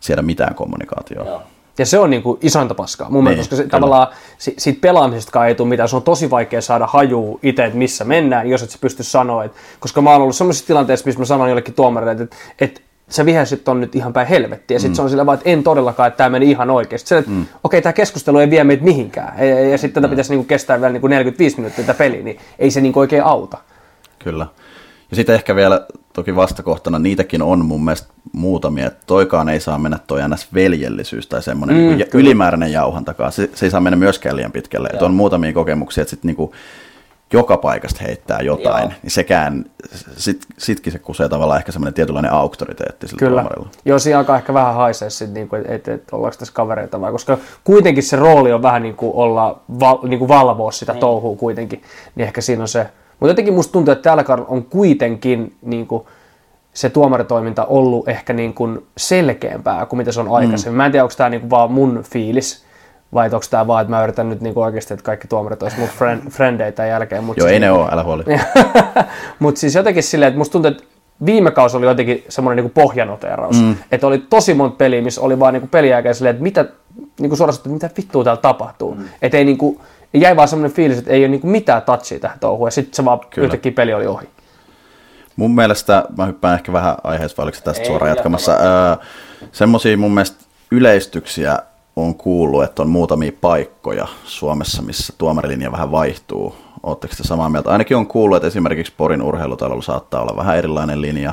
siedä 0.00 0.22
mitään 0.22 0.54
kommunikaatiota. 0.54 1.30
Joo. 1.30 1.42
Ja 1.78 1.86
se 1.86 1.98
on 1.98 2.10
niinku 2.10 2.38
isointa 2.42 2.74
paskaa 2.74 3.10
mun 3.10 3.24
Niin, 3.24 3.32
mielestä, 3.32 3.50
koska 3.50 3.56
se, 3.56 3.62
kyllä. 3.62 3.70
tavallaan 3.70 4.06
si, 4.38 4.54
siitä 4.58 4.80
pelaamisestakaan 4.80 5.48
ei 5.48 5.54
tule 5.54 5.68
mitään. 5.68 5.88
Se 5.88 5.96
on 5.96 6.02
tosi 6.02 6.30
vaikea 6.30 6.60
saada 6.60 6.86
hajuu 6.86 7.40
itse, 7.42 7.64
että 7.64 7.78
missä 7.78 8.04
mennään, 8.04 8.50
jos 8.50 8.62
et 8.62 8.70
sä 8.70 8.78
pysty 8.80 9.02
sanoa. 9.02 9.44
Et, 9.44 9.52
koska 9.80 10.02
mä 10.02 10.10
oon 10.10 10.22
ollut 10.22 10.36
sellaisessa 10.36 10.66
tilanteessa, 10.66 11.06
missä 11.06 11.18
mä 11.18 11.24
sanon 11.24 11.48
jollekin 11.48 11.74
tuomarille, 11.74 12.12
että, 12.12 12.36
että, 12.60 12.80
sä 13.08 13.26
vihäsit 13.26 13.64
ton 13.64 13.80
nyt 13.80 13.96
ihan 13.96 14.12
päin 14.12 14.28
helvettiä. 14.28 14.74
Ja 14.74 14.78
sitten 14.78 14.92
mm. 14.92 14.96
se 14.96 15.02
on 15.02 15.10
sillä 15.10 15.26
vaan, 15.26 15.38
että 15.38 15.50
en 15.50 15.62
todellakaan, 15.62 16.08
että 16.08 16.18
tämä 16.18 16.30
meni 16.30 16.50
ihan 16.50 16.70
oikeasti. 16.70 17.08
Se, 17.08 17.18
että 17.18 17.30
mm. 17.30 17.46
okei, 17.64 17.82
tämä 17.82 17.92
keskustelu 17.92 18.38
ei 18.38 18.50
vie 18.50 18.64
meitä 18.64 18.84
mihinkään. 18.84 19.48
Ja, 19.48 19.68
ja 19.68 19.78
sitten 19.78 20.02
tätä 20.02 20.10
pitäisi 20.10 20.30
niinku 20.30 20.44
kestää 20.44 20.80
vielä 20.80 20.92
niinku 20.92 21.06
45 21.06 21.56
minuuttia 21.56 21.84
tätä 21.84 21.98
peliä, 21.98 22.22
niin 22.22 22.38
ei 22.58 22.70
se 22.70 22.80
niinku 22.80 23.00
oikein 23.00 23.24
auta. 23.24 23.58
Kyllä. 24.18 24.46
Ja 25.10 25.16
sitten 25.16 25.34
ehkä 25.34 25.56
vielä 25.56 25.86
toki 26.12 26.36
vastakohtana, 26.36 26.98
niitäkin 26.98 27.42
on 27.42 27.64
mun 27.64 27.84
mielestä 27.84 28.08
muutamia, 28.32 28.86
että 28.86 29.02
toikaan 29.06 29.48
ei 29.48 29.60
saa 29.60 29.78
mennä 29.78 29.98
toi 30.06 30.20
NS-veljellisyys 30.20 31.26
tai 31.26 31.42
semmoinen 31.42 31.76
mm, 31.76 31.82
niin 31.82 32.06
ylimääräinen 32.14 32.72
jauhan 32.72 33.04
takaa. 33.04 33.30
Se, 33.30 33.50
se 33.54 33.66
ei 33.66 33.70
saa 33.70 33.80
mennä 33.80 33.96
myöskään 33.96 34.36
liian 34.36 34.52
pitkälle. 34.52 34.88
Että 34.92 35.04
on 35.04 35.14
muutamia 35.14 35.52
kokemuksia, 35.52 36.02
että 36.02 36.10
sitten 36.10 36.28
niinku 36.28 36.54
joka 37.32 37.56
paikasta 37.56 38.04
heittää 38.04 38.40
jotain, 38.40 38.82
Joo. 38.82 38.92
niin 39.02 39.10
sekään, 39.10 39.64
sit, 40.16 40.46
sitkin 40.58 40.92
se 40.92 40.98
kusee 40.98 41.28
tavallaan 41.28 41.58
ehkä 41.58 41.72
semmoinen 41.72 41.94
tietynlainen 41.94 42.32
auktoriteetti 42.32 43.08
sillä 43.08 43.18
Kyllä. 43.18 43.42
tuomarilla. 43.42 43.68
Joo, 43.84 43.98
siinä 43.98 44.18
alkaa 44.18 44.36
ehkä 44.36 44.54
vähän 44.54 44.74
haisee 44.74 45.10
sitten, 45.10 45.34
niin 45.34 45.48
että 45.54 45.74
et, 45.74 45.88
et, 45.88 46.12
ollaanko 46.12 46.36
tässä 46.38 46.54
kavereita 46.54 47.00
vai, 47.00 47.12
koska 47.12 47.38
kuitenkin 47.64 48.02
se 48.02 48.16
rooli 48.16 48.52
on 48.52 48.62
vähän 48.62 48.82
niin 48.82 48.96
kuin 48.96 49.14
olla, 49.14 49.60
val, 49.80 49.98
niin 50.02 50.18
kuin 50.18 50.28
valvoa 50.28 50.72
sitä 50.72 50.92
niin. 50.92 51.00
touhua 51.00 51.36
kuitenkin, 51.36 51.82
niin 52.14 52.26
ehkä 52.26 52.40
siinä 52.40 52.62
on 52.62 52.68
se. 52.68 52.86
Mutta 53.20 53.30
jotenkin 53.30 53.54
musta 53.54 53.72
tuntuu, 53.72 53.92
että 53.92 54.10
tällä 54.10 54.24
kaudella 54.24 54.48
on 54.48 54.64
kuitenkin 54.64 55.56
niin 55.62 55.86
kuin, 55.86 56.06
se 56.74 56.90
tuomaritoiminta 56.90 57.64
ollut 57.64 58.08
ehkä 58.08 58.32
niin 58.32 58.54
kuin 58.54 58.86
selkeämpää 58.96 59.86
kuin 59.86 59.98
mitä 59.98 60.12
se 60.12 60.20
on 60.20 60.28
aikaisemmin. 60.28 60.74
Mm. 60.74 60.76
Mä 60.76 60.86
en 60.86 60.92
tiedä, 60.92 61.04
onko 61.04 61.14
tämä 61.16 61.30
niin 61.30 61.40
kuin 61.40 61.50
vaan 61.50 61.72
mun 61.72 62.02
fiilis, 62.10 62.64
vai 63.14 63.26
onko 63.26 63.46
tämä 63.50 63.66
vaan, 63.66 63.82
että 63.82 63.90
mä 63.90 64.04
yritän 64.04 64.28
nyt 64.28 64.40
niin 64.40 64.54
kuin 64.54 64.64
oikeasti, 64.64 64.94
että 64.94 65.04
kaikki 65.04 65.28
tuomarit 65.28 65.62
olisi 65.62 65.78
mun 65.78 65.88
friend, 65.88 66.22
frendeitä 66.36 66.86
jälkeen. 66.86 67.24
Mut 67.24 67.36
Joo, 67.36 67.44
siis 67.44 67.52
ei 67.52 67.60
ne 67.60 67.70
ole, 67.70 67.88
älä 67.92 68.02
huoli. 68.02 68.24
mutta 69.38 69.60
siis 69.60 69.74
jotenkin 69.74 70.02
silleen, 70.02 70.28
että 70.28 70.38
musta 70.38 70.52
tuntuu, 70.52 70.70
että 70.70 70.84
viime 71.26 71.50
kausi 71.50 71.76
oli 71.76 71.86
jotenkin 71.86 72.24
semmoinen 72.28 72.64
niinku 72.64 72.80
pohjanoteeraus. 72.80 73.62
Mm. 73.62 73.76
Että 73.92 74.06
oli 74.06 74.18
tosi 74.18 74.54
monta 74.54 74.76
peliä, 74.76 75.02
missä 75.02 75.20
oli 75.20 75.38
vaan 75.38 75.54
niinku 75.54 75.68
peliä 75.68 75.90
jälkeen 75.90 76.14
silleen, 76.14 76.34
että 76.34 76.42
mitä, 76.42 76.64
niinku 77.20 77.36
suoraan 77.36 77.52
sanottuna, 77.52 77.74
mitä 77.74 77.90
vittua 77.96 78.24
täällä 78.24 78.42
tapahtuu. 78.42 78.94
Mm. 78.94 79.04
Että 79.22 79.38
ei 79.38 79.44
niinku, 79.44 79.80
jäi 80.14 80.36
vaan 80.36 80.48
semmoinen 80.48 80.76
fiilis, 80.76 80.98
että 80.98 81.10
ei 81.10 81.20
ole 81.20 81.28
niinku 81.28 81.46
mitään 81.46 81.82
touchia 81.82 82.20
tähän 82.20 82.38
touhuun. 82.38 82.66
Ja 82.66 82.70
sitten 82.70 82.94
se 82.94 83.04
vaan 83.04 83.20
Kyllä. 83.30 83.46
yhtäkkiä 83.46 83.72
peli 83.72 83.94
oli 83.94 84.06
ohi. 84.06 84.28
Mun 85.36 85.54
mielestä, 85.54 86.04
mä 86.16 86.26
hyppään 86.26 86.54
ehkä 86.54 86.72
vähän 86.72 86.96
aiheessa, 87.04 87.36
vai 87.36 87.44
oliko 87.44 87.58
se 87.58 87.64
tästä 87.64 87.82
Ei, 87.82 87.86
suoraan 87.86 88.08
jatka 88.08 88.18
jatkamassa, 88.18 88.52
öö, 88.52 89.06
semmoisia 89.52 89.96
mun 89.96 90.14
mielestä 90.14 90.44
yleistyksiä 90.70 91.58
on 91.96 92.14
kuullut, 92.14 92.64
että 92.64 92.82
on 92.82 92.88
muutamia 92.88 93.32
paikkoja 93.40 94.06
Suomessa, 94.24 94.82
missä 94.82 95.12
tuomarilinja 95.18 95.72
vähän 95.72 95.90
vaihtuu. 95.90 96.54
Oletteko 96.82 97.14
te 97.16 97.24
samaa 97.24 97.48
mieltä? 97.48 97.70
Ainakin 97.70 97.96
on 97.96 98.06
kuullut, 98.06 98.36
että 98.36 98.46
esimerkiksi 98.46 98.92
Porin 98.96 99.22
urheilutalolla 99.22 99.82
saattaa 99.82 100.22
olla 100.22 100.36
vähän 100.36 100.56
erilainen 100.56 101.00
linja. 101.00 101.32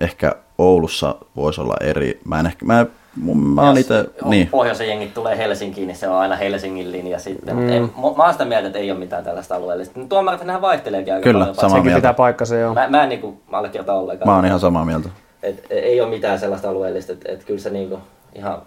Ehkä 0.00 0.34
Oulussa 0.58 1.14
voisi 1.36 1.60
olla 1.60 1.74
eri. 1.80 2.20
Mä 2.24 2.40
en 2.40 2.46
ehkä, 2.46 2.66
mä, 2.66 2.86
mun, 3.16 3.38
mä 3.38 3.62
oon 3.62 3.78
itse, 3.78 4.04
niin. 4.24 4.46
Pohjoisen 4.48 4.88
jengit 4.88 5.14
tulee 5.14 5.38
Helsinkiin, 5.38 5.86
niin 5.86 5.96
se 5.96 6.08
on 6.08 6.16
aina 6.16 6.36
Helsingin 6.36 6.92
linja 6.92 7.18
sitten. 7.18 7.56
Mm. 7.56 7.72
En, 7.72 7.82
mä 8.16 8.24
oon 8.24 8.32
sitä 8.32 8.44
mieltä, 8.44 8.66
että 8.66 8.78
ei 8.78 8.90
ole 8.90 8.98
mitään 8.98 9.24
tällaista 9.24 9.54
alueellista. 9.56 10.00
Tuomarit 10.08 10.44
nehän 10.44 10.62
vaihteleekin 10.62 11.14
aika 11.14 11.24
Kyllä, 11.24 11.38
paljon. 11.38 11.54
samaa 11.54 11.70
Sekin 11.70 11.84
mieltä. 11.84 11.98
pitää 11.98 12.14
paikkansa, 12.14 12.56
joo. 12.56 12.74
Mä, 12.74 12.88
mä 12.88 13.02
en 13.02 13.08
niinku 13.08 13.40
allekirjoita 13.52 13.92
ollenkaan. 13.92 14.28
Mä 14.28 14.36
oon 14.36 14.46
ihan 14.46 14.60
samaa 14.60 14.84
mieltä. 14.84 15.08
Et, 15.42 15.66
ei 15.70 16.00
ole 16.00 16.10
mitään 16.10 16.38
sellaista 16.38 16.68
alueellista, 16.68 17.12
että 17.12 17.32
et 17.32 17.44
kyllä 17.44 17.60
se 17.60 17.70
niinku 17.70 17.98
ihan... 18.34 18.62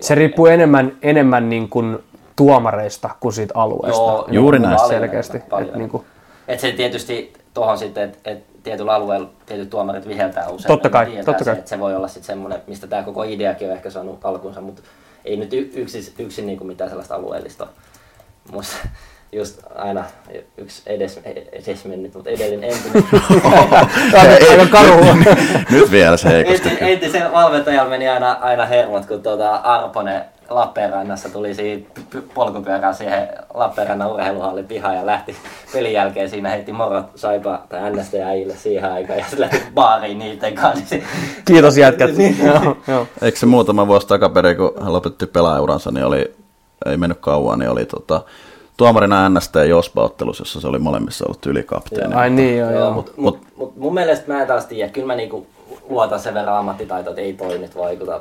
Se 0.00 0.14
riippuu 0.14 0.46
enemmän, 0.46 0.96
enemmän 1.02 1.48
niin 1.48 1.68
kuin 1.68 1.98
tuomareista 2.36 3.10
kuin 3.20 3.32
siitä 3.32 3.54
alueesta. 3.56 4.02
Joo, 4.02 4.28
Juuri 4.30 4.58
näin. 4.58 4.78
Selkeästi. 4.88 5.38
paljon 5.38 5.70
Et 5.70 5.76
niinku- 5.76 6.04
Et 6.48 6.60
se 6.60 6.72
tietysti 6.72 7.32
tuohon 7.54 7.78
sitten, 7.78 8.04
että 8.04 8.30
et 8.30 8.44
tietyllä 8.62 8.94
alueella 8.94 9.28
tietyt 9.46 9.70
tuomarit 9.70 10.08
viheltää 10.08 10.48
usein. 10.48 10.68
Totta 10.68 10.88
kai, 10.90 11.06
tietää 11.06 11.24
totta 11.24 11.44
se, 11.44 11.50
kai. 11.50 11.58
että 11.58 11.68
se 11.68 11.80
voi 11.80 11.94
olla 11.94 12.08
sitten 12.08 12.26
semmoinen, 12.26 12.62
mistä 12.66 12.86
tämä 12.86 13.02
koko 13.02 13.22
ideakin 13.22 13.68
on 13.68 13.74
ehkä 13.74 13.90
saanut 13.90 14.24
alkunsa, 14.24 14.60
mutta 14.60 14.82
ei 15.24 15.36
nyt 15.36 15.52
yksin, 15.52 16.02
yksin 16.18 16.46
niin 16.46 16.58
kuin 16.58 16.68
mitään 16.68 16.90
sellaista 16.90 17.14
alueellista. 17.14 17.66
Musta 18.52 18.76
just 19.32 19.60
aina 19.74 20.04
yksi 20.56 20.82
edes, 20.86 21.20
edes 21.52 21.84
mennyt, 21.84 22.14
mutta 22.14 22.30
edellinen 22.30 22.70
entinen, 22.70 23.04
Aika 24.50 24.66
karu. 24.70 25.04
Nyt 25.70 25.90
vielä 25.90 26.16
se 26.16 26.28
heikosti. 26.28 26.68
enti, 26.68 26.84
entisen 26.84 27.32
valmentajalla 27.32 27.90
meni 27.90 28.08
aina, 28.08 28.32
aina 28.32 28.66
hermot, 28.66 29.06
kun 29.06 29.22
tuota 29.22 29.54
Arponen 29.54 30.24
Lappeenrannassa 30.50 31.28
tuli 31.28 31.54
siitä 31.54 32.00
py- 32.14 32.22
polkupyörään 32.34 32.94
siihen 32.94 33.28
Lappeenrannan 33.54 34.12
urheiluhallin 34.12 34.64
pihaan 34.66 34.96
ja 34.96 35.06
lähti 35.06 35.36
pelin 35.72 35.92
jälkeen 35.92 36.30
siinä 36.30 36.48
heitti 36.48 36.72
morot 36.72 37.06
saipa 37.14 37.62
tai 37.68 37.90
NST 37.90 38.14
äijille 38.14 38.54
siihen 38.56 38.92
aikaan 38.92 39.18
ja 39.18 39.24
sitten 39.24 39.40
lähti 39.40 39.62
baariin 39.74 40.18
niiden 40.18 40.54
kanssa. 40.54 40.94
Niin 40.94 41.04
Kiitos 41.46 41.76
jätkät. 41.78 42.10
joo, 42.44 42.76
joo. 42.88 43.06
Eikö 43.22 43.38
se 43.38 43.46
muutama 43.46 43.86
vuosi 43.86 44.06
takaperin, 44.06 44.56
kun 44.56 44.72
hän 44.82 44.92
lopetti 44.92 45.26
pelaajauransa, 45.26 45.90
niin 45.90 46.04
oli, 46.06 46.34
ei 46.86 46.96
mennyt 46.96 47.18
kauan, 47.20 47.58
niin 47.58 47.70
oli 47.70 47.84
tota, 47.86 48.20
tuomarina 48.76 49.28
NST 49.28 49.54
Jospa-ottelussa, 49.68 50.40
jossa 50.40 50.60
se 50.60 50.68
oli 50.68 50.78
molemmissa 50.78 51.24
ollut 51.26 51.46
ylikapteeni. 51.46 52.14
Ai 52.14 52.30
niin, 52.30 52.58
joo, 52.58 52.70
Joo, 52.70 52.80
joo. 52.80 52.92
mutta 52.92 53.12
mut, 53.16 53.38
mut 53.56 53.76
mun 53.76 53.94
mielestä 53.94 54.32
mä 54.32 54.40
en 54.42 54.46
taas 54.48 54.66
tiedä. 54.66 54.90
Kyllä 54.92 55.06
mä 55.06 55.14
niinku 55.14 55.46
luotan 55.88 56.20
sen 56.20 56.34
verran 56.34 56.56
ammattitaitoa, 56.58 57.10
että 57.10 57.22
ei 57.22 57.32
toi 57.32 57.58
nyt 57.58 57.76
vaikuta. 57.76 58.20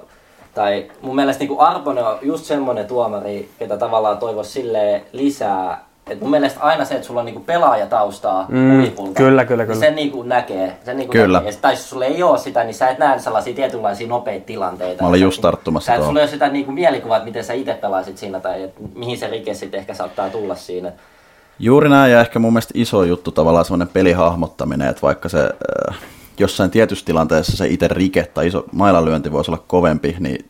Tai 0.53 0.91
mun 1.01 1.15
mielestä 1.15 1.39
niinku 1.41 1.59
Arponen 1.59 2.05
on 2.07 2.17
just 2.21 2.45
semmonen 2.45 2.87
tuomari, 2.87 3.49
ketä 3.59 3.77
tavallaan 3.77 4.17
toivoisi 4.17 4.51
silleen 4.51 5.01
lisää. 5.11 5.85
Et 6.09 6.21
mun 6.21 6.29
mielestä 6.31 6.59
aina 6.61 6.85
se, 6.85 6.95
että 6.95 7.07
sulla 7.07 7.19
on 7.19 7.25
niinku 7.25 7.41
pelaajataustaa 7.45 8.45
Mm, 8.49 8.75
huipulta, 8.77 9.13
kyllä, 9.13 9.45
kyllä, 9.45 9.63
niin 9.63 9.67
kyllä. 9.73 9.79
sen 9.85 9.95
niinku 9.95 10.23
näkee. 10.23 10.77
Sen 10.85 10.97
niinku 10.97 11.11
Kyllä. 11.11 11.37
Näkee. 11.39 11.53
Tai 11.61 11.73
jos 11.73 11.89
sulla 11.89 12.05
ei 12.05 12.23
ole 12.23 12.37
sitä, 12.37 12.63
niin 12.63 12.73
sä 12.73 12.89
et 12.89 12.97
näe 12.97 13.19
sellaisia 13.19 13.53
tietynlaisia 13.53 14.07
nopeita 14.07 14.45
tilanteita. 14.45 15.03
Mä 15.03 15.09
olin 15.09 15.21
just 15.21 15.35
sä- 15.35 15.41
tarttumassa 15.41 15.85
Sä 15.85 15.95
tuohon. 15.95 16.09
sulla 16.09 16.19
ei 16.19 16.23
ole 16.23 16.31
sitä 16.31 16.49
niinku 16.49 16.71
mielikuvaa, 16.71 17.17
että 17.17 17.25
miten 17.25 17.43
sä 17.43 17.53
itse 17.53 17.73
pelaisit 17.73 18.17
siinä 18.17 18.39
tai 18.39 18.63
et 18.63 18.73
mihin 18.95 19.17
se 19.17 19.27
rike 19.27 19.53
sitten 19.53 19.79
ehkä 19.79 19.93
saattaa 19.93 20.29
tulla 20.29 20.55
siinä. 20.55 20.91
Juuri 21.59 21.89
näin, 21.89 22.11
ja 22.11 22.19
ehkä 22.21 22.39
mun 22.39 22.53
mielestä 22.53 22.71
iso 22.75 23.03
juttu 23.03 23.31
tavallaan 23.31 23.65
semmoinen 23.65 23.87
pelihahmottaminen, 23.93 24.87
että 24.89 25.01
vaikka 25.01 25.29
se 25.29 25.39
äh, 25.89 25.95
jossain 26.39 26.71
tietyssä 26.71 27.05
tilanteessa 27.05 27.57
se 27.57 27.67
itse 27.67 27.87
rike 27.87 28.27
tai 28.33 28.47
iso 28.47 28.63
mailanlyönti 28.71 29.31
voisi 29.31 29.51
olla 29.51 29.63
kovempi 29.67 30.15
niin, 30.19 30.45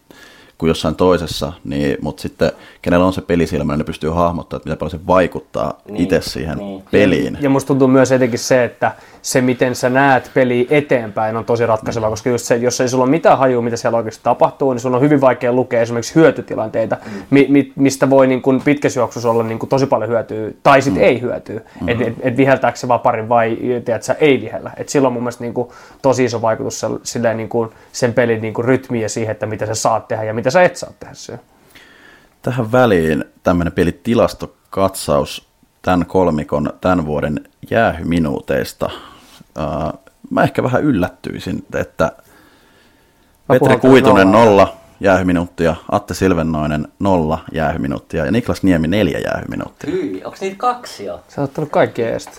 kuin 0.57 0.67
jossain 0.67 0.95
toisessa, 0.95 1.53
niin, 1.63 1.97
mutta 2.01 2.21
sitten 2.21 2.51
kenellä 2.81 3.05
on 3.05 3.13
se 3.13 3.21
pelisilmä, 3.21 3.73
niin 3.73 3.77
ne 3.77 3.83
pystyy 3.83 4.09
hahmottamaan, 4.09 4.59
että 4.59 4.69
miten 4.69 4.77
paljon 4.77 4.91
se 4.91 5.07
vaikuttaa 5.07 5.81
Niin, 5.89 6.01
itse 6.03 6.21
siihen 6.21 6.57
niin. 6.57 6.83
peliin. 6.91 7.37
Ja 7.41 7.49
musta 7.49 7.67
tuntuu 7.67 7.87
myös 7.87 8.11
etenkin 8.11 8.39
se, 8.39 8.63
että 8.63 8.91
se 9.21 9.41
miten 9.41 9.75
sä 9.75 9.89
näet 9.89 10.31
peliä 10.33 10.65
eteenpäin 10.69 11.37
on 11.37 11.45
tosi 11.45 11.65
ratkaisevaa, 11.65 12.09
koska 12.09 12.29
just 12.29 12.45
se, 12.45 12.53
että 12.53 12.65
jos 12.65 12.81
ei 12.81 12.89
sulla 12.89 13.03
ole 13.03 13.11
mitään 13.11 13.37
hajua, 13.37 13.61
mitä 13.61 13.77
siellä 13.77 13.97
oikeasti 13.97 14.23
tapahtuu, 14.23 14.73
niin 14.73 14.79
sun 14.81 14.95
on 14.95 15.01
hyvin 15.01 15.21
vaikea 15.21 15.53
lukea 15.53 15.81
esimerkiksi 15.81 16.15
hyötytilanteita, 16.15 16.97
mi- 17.29 17.45
mi- 17.49 17.71
mistä 17.75 18.09
voi 18.09 18.27
niin 18.27 18.41
kuin 18.41 18.61
pitkässä 18.61 18.99
juoksussa 18.99 19.29
olla 19.29 19.43
niin 19.43 19.59
kuin 19.59 19.69
tosi 19.69 19.85
paljon 19.85 20.09
hyötyä, 20.09 20.51
tai 20.63 20.81
sitten 20.81 21.03
ei 21.03 21.21
hyötyä. 21.21 21.61
Mm. 21.81 21.89
Että 21.89 22.03
et, 22.03 22.13
et 22.19 22.37
viheltääkö 22.37 22.77
se 22.77 22.87
vaan 22.87 22.99
parin 22.99 23.29
vai 23.29 23.57
tiedätkö, 23.85 24.15
ei 24.19 24.41
vihellä. 24.41 24.71
Et 24.77 24.89
silloin 24.89 25.07
on 25.09 25.13
mun 25.13 25.23
mielestä 25.23 25.43
niin 25.43 25.53
kuin 25.53 25.69
tosi 26.01 26.25
iso 26.25 26.41
vaikutus 26.41 26.85
silleen 27.03 27.37
niin 27.37 27.49
kuin 27.49 27.69
sen 27.91 28.13
pelin 28.13 28.41
niin 28.41 28.53
kuin 28.53 28.65
rytmiin 28.65 29.01
ja 29.01 29.09
siihen, 29.09 29.31
että 29.31 29.45
mitä 29.45 29.65
sä 29.65 29.75
saat 29.75 30.07
tehdä 30.07 30.23
ja 30.23 30.33
mitä 30.33 30.44
sä 30.51 30.63
et 30.63 30.75
saa 30.75 30.93
tehdä 30.99 31.13
siellä. 31.13 31.43
Tähän 32.41 32.71
väliin 32.71 33.25
tämmöinen 33.43 33.73
pieni 33.73 33.91
tilastokatsaus 33.91 35.47
tämän 35.81 36.05
kolmikon 36.05 36.73
tämän 36.81 37.05
vuoden 37.05 37.49
jäähyminuuteista. 37.71 38.89
Uh, 39.35 39.99
mä 40.29 40.43
ehkä 40.43 40.63
vähän 40.63 40.83
yllättyisin, 40.83 41.65
että 41.75 42.11
Petri 43.47 43.77
Kuitunen 43.77 44.31
nolla 44.31 44.77
jäähyminuuttia, 44.99 45.75
Atte 45.91 46.13
Silvennoinen 46.13 46.87
nolla 46.99 47.39
jäähyminuuttia 47.51 48.25
ja 48.25 48.31
Niklas 48.31 48.63
Niemi 48.63 48.87
neljä 48.87 49.19
jäähyminuuttia. 49.19 49.91
Hyi, 49.91 50.21
onko 50.23 50.37
niitä 50.41 50.57
kaksi 50.57 51.05
jo? 51.05 51.19
Sä 51.27 51.41
oot 51.41 51.49
ottanut 51.49 51.69
kaikki 51.69 52.03
eestä. 52.03 52.31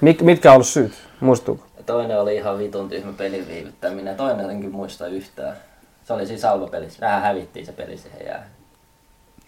Mik, 0.00 0.22
mitkä 0.22 0.50
on 0.50 0.54
ollut 0.54 0.66
syyt? 0.66 0.92
Muistuuko? 1.20 1.66
Toinen 1.86 2.20
oli 2.20 2.36
ihan 2.36 2.58
vitun 2.58 2.88
tyhmä 2.88 3.12
pelin 3.12 3.48
viivyttäminen. 3.48 4.16
Toinen 4.16 4.50
enkin 4.50 4.72
muista 4.72 5.06
yhtään. 5.06 5.56
Se 6.04 6.12
oli 6.12 6.26
siinä 6.26 6.40
salvapelissä. 6.40 7.00
Vähän 7.00 7.22
hävittiin 7.22 7.66
se 7.66 7.72
peli 7.72 7.96
siihen 7.96 8.26
jää. 8.26 8.48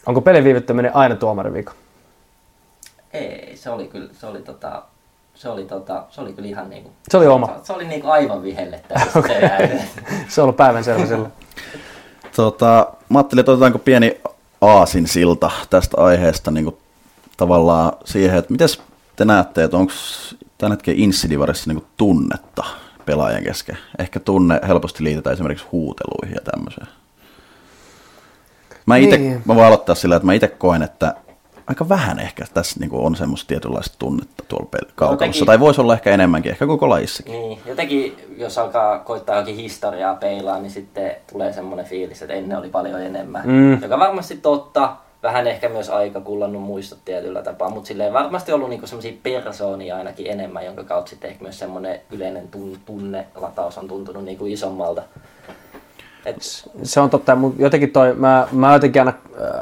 Onko 0.07 0.21
pelin 0.21 0.45
viivyttäminen 0.45 0.97
aina 0.97 1.17
tuomarivika? 1.17 1.73
Ei, 3.13 3.57
se 3.57 3.71
oli 3.71 3.89
kyllä, 3.89 4.09
se 4.13 4.27
oli 4.27 4.43
tota, 4.43 4.83
se 5.35 5.49
oli 5.49 5.65
tota, 5.65 6.05
se 6.11 6.21
oli 6.21 6.33
kyllä 6.33 6.49
ihan 6.49 6.71
niinku... 6.71 6.91
Se 7.09 7.17
oli 7.17 7.27
oma. 7.27 7.47
Se, 7.47 7.53
se 7.67 7.73
oli 7.73 7.85
niinku 7.85 8.09
aivan 8.09 8.43
vihellettä. 8.43 9.01
okay. 9.19 9.35
Se 10.29 10.41
on 10.41 10.43
ollut 10.43 10.57
päivän 10.57 10.85
selvä 10.85 11.07
sillä. 11.07 11.31
Tota, 12.37 12.93
mä 13.09 13.19
ajattelin, 13.19 13.41
että 13.41 13.53
otetaanko 13.53 13.79
pieni 13.79 14.21
aasin 14.61 15.07
silta 15.07 15.51
tästä 15.71 15.97
aiheesta 15.97 16.51
niin 16.51 16.65
kuin 16.65 16.77
tavallaan 17.37 17.93
siihen, 18.05 18.39
että 18.39 18.53
miten 18.53 18.69
te 19.17 19.25
näette, 19.25 19.65
että 19.65 19.77
onko 19.77 19.93
tämän 20.59 20.73
hetken 20.73 20.97
Insidivarissa 20.97 21.73
niin 21.73 21.85
tunnetta 21.97 22.65
pelaajien 23.07 23.45
kesken? 23.45 23.79
Ehkä 23.99 24.21
tunne 24.21 24.61
helposti 24.69 25.05
liitetään 25.05 25.35
esimerkiksi 25.35 25.67
huuteluihin 25.73 26.35
ja 26.35 26.53
tämmöiseen. 26.53 26.87
Mä, 28.87 28.97
ite, 28.97 29.19
Niin. 29.19 29.43
mä 29.45 29.55
voin 29.55 29.67
aloittaa 29.67 29.95
sillä, 29.95 30.17
että 30.17 30.27
mä 30.27 30.33
itse 30.33 30.49
koen, 30.49 30.83
että 30.83 31.15
aika 31.67 31.89
vähän 31.89 32.19
ehkä 32.21 32.45
tässä 32.55 32.81
niin 32.81 32.91
on 32.93 33.17
semmoista 33.17 33.49
tietynlaista 33.49 33.97
tunnetta 33.99 34.45
tuolla 34.49 34.69
pel- 34.77 34.93
kaukalossa. 34.95 35.13
Jotenkin- 35.25 35.47
Tai 35.47 35.61
voisi 35.61 35.81
olla 35.81 35.95
ehkä 35.95 36.11
enemmänkin, 36.11 36.53
ehkä 36.53 36.67
koko 36.67 36.89
lajissakin. 36.89 37.33
Niin, 37.33 37.59
jotenkin 37.67 38.17
jos 38.37 38.59
alkaa 38.59 38.99
koittaa 38.99 39.37
jokin 39.39 39.57
historiaa 39.57 40.15
peilaa, 40.15 40.59
niin 40.59 40.71
sitten 40.71 41.13
tulee 41.33 41.53
semmoinen 41.53 41.87
fiilis, 41.87 42.23
että 42.23 42.35
ennen 42.35 42.59
oli 42.59 42.69
paljon 42.69 43.03
enemmän. 43.03 43.43
Mm. 43.47 43.83
Joka 43.83 43.99
varmasti 43.99 44.37
totta, 44.37 44.97
vähän 45.23 45.47
ehkä 45.47 45.69
myös 45.69 45.91
aika 45.91 46.21
kullannut 46.21 46.63
muistot 46.63 46.99
tietyllä 47.05 47.43
tapaa, 47.43 47.71
mutta 47.71 47.89
silleen 47.89 48.13
varmasti 48.13 48.53
ollut 48.53 48.71
niinku 48.71 48.87
semmoisia 48.87 49.13
persoonia 49.23 49.97
ainakin 49.97 50.31
enemmän, 50.31 50.65
jonka 50.65 50.85
kautta 50.85 51.11
sitten 51.11 51.31
ehkä 51.31 51.43
myös 51.43 51.59
semmoinen 51.59 52.01
yleinen 52.11 52.49
tun- 52.57 52.79
tunnelataus 52.87 53.79
on 53.79 53.89
tuntunut 53.89 54.25
niinku 54.25 54.47
isommalta. 54.47 55.03
Et, 56.25 56.37
Se 56.83 57.01
on 57.01 57.11
totta, 57.11 57.37
mutta 57.37 57.63
jotenkin 57.63 57.91
toi, 57.91 58.15
mä, 58.15 58.49
mä 58.53 58.73
jotenkin 58.73 59.03
aina 59.03 59.13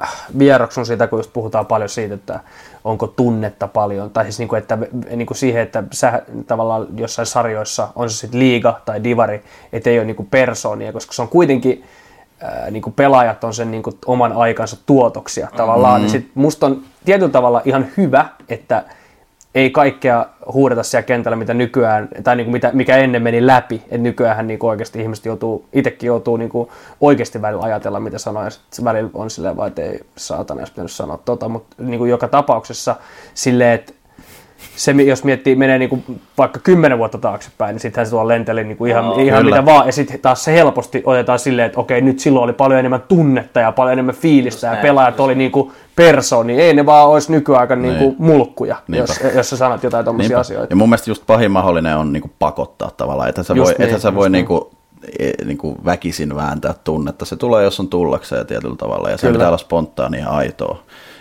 äh, 0.02 0.26
vieroksun 0.38 0.86
sitä, 0.86 1.06
kun 1.06 1.18
just 1.18 1.32
puhutaan 1.32 1.66
paljon 1.66 1.88
siitä, 1.88 2.14
että 2.14 2.40
onko 2.84 3.06
tunnetta 3.06 3.68
paljon, 3.68 4.10
tai 4.10 4.24
siis 4.24 4.38
niinku, 4.38 4.54
että, 4.54 4.78
niinku 5.10 5.34
siihen, 5.34 5.62
että 5.62 5.84
sä 5.92 6.22
tavallaan 6.46 6.86
jossain 6.96 7.26
sarjoissa, 7.26 7.88
on 7.96 8.10
se 8.10 8.16
sitten 8.16 8.40
liiga 8.40 8.80
tai 8.84 9.04
divari, 9.04 9.42
että 9.72 9.90
ei 9.90 9.98
ole 9.98 10.06
niinku 10.06 10.26
persoonia, 10.30 10.92
koska 10.92 11.12
se 11.12 11.22
on 11.22 11.28
kuitenkin 11.28 11.84
äh, 12.44 12.70
niinku 12.70 12.90
pelaajat 12.90 13.44
on 13.44 13.54
sen 13.54 13.70
niinku 13.70 13.98
oman 14.06 14.32
aikansa 14.32 14.76
tuotoksia 14.86 15.48
tavallaan, 15.56 16.00
niin 16.00 16.10
sit 16.10 16.30
musta 16.34 16.66
on 16.66 16.82
tietyllä 17.04 17.32
tavalla 17.32 17.62
ihan 17.64 17.86
hyvä, 17.96 18.28
että 18.48 18.84
ei 19.54 19.70
kaikkea 19.70 20.26
huudeta 20.52 20.82
siellä 20.82 21.06
kentällä, 21.06 21.36
mitä 21.36 21.54
nykyään, 21.54 22.08
tai 22.24 22.36
niin 22.36 22.44
kuin 22.44 22.52
mitä, 22.52 22.70
mikä 22.72 22.96
ennen 22.96 23.22
meni 23.22 23.46
läpi. 23.46 23.82
Et 23.88 24.00
nykyään 24.00 24.46
niin 24.46 24.58
kuin 24.58 24.70
oikeasti 24.70 25.00
ihmiset 25.00 25.24
joutuu, 25.24 25.64
itsekin 25.72 26.06
joutuu 26.06 26.36
niin 26.36 26.50
kuin 26.50 26.68
oikeasti 27.00 27.42
välillä 27.42 27.64
ajatella, 27.64 28.00
mitä 28.00 28.18
sanoo, 28.18 28.44
ja 28.44 28.50
sitten 28.50 28.84
välillä 28.84 29.10
on 29.14 29.30
silleen 29.30 29.56
vaan, 29.56 29.68
että 29.68 29.82
ei 29.82 30.00
saatana, 30.16 30.60
olisi 30.60 30.72
pitänyt 30.72 30.92
sanoa 30.92 31.18
tota, 31.24 31.48
mutta 31.48 31.76
niin 31.78 31.98
kuin 31.98 32.10
joka 32.10 32.28
tapauksessa 32.28 32.96
silleen, 33.34 33.72
että 33.72 33.92
se, 34.76 34.92
jos 34.92 35.24
miettii, 35.24 35.54
menee 35.56 35.78
niin 35.78 35.88
kuin 35.88 36.20
vaikka 36.38 36.60
kymmenen 36.60 36.98
vuotta 36.98 37.18
taaksepäin, 37.18 37.74
niin 37.74 37.80
sittenhän 37.80 38.06
se 38.06 38.10
tuolla 38.10 38.28
lenteli 38.28 38.64
niin 38.64 38.76
kuin 38.76 38.90
ihan, 38.90 39.04
Joo, 39.04 39.18
ihan 39.18 39.42
kyllä. 39.42 39.56
mitä 39.62 39.72
vaan. 39.72 39.86
Ja 39.86 39.92
sitten 39.92 40.20
taas 40.20 40.44
se 40.44 40.52
helposti 40.52 41.02
otetaan 41.06 41.38
silleen, 41.38 41.66
että 41.66 41.80
okei, 41.80 42.00
nyt 42.00 42.18
silloin 42.20 42.44
oli 42.44 42.52
paljon 42.52 42.78
enemmän 42.80 43.02
tunnetta 43.08 43.60
ja 43.60 43.72
paljon 43.72 43.92
enemmän 43.92 44.14
fiilistä 44.14 44.66
ja 44.66 44.72
näin, 44.72 44.82
pelaajat 44.82 45.12
just 45.12 45.20
oli 45.20 45.34
niin 45.34 45.50
kuin 45.50 45.72
persooni. 45.96 46.60
Ei 46.60 46.74
ne 46.74 46.86
vaan 46.86 47.08
olisi 47.08 47.32
nykyaika 47.32 47.76
niin 47.76 47.94
kuin 47.98 48.08
Niin. 48.08 48.16
mulkkuja, 48.18 48.76
Niinpä. 48.88 49.12
jos, 49.24 49.34
jos 49.34 49.50
sä 49.50 49.56
sanot 49.56 49.82
jotain 49.82 50.06
Niinpä. 50.16 50.38
asioita. 50.38 50.66
Ja 50.72 50.76
mun 50.76 50.88
mielestä 50.88 51.10
just 51.10 51.26
pahin 51.26 51.50
mahdollinen 51.50 51.96
on 51.96 52.12
niinku 52.12 52.30
pakottaa 52.38 52.90
tavallaan, 52.96 53.28
että 53.28 53.42
sä 53.42 53.54
Just 53.54 53.66
voi, 53.68 53.74
niin, 53.78 53.88
että 53.88 54.02
sä 54.02 54.08
just 54.08 54.16
voi 54.16 54.26
niin. 54.30 54.32
niinku, 54.32 54.70
e- 55.18 55.44
niinku 55.44 55.76
väkisin 55.84 56.36
vääntää 56.36 56.74
tunnetta. 56.84 57.24
Se 57.24 57.36
tulee, 57.36 57.64
jos 57.64 57.80
on 57.80 57.88
tullakseen 57.88 58.46
tietyllä 58.46 58.76
tavalla, 58.76 59.10
ja 59.10 59.16
se 59.16 59.20
Kyllä. 59.26 59.32
pitää 59.32 59.48
olla 59.48 59.58
spontaania 59.58 60.28
aitoa. 60.28 60.78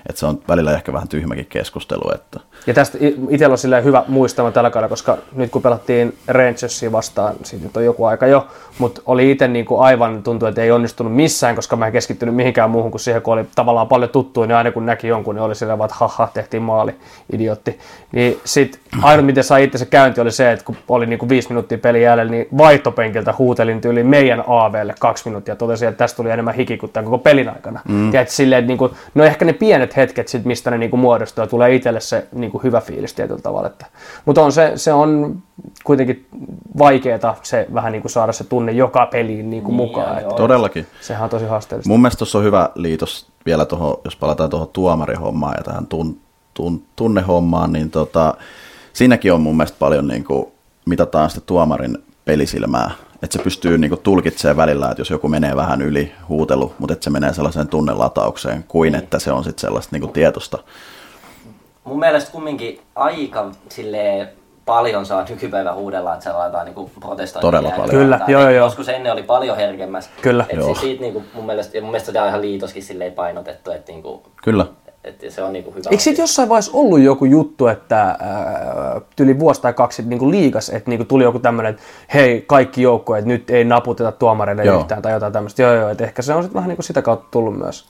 Että 0.10 0.20
se 0.20 0.26
on 0.26 0.39
välillä 0.47 0.74
ehkä 0.74 0.93
vähän 0.93 1.08
tyhmäkin 1.08 1.45
keskustelu. 1.45 2.12
Että... 2.16 2.39
Ja 2.68 2.74
tästä 2.74 2.97
itsellä 3.30 3.54
on 3.54 3.58
silleen 3.58 3.84
hyvä 3.84 4.04
muistama 4.08 4.52
tällä 4.52 4.70
kaudella, 4.70 4.89
koska 4.89 5.18
nyt 5.36 5.52
kun 5.52 5.62
pelattiin 5.62 6.18
Rangersia 6.28 6.91
vastaan, 6.91 7.36
siitä 7.43 7.66
nyt 7.66 7.78
on 7.78 7.86
joku 7.86 8.06
aika 8.06 8.28
jo, 8.28 8.47
mutta 8.80 9.02
oli 9.06 9.32
itse 9.32 9.47
niin 9.47 9.66
kuin 9.66 9.82
aivan 9.82 10.24
tuntuu, 10.24 10.47
että 10.47 10.62
ei 10.62 10.72
onnistunut 10.72 11.16
missään, 11.16 11.56
koska 11.56 11.76
mä 11.76 11.86
en 11.86 11.91
keskittynyt 11.91 12.36
mihinkään 12.36 12.70
muuhun 12.70 12.91
kuin 12.91 13.02
siihen, 13.02 13.22
kun 13.22 13.34
oli 13.34 13.45
tavallaan 13.56 13.88
paljon 13.88 14.10
tuttuja, 14.10 14.47
niin 14.47 14.56
aina 14.56 14.72
kun 14.72 14.86
näki 14.86 15.08
jonkun, 15.08 15.36
niin 15.36 15.43
oli 15.43 15.56
silleen 15.56 15.78
vaan, 15.78 15.88
että 15.88 15.97
haha, 16.00 16.30
tehtiin 16.34 16.64
maali, 16.64 16.95
idiotti. 17.34 17.80
Niin 18.12 18.39
sit 18.43 18.80
ainut 19.02 19.26
miten 19.26 19.43
sai 19.43 19.64
itse 19.64 19.78
se 19.78 19.86
käynti 19.86 20.22
oli 20.22 20.32
se, 20.32 20.52
että 20.52 20.66
kun 20.66 20.78
oli 20.89 21.06
niin 21.06 21.20
kuin 21.20 21.30
viisi 21.30 21.50
minuuttia 21.50 21.78
pelin 21.78 22.02
jäljellä, 22.02 22.32
niin 22.32 22.47
vaihtopenkiltä 22.58 23.34
huutelin 23.38 23.82
tyyli 23.82 24.04
meidän 24.04 24.43
AVlle 24.47 24.95
kaksi 25.00 25.26
minuuttia. 25.26 25.56
Totesin, 25.56 25.88
että 25.88 25.97
tästä 25.97 26.18
tuli 26.18 26.30
enemmän 26.30 26.54
hiki 26.54 26.78
kuin 26.78 26.91
tämän 26.91 27.06
koko 27.06 27.18
pelin 27.18 27.50
aikana. 27.50 27.80
Mm. 27.88 28.12
Tiedätkö, 28.12 28.34
silleen, 28.34 28.60
että 28.60 28.68
niin 28.68 28.78
kuin, 28.78 28.91
no 29.16 29.24
ehkä 29.24 29.45
ne 29.45 29.54
pienet 29.54 29.88
oikeat 29.89 29.95
hetket, 30.09 30.27
sit, 30.27 30.45
mistä 30.45 30.71
ne 30.71 30.77
niinku 30.77 30.97
muodostuu 30.97 31.43
ja 31.43 31.47
tulee 31.47 31.75
itselle 31.75 31.99
se 31.99 32.27
niinku 32.31 32.57
hyvä 32.63 32.81
fiilis 32.81 33.13
tietyllä 33.13 33.41
tavalla. 33.41 33.67
Että, 33.67 33.85
mutta 34.25 34.41
on 34.41 34.51
se, 34.51 34.71
se 34.75 34.93
on 34.93 35.41
kuitenkin 35.83 36.25
vaikeaa 36.77 37.35
se 37.43 37.67
vähän 37.73 37.91
niinku 37.91 38.09
saada 38.09 38.31
se 38.31 38.43
tunne 38.43 38.71
joka 38.71 39.05
peliin 39.05 39.49
niinku 39.49 39.69
Niin, 39.71 39.75
mukaan. 39.75 40.07
joo, 40.07 40.17
että. 40.19 40.35
Todellakin. 40.35 40.87
sehän 41.01 41.23
on 41.23 41.29
tosi 41.29 41.45
haasteellista. 41.45 41.89
Mun 41.89 41.99
mielestä 42.01 42.17
tuossa 42.17 42.37
on 42.37 42.43
hyvä 42.43 42.69
liitos 42.75 43.27
vielä 43.45 43.65
tuohon, 43.65 43.97
jos 44.05 44.15
palataan 44.15 44.49
tuohon 44.49 44.67
tuomarihommaan 44.73 45.53
ja 45.57 45.63
tähän 45.63 45.87
tun, 45.87 46.17
tun, 46.53 46.83
tunnehommaan, 46.95 47.73
niin 47.73 47.91
tota, 47.91 48.33
siinäkin 48.93 49.33
on 49.33 49.41
mun 49.41 49.57
mielestä 49.57 49.77
paljon 49.79 50.07
niin 50.07 50.23
kuin, 50.23 50.45
mitataan 50.85 51.29
sitä 51.29 51.41
tuomarin 51.45 51.97
pelisilmää. 52.25 52.91
Että 53.24 53.38
se 53.38 53.43
pystyy 53.43 53.78
niin 53.78 53.89
kuin, 53.89 54.01
tulkitsemaan 54.01 54.57
välillä, 54.57 54.89
että 54.91 55.01
jos 55.01 55.09
joku 55.09 55.28
menee 55.28 55.55
vähän 55.55 55.82
yli 55.82 56.11
huutelu, 56.30 56.74
mutta 56.80 56.93
että 56.93 57.03
se 57.03 57.09
menee 57.09 57.34
sellaiseen 57.34 57.67
tunnelataukseen, 57.67 58.65
kuin 58.67 58.95
että 58.95 59.20
se 59.20 59.32
on 59.32 59.43
sitten 59.43 59.61
sellaista 59.61 59.95
niin 59.95 60.01
kuin, 60.01 60.13
tietosta. 60.13 60.57
Mun 61.84 61.99
mielestä 61.99 62.32
kumminkin 62.32 62.82
aika 62.95 63.51
silleen 63.70 64.30
paljon 64.65 65.05
saa 65.05 65.26
nykypäivä 65.30 65.74
huudella, 65.74 66.13
että 66.13 66.24
se 66.24 66.32
laitetaan 66.32 66.65
niinku 66.65 66.91
protestointia. 66.99 67.47
Todella 67.47 67.72
paljon. 67.72 67.89
Kyllä, 67.89 68.15
jotain. 68.15 68.32
joo, 68.32 68.41
joo, 68.41 68.51
joo. 68.51 68.65
Joskus 68.65 68.89
ennen 68.89 69.13
oli 69.13 69.24
paljon 69.24 69.57
herkemmäs. 69.57 70.09
Kyllä. 70.22 70.45
Et 70.49 70.57
Joo. 70.57 70.67
sit 70.67 70.78
siitä 70.78 71.01
niinku 71.01 71.24
mun 71.34 71.45
mielestä, 71.45 71.78
ja 71.78 71.82
mun 71.82 71.91
mielestä 71.91 72.11
tämä 72.11 72.24
on 72.24 72.30
ihan 72.30 72.41
liitoskin 72.41 72.84
silleen 72.84 73.13
painotettu, 73.13 73.72
että 73.72 73.91
niinku, 73.91 74.24
Kyllä. 74.43 74.65
Et 75.04 75.26
se 75.30 75.43
on 75.43 75.54
niinku 75.54 75.72
hyvä. 75.72 75.89
Eikö 75.91 76.04
siitä 76.04 76.22
jossain 76.22 76.50
vaiheessa 76.50 76.72
ollut 76.74 77.00
joku 77.00 77.26
juttu, 77.26 77.68
että 77.68 78.02
ää, 78.02 79.02
tyli 79.16 79.39
vuosi 79.39 79.62
tai 79.62 79.74
kaksi 79.74 80.02
niin 80.02 80.20
kuin 80.20 80.32
liigas, 80.32 80.70
että 80.70 80.89
niin 80.89 80.97
kuin 80.97 81.08
tuli 81.08 81.24
joku 81.24 81.39
tämmöinen, 81.39 81.70
että 81.70 81.84
hei, 82.14 82.43
kaikki 82.47 82.82
joukkoja, 82.82 83.20
että 83.20 83.28
nyt 83.28 83.50
ei 83.50 83.64
naputeta 83.64 84.12
tuomareille 84.12 84.64
Joo. 84.64 84.80
yhtään 84.80 85.02
tai 85.02 85.12
jotain 85.12 85.34
tämmöistä. 85.34 85.62
Joo, 85.62 85.74
joo, 85.74 85.89
että 85.89 86.04
ehkä 86.04 86.22
se 86.22 86.34
on 86.34 86.43
sitten 86.43 86.56
vähän 86.56 86.68
niin 86.68 86.78
kuin 86.78 86.86
sitä 86.86 87.02
kautta 87.02 87.28
tullut 87.32 87.58
myös. 87.58 87.89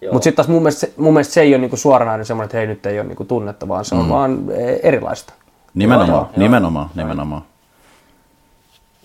Joo. 0.00 0.12
Mutta 0.12 0.24
sitten 0.24 0.36
taas 0.36 0.48
mun 0.48 0.62
mielestä, 0.62 0.80
se, 0.80 0.92
mun 0.96 1.12
mielestä 1.12 1.34
se 1.34 1.40
ei 1.40 1.54
ole 1.54 1.60
niin 1.60 1.70
kuin 1.70 1.80
suoranainen 1.80 2.26
semmoinen, 2.26 2.46
että 2.46 2.56
hei, 2.56 2.66
nyt 2.66 2.86
ei 2.86 3.00
ole 3.00 3.08
niin 3.08 3.16
kuin 3.16 3.26
tunnetta, 3.26 3.68
vaan 3.68 3.84
se 3.84 3.94
on 3.94 4.04
mm. 4.04 4.10
vaan 4.10 4.44
eh, 4.50 4.80
erilaista. 4.82 5.32
Nimenomaan, 5.74 6.08
Joo, 6.08 6.16
joo, 6.16 6.30
joo. 6.32 6.38
nimenomaan, 6.38 6.90
nimenomaan. 6.94 7.42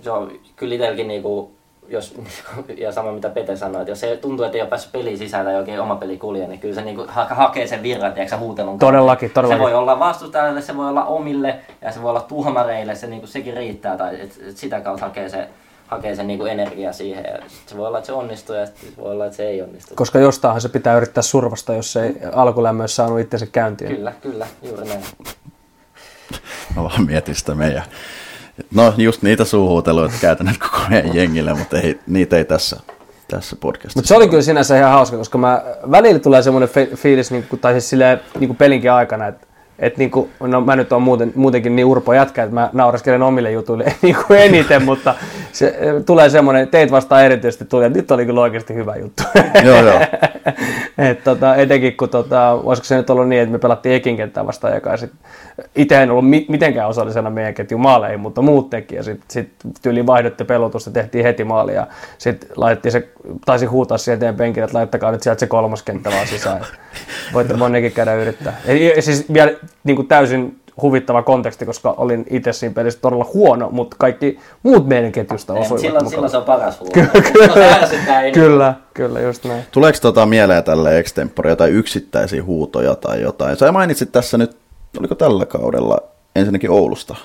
Se 0.01 0.11
on 0.11 0.31
kyllä 0.55 0.75
itselläkin 0.75 1.07
niinku, 1.07 1.54
jos, 1.87 2.15
ja 2.77 2.91
sama 2.91 3.11
mitä 3.11 3.29
Pete 3.29 3.55
sanoi, 3.55 3.81
että 3.81 3.91
jos 3.91 3.99
se 3.99 4.17
tuntuu, 4.17 4.45
että 4.45 4.57
ei 4.57 4.61
ole 4.61 4.69
päässyt 4.69 4.91
peliin 4.91 5.17
sisään 5.17 5.45
tai 5.45 5.55
oikein 5.55 5.79
oma 5.79 5.95
peli 5.95 6.17
kulje, 6.17 6.47
niin 6.47 6.59
kyllä 6.59 6.75
se 6.75 6.81
niinku 6.81 7.05
ha- 7.07 7.27
hakee 7.29 7.67
sen 7.67 7.83
virran, 7.83 8.13
tiedätkö, 8.13 8.37
huutelun. 8.37 8.79
Todellakin, 8.79 9.31
todellakin. 9.31 9.59
Se 9.59 9.63
voi 9.63 9.73
olla 9.73 9.99
vastustajalle, 9.99 10.61
se 10.61 10.77
voi 10.77 10.89
olla 10.89 11.05
omille 11.05 11.59
ja 11.81 11.91
se 11.91 12.01
voi 12.01 12.09
olla 12.09 12.21
tuomareille, 12.21 12.95
se 12.95 13.07
niinku, 13.07 13.27
sekin 13.27 13.53
riittää. 13.53 13.97
Tai 13.97 14.21
et, 14.21 14.39
et 14.47 14.57
sitä 14.57 14.81
kautta 14.81 15.05
hakee 15.05 15.29
se, 15.29 15.47
hakee 15.87 16.15
sen 16.15 16.27
niinku 16.27 16.45
energia 16.45 16.93
siihen. 16.93 17.23
Ja 17.23 17.39
se 17.65 17.77
voi 17.77 17.87
olla, 17.87 17.97
että 17.97 18.07
se 18.07 18.13
onnistuu 18.13 18.55
ja 18.55 18.65
sit 18.65 18.97
voi 18.97 19.11
olla, 19.11 19.25
että 19.25 19.37
se 19.37 19.47
ei 19.47 19.61
onnistu. 19.61 19.95
Koska 19.95 20.19
jostainhan 20.19 20.61
se 20.61 20.69
pitää 20.69 20.97
yrittää 20.97 21.23
survasta, 21.23 21.73
jos 21.73 21.95
ei 21.95 22.15
alkulämmössä 22.33 22.95
saanut 22.95 23.19
itsensä 23.19 23.45
käyntiin. 23.45 23.95
Kyllä, 23.95 24.13
kyllä, 24.21 24.47
juuri 24.63 24.85
näin. 24.85 25.03
Mä 26.75 26.83
vaan 26.83 27.05
mietin 27.05 27.35
sitä 27.35 27.55
meidän... 27.55 27.83
No 28.75 28.93
just 28.97 29.21
niitä 29.21 29.45
suuhuuteluita 29.45 30.15
käytän 30.21 30.45
nyt 30.47 30.57
koko 30.57 30.77
meidän 30.89 31.15
jengille, 31.15 31.53
mutta 31.53 31.79
ei, 31.79 31.99
niitä 32.07 32.37
ei 32.37 32.45
tässä, 32.45 32.79
tässä 33.27 33.55
podcastissa. 33.55 33.97
Mutta 33.99 34.07
se 34.07 34.15
oli 34.15 34.27
kyllä 34.27 34.41
sinänsä 34.43 34.77
ihan 34.77 34.91
hauska, 34.91 35.17
koska 35.17 35.37
mä, 35.37 35.63
välillä 35.91 36.19
tulee 36.19 36.43
semmoinen 36.43 36.69
fi- 36.69 36.89
fiilis, 36.95 37.31
niin 37.31 37.45
kuin, 37.49 37.59
tai 37.59 37.73
siis 37.73 37.89
silleen, 37.89 38.19
niin 38.39 38.47
kuin 38.47 38.57
pelinkin 38.57 38.91
aikana, 38.91 39.27
että 39.27 39.47
et 39.79 39.97
niin 39.97 40.11
kuin, 40.11 40.29
no 40.39 40.61
mä 40.61 40.75
nyt 40.75 40.91
oon 40.91 41.01
muuten, 41.01 41.31
muutenkin 41.35 41.75
niin 41.75 41.85
urpo 41.85 42.13
jätkä, 42.13 42.43
että 42.43 42.53
mä 42.53 42.69
nauraskelen 42.73 43.21
omille 43.21 43.51
jutuille 43.51 43.95
niin 44.01 44.17
kuin 44.27 44.39
eniten, 44.39 44.83
mutta 44.83 45.15
se, 45.55 45.67
eh, 45.79 46.03
tulee 46.05 46.29
semmoinen, 46.29 46.67
teit 46.67 46.91
vastaan 46.91 47.25
erityisesti 47.25 47.65
tuli, 47.65 47.85
että 47.85 47.99
nyt 47.99 48.11
oli 48.11 48.25
kyllä 48.25 48.41
oikeasti 48.41 48.73
hyvä 48.73 48.95
juttu. 48.95 49.23
Joo, 49.65 49.81
joo. 49.81 49.99
Et 51.09 51.23
tota, 51.23 51.55
etenkin 51.55 51.97
kun, 51.97 52.09
tota, 52.09 52.51
olisiko 52.51 52.85
se 52.85 52.97
nyt 52.97 53.09
ollut 53.09 53.29
niin, 53.29 53.41
että 53.41 53.51
me 53.51 53.59
pelattiin 53.59 53.95
Ekin 53.95 54.17
kenttää 54.17 54.47
vastaan, 54.47 54.75
joka 54.75 54.91
itse 55.75 56.03
en 56.03 56.11
ollut 56.11 56.29
mi- 56.29 56.45
mitenkään 56.49 56.89
osallisena 56.89 57.29
meidän 57.29 57.53
ketjun 57.53 57.81
maaleihin, 57.81 58.19
mutta 58.19 58.41
muut 58.41 58.69
teki 58.69 58.95
ja 58.95 59.03
sitten 59.03 59.25
sit 59.27 59.49
tyyliin 59.81 60.07
vaihdotte 60.07 60.43
pelotusta, 60.43 60.91
tehtiin 60.91 61.25
heti 61.25 61.43
maali 61.43 61.73
ja 61.73 61.87
sitten 62.17 62.49
laitettiin 62.55 62.91
se, 62.91 63.09
taisi 63.45 63.65
huutaa 63.65 63.97
siihen 63.97 64.19
teidän 64.19 64.35
penkille, 64.35 64.65
että 64.65 64.77
laittakaa 64.77 65.11
nyt 65.11 65.23
sieltä 65.23 65.39
se 65.39 65.47
kolmas 65.47 65.83
kenttä 65.83 66.11
vaan 66.11 66.27
sisään. 66.27 66.65
Voitte 67.33 67.53
monnekin 67.63 67.91
käydä 67.91 68.13
yrittää. 68.13 68.57
Eli 68.65 69.01
siis 69.01 69.33
vielä 69.33 69.51
niin 69.83 69.95
kuin 69.95 70.07
täysin 70.07 70.59
huvittava 70.81 71.23
konteksti, 71.23 71.65
koska 71.65 71.93
olin 71.97 72.25
itse 72.29 72.53
siinä 72.53 72.73
pelissä 72.73 72.99
todella 73.01 73.29
huono, 73.33 73.69
mutta 73.71 73.95
kaikki 73.99 74.39
muut 74.63 74.87
meidän 74.87 75.11
ketjusta 75.11 75.53
mut 75.53 75.61
osuivat 75.61 75.81
silloin, 75.81 76.03
mukaan. 76.03 76.11
silloin 76.11 76.31
se 76.31 76.37
on 76.37 76.43
paras 76.43 76.79
ärsyttää 77.81 78.21
eniten. 78.21 78.43
Kyllä, 78.43 78.73
kyllä, 78.93 79.19
just 79.19 79.45
näin. 79.45 79.63
Tuleeko 79.71 79.97
tota 80.01 80.25
mieleen 80.25 80.63
tälle 80.63 80.99
extempore 80.99 81.49
jotain 81.49 81.73
yksittäisiä 81.73 82.43
huutoja 82.43 82.95
tai 82.95 83.21
jotain? 83.21 83.57
Sä 83.57 83.71
mainitsit 83.71 84.11
tässä 84.11 84.37
nyt, 84.37 84.57
oliko 84.99 85.15
tällä 85.15 85.45
kaudella 85.45 85.97
ensinnäkin 86.35 86.71
Oulusta? 86.71 87.15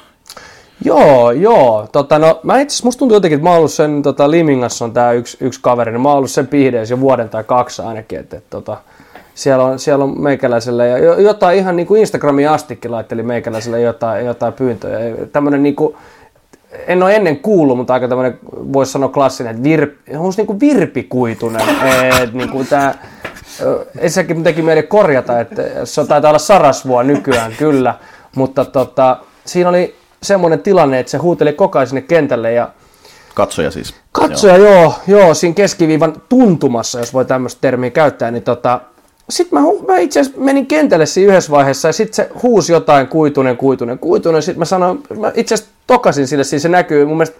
Joo, 0.85 1.31
joo. 1.31 1.89
Tota, 1.93 2.19
no, 2.19 2.41
mä 2.43 2.61
itse 2.61 2.73
asiassa, 2.73 2.87
musta 2.87 2.99
tuntuu 2.99 3.17
jotenkin, 3.17 3.37
että 3.37 3.45
mä 3.45 3.51
oon 3.51 3.59
ollut 3.59 3.73
sen, 3.73 4.03
tota, 4.03 4.31
Limingassa 4.31 4.85
on 4.85 4.93
tää 4.93 5.13
yksi, 5.13 5.37
yksi 5.41 5.61
kaveri, 5.63 5.93
niin 5.93 6.01
mä 6.01 6.09
oon 6.09 6.19
ollut 6.19 6.31
sen 6.31 6.47
pihdeessä 6.47 6.95
jo 6.95 7.01
vuoden 7.01 7.29
tai 7.29 7.45
kaksi 7.45 7.83
ainakin, 7.83 8.19
että, 8.19 8.37
että 8.37 8.51
tota, 8.51 8.77
siellä 9.35 9.65
on, 9.65 9.79
siellä 9.79 10.05
on 10.05 10.23
meikäläiselle 10.23 10.89
ja 10.89 10.99
jo- 10.99 11.19
jotain 11.19 11.59
ihan 11.59 11.77
niin 11.77 11.87
kuin 11.87 12.01
Instagramiin 12.01 12.51
astikin 12.51 12.91
laitteli 12.91 13.23
meikäläiselle 13.23 13.81
jotain, 13.81 14.27
jotain 14.27 14.53
pyyntöjä. 14.53 15.17
Tämmönen 15.33 15.63
niin 15.63 15.77
kuin, 15.77 15.97
en 16.87 17.03
ole 17.03 17.17
ennen 17.17 17.37
kuullut, 17.37 17.77
mutta 17.77 17.95
aika 17.95 18.09
tämmöinen, 18.09 18.39
voisi 18.53 18.93
sanoa 18.93 19.09
klassinen, 19.09 19.51
että 19.51 19.63
virp, 19.63 19.95
on 20.19 20.33
niin 20.37 20.47
kuin 20.47 20.61
virpikuitunen. 20.61 21.63
että 22.23 22.37
niin 22.37 22.51
kuin 22.51 22.67
tää, 22.67 22.95
ö, 23.61 23.87
ensinnäkin 23.99 24.43
teki 24.45 24.63
meille 24.63 24.83
korjata, 24.83 25.41
että 25.41 25.63
se 25.85 26.01
on- 26.01 26.09
taitaa 26.09 26.31
olla 26.31 26.39
sarasvua 26.39 27.03
nykyään 27.03 27.53
kyllä, 27.59 27.95
mutta 28.37 28.65
tota, 28.65 29.17
siinä 29.45 29.69
oli 29.69 29.95
semmoinen 30.23 30.61
tilanne, 30.61 30.99
että 30.99 31.11
se 31.11 31.19
huuteli 31.19 31.53
koko 31.53 31.79
ajan 31.79 31.87
sinne 31.87 32.03
kentälle 32.03 32.53
ja 32.53 32.69
Katsoja 33.35 33.71
siis. 33.71 33.95
Katsoja, 34.13 34.57
joo. 34.57 34.73
joo, 34.73 34.95
joo, 35.07 35.35
siinä 35.35 35.55
keskiviivan 35.55 36.23
tuntumassa, 36.29 36.99
jos 36.99 37.15
voi 37.15 37.25
tämmöistä 37.25 37.61
termiä 37.61 37.91
käyttää, 37.91 38.31
niin 38.31 38.43
tota, 38.43 38.81
sitten 39.31 39.63
mä, 39.63 39.69
mä 39.89 39.99
itse 39.99 40.21
asiassa 40.21 40.41
menin 40.41 40.67
kentälle 40.67 41.07
siinä 41.07 41.33
yhdessä 41.33 41.51
vaiheessa 41.51 41.89
ja 41.89 41.93
sitten 41.93 42.15
se 42.15 42.31
huusi 42.43 42.73
jotain 42.73 43.09
kuitunen, 43.09 43.57
kuitunen, 43.57 43.99
kuitunen. 43.99 44.43
Sitten 44.43 44.59
mä 44.59 44.65
sanoin, 44.65 45.03
mä 45.19 45.33
itse 45.35 45.55
asiassa 45.55 45.73
tokasin 45.87 46.29
sille, 46.29 46.45
siis 46.45 46.63
se 46.63 46.69
näkyy, 46.69 47.05
mun 47.05 47.17
mielestä, 47.17 47.37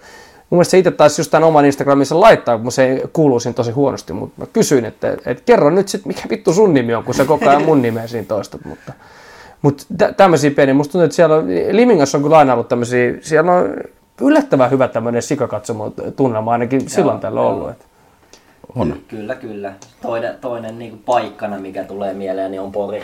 mun 0.49 0.57
mielestä 0.57 0.71
se 0.71 0.77
itse 0.77 0.91
taisi 0.91 1.21
just 1.21 1.31
tämän 1.31 1.47
oman 1.47 1.65
Instagramissa 1.65 2.19
laittaa, 2.19 2.57
kun 2.57 2.71
se 2.71 3.03
kuuluu 3.13 3.39
siinä 3.39 3.53
tosi 3.53 3.71
huonosti, 3.71 4.13
mutta 4.13 4.41
mä 4.41 4.45
kysyin, 4.53 4.85
että, 4.85 5.17
että 5.25 5.43
kerro 5.45 5.69
nyt 5.69 5.87
sitten, 5.87 6.07
mikä 6.07 6.29
vittu 6.29 6.53
sun 6.53 6.73
nimi 6.73 6.95
on, 6.95 7.03
kun 7.03 7.13
sä 7.13 7.25
koko 7.25 7.49
ajan 7.49 7.65
mun 7.65 7.81
nimeä 7.81 8.07
siinä 8.07 8.25
toistat, 8.27 8.65
mutta 8.65 8.93
mutta 9.61 9.83
tä- 9.97 10.13
tämmöisiä 10.13 10.51
pieniä, 10.51 10.73
musta 10.73 10.91
tuntuu, 10.91 11.05
että 11.05 11.15
siellä 11.15 11.35
on, 11.35 11.47
Limingassa 11.71 12.17
on 12.17 12.23
kyllä 12.23 12.37
aina 12.37 12.53
ollut 12.53 12.67
tämmöisiä, 12.67 13.13
siellä 13.21 13.51
on 13.51 13.69
yllättävän 14.21 14.71
hyvä 14.71 14.87
tämmöinen 14.87 15.21
sikakatsomo 15.21 15.93
tunnelma 16.15 16.51
ainakin 16.51 16.89
silloin 16.89 17.19
tällä 17.19 17.41
ollut. 17.41 17.69
Että. 17.69 17.85
On, 18.75 18.99
Kyllä, 19.07 19.35
kyllä. 19.35 19.73
Toinen, 20.01 20.35
toinen 20.41 20.79
niinku 20.79 20.97
paikkana, 21.05 21.59
mikä 21.59 21.83
tulee 21.83 22.13
mieleen, 22.13 22.51
niin 22.51 22.61
on 22.61 22.71
Pori. 22.71 23.03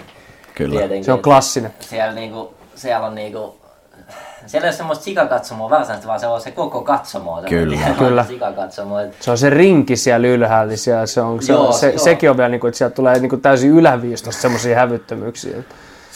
kyllä. 0.55 0.77
Tietenkin, 0.79 1.03
Se 1.03 1.11
on 1.11 1.21
klassinen. 1.21 1.73
Siellä, 1.79 2.13
niinku, 2.13 2.53
siellä 2.75 3.07
on 3.07 3.15
niinku, 3.15 3.55
siellä 4.45 4.65
ei 4.65 4.69
ole 4.69 4.75
semmoista 4.77 5.03
sikakatsomoa 5.03 5.69
varsinaisesti, 5.69 6.07
vaan 6.07 6.19
se 6.19 6.27
on 6.27 6.41
se 6.41 6.51
koko 6.51 6.81
katsomo. 6.81 7.41
se 7.41 7.47
Kyllä. 7.49 7.77
on 7.89 7.95
Kyllä. 7.95 8.23
Sikakatsomo. 8.25 8.95
Se 9.19 9.31
on 9.31 9.37
se 9.37 9.49
rinki 9.49 9.95
siellä 9.95 10.27
ylhäällä, 10.27 10.69
niin 10.69 10.77
siellä 10.77 11.05
se 11.05 11.21
on, 11.21 11.43
se, 11.43 11.53
Joo, 11.53 11.71
se, 11.71 11.89
joo. 11.89 11.97
sekin 11.97 12.29
on 12.29 12.37
vielä, 12.37 12.49
niin 12.49 12.61
kuin, 12.61 12.69
että 12.69 12.77
sieltä 12.77 12.95
tulee 12.95 13.19
niin 13.19 13.29
kuin 13.29 13.41
täysin 13.41 13.71
yläviistosta 13.71 14.41
semmoisia 14.41 14.75
hävyttömyyksiä. 14.75 15.57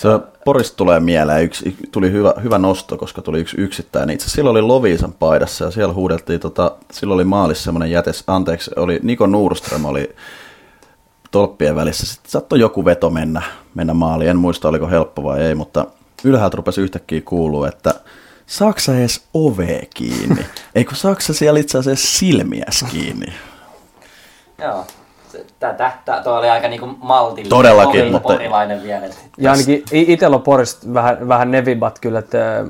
Se 0.01 0.07
Porista 0.45 0.77
tulee 0.77 0.99
mieleen, 0.99 1.43
yksi, 1.43 1.75
tuli 1.91 2.11
hyvä, 2.11 2.33
hyvä 2.43 2.57
nosto, 2.57 2.97
koska 2.97 3.21
tuli 3.21 3.39
yksi 3.39 3.61
yksittäinen. 3.61 4.13
Itse 4.13 4.23
asiassa 4.23 4.35
silloin 4.35 4.51
oli 4.51 4.61
Loviisan 4.61 5.13
paidassa 5.13 5.65
ja 5.65 5.71
siellä 5.71 5.93
huudeltiin, 5.93 6.39
tota, 6.39 6.75
silloin 6.91 7.15
oli 7.15 7.23
maalissa 7.23 7.63
semmoinen 7.63 7.91
jätes, 7.91 8.23
anteeksi, 8.27 8.71
oli 8.75 8.99
Niko 9.03 9.27
Nurström 9.27 9.85
oli 9.85 10.15
tolppien 11.31 11.75
välissä. 11.75 12.05
Sitten 12.05 12.31
saattoi 12.31 12.59
joku 12.59 12.85
veto 12.85 13.09
mennä, 13.09 13.41
mennä 13.75 13.93
maaliin, 13.93 14.29
en 14.29 14.37
muista 14.37 14.69
oliko 14.69 14.89
helppo 14.89 15.23
vai 15.23 15.41
ei, 15.41 15.55
mutta 15.55 15.85
ylhäältä 16.23 16.57
rupesi 16.57 16.81
yhtäkkiä 16.81 17.21
kuulua, 17.21 17.67
että 17.67 17.93
Saksa 18.45 18.97
edes 18.97 19.23
ove 19.33 19.87
kiinni. 19.93 20.45
Eikö 20.75 20.95
Saksa 20.95 21.33
siellä 21.33 21.59
itse 21.59 21.77
asiassa 21.77 22.17
silmiäs 22.17 22.85
kiinni? 22.91 23.33
joo. 24.61 24.85
Tätä, 25.59 25.91
toi 26.23 26.37
oli 26.37 26.49
aika 26.49 26.67
niinku 26.67 26.89
maltillinen. 27.01 27.49
Todellakin, 27.49 28.11
mutta- 28.11 28.33
Porilainen 28.33 28.83
vielä. 28.83 29.05
Ja 29.37 29.51
ainakin 29.51 29.83
itsellä 29.91 30.35
on 30.35 30.41
Porista 30.41 30.93
vähän, 30.93 31.27
vähän 31.27 31.51
ne 31.51 31.65
vibat 31.65 31.99
kyllä, 31.99 32.19
että 32.19 32.59
äh, 32.59 32.65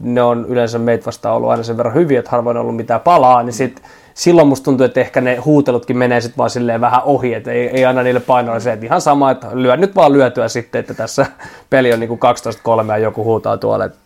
ne 0.00 0.22
on 0.22 0.46
yleensä 0.48 0.78
meitä 0.78 1.06
vastaan 1.06 1.36
ollut 1.36 1.50
aina 1.50 1.62
sen 1.62 1.76
verran 1.76 1.94
hyviä, 1.94 2.18
että 2.18 2.30
harvoin 2.30 2.56
on 2.56 2.60
ollut 2.60 2.76
mitään 2.76 3.00
palaa, 3.00 3.42
niin 3.42 3.52
sit, 3.52 3.82
silloin 4.14 4.48
musta 4.48 4.64
tuntuu, 4.64 4.86
että 4.86 5.00
ehkä 5.00 5.20
ne 5.20 5.36
huutelutkin 5.36 5.98
menee 5.98 6.20
sitten 6.20 6.38
vaan 6.38 6.50
silleen 6.50 6.80
vähän 6.80 7.00
ohi, 7.04 7.34
että 7.34 7.52
ei, 7.52 7.68
ei 7.68 7.84
aina 7.84 8.02
niille 8.02 8.20
painoilla 8.20 8.60
se, 8.60 8.72
että 8.72 8.86
ihan 8.86 9.00
sama, 9.00 9.30
että 9.30 9.46
lyö 9.52 9.76
nyt 9.76 9.96
vaan 9.96 10.12
lyötyä 10.12 10.48
sitten, 10.48 10.78
että 10.78 10.94
tässä 10.94 11.26
peli 11.70 11.92
on 11.92 12.00
niinku 12.00 12.18
12-3 12.86 12.90
ja 12.90 12.98
joku 12.98 13.24
huutaa 13.24 13.56
tuolla, 13.56 13.84
että 13.84 14.05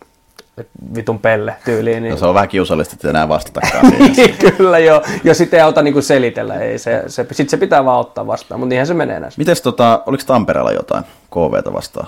vitun 0.95 1.19
pelle 1.19 1.55
tyyliin. 1.65 2.03
Niin... 2.03 2.11
No, 2.11 2.17
se 2.17 2.25
on 2.25 2.33
vähän 2.33 2.49
kiusallista, 2.49 2.93
että 2.93 3.09
enää 3.09 3.29
vastatakaan 3.29 3.91
siihen. 4.15 4.53
Kyllä 4.57 4.79
joo, 4.79 5.01
ja 5.23 5.33
sitten 5.33 5.57
ei 5.57 5.63
auta 5.63 5.81
niinku 5.81 6.01
selitellä, 6.01 6.55
ei 6.55 6.77
se, 6.77 7.03
se, 7.07 7.25
sit 7.31 7.49
se 7.49 7.57
pitää 7.57 7.85
vaan 7.85 7.99
ottaa 7.99 8.27
vastaan, 8.27 8.59
mutta 8.59 8.69
niinhän 8.69 8.87
se 8.87 8.93
menee 8.93 9.19
näissä. 9.19 9.39
Mites 9.39 9.61
tota, 9.61 10.03
oliko 10.05 10.23
Tampereella 10.27 10.71
jotain 10.71 11.03
KVtä 11.31 11.73
vastaan? 11.73 12.07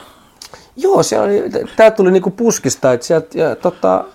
Joo, 0.76 1.04
siellä 1.04 1.26
oli, 1.26 1.44
tää 1.76 1.92
tuli 1.92 2.12
niinku 2.12 2.30
puskista, 2.30 2.94
että 2.94 3.06
sieltä, 3.06 3.40
ja, 3.40 3.56
tota, 3.56 4.06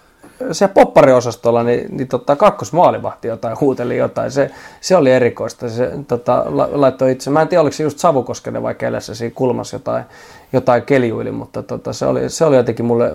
siellä 0.53 0.75
poppariosastolla 0.75 1.63
niin, 1.63 1.97
niin 1.97 2.09
tota, 2.09 2.37
kakkosmaalivahti 2.37 3.29
jotain 3.29 3.61
huuteli 3.61 3.97
jotain. 3.97 4.31
Se, 4.31 4.51
se 4.81 4.97
oli 4.97 5.13
erikoista. 5.13 5.69
Se 5.69 5.91
tota, 6.09 6.45
la, 6.47 6.69
laittoi 6.73 7.13
itse, 7.13 7.31
mä 7.31 7.43
en 7.43 7.49
tiedä 7.49 7.63
oliko 7.63 7.77
se 7.77 7.83
just 7.83 7.99
Savukoskenen 7.99 8.63
vai 8.63 8.75
kelessä 8.75 9.15
siinä 9.15 9.35
kulmassa 9.35 9.77
jotain, 9.77 10.05
jotain 10.53 10.83
keljuili, 10.83 11.31
mutta 11.31 11.63
tota, 11.63 11.93
se, 11.93 12.07
oli, 12.07 12.29
se 12.29 12.45
oli 12.45 12.57
jotenkin 12.57 12.85
mulle, 12.85 13.15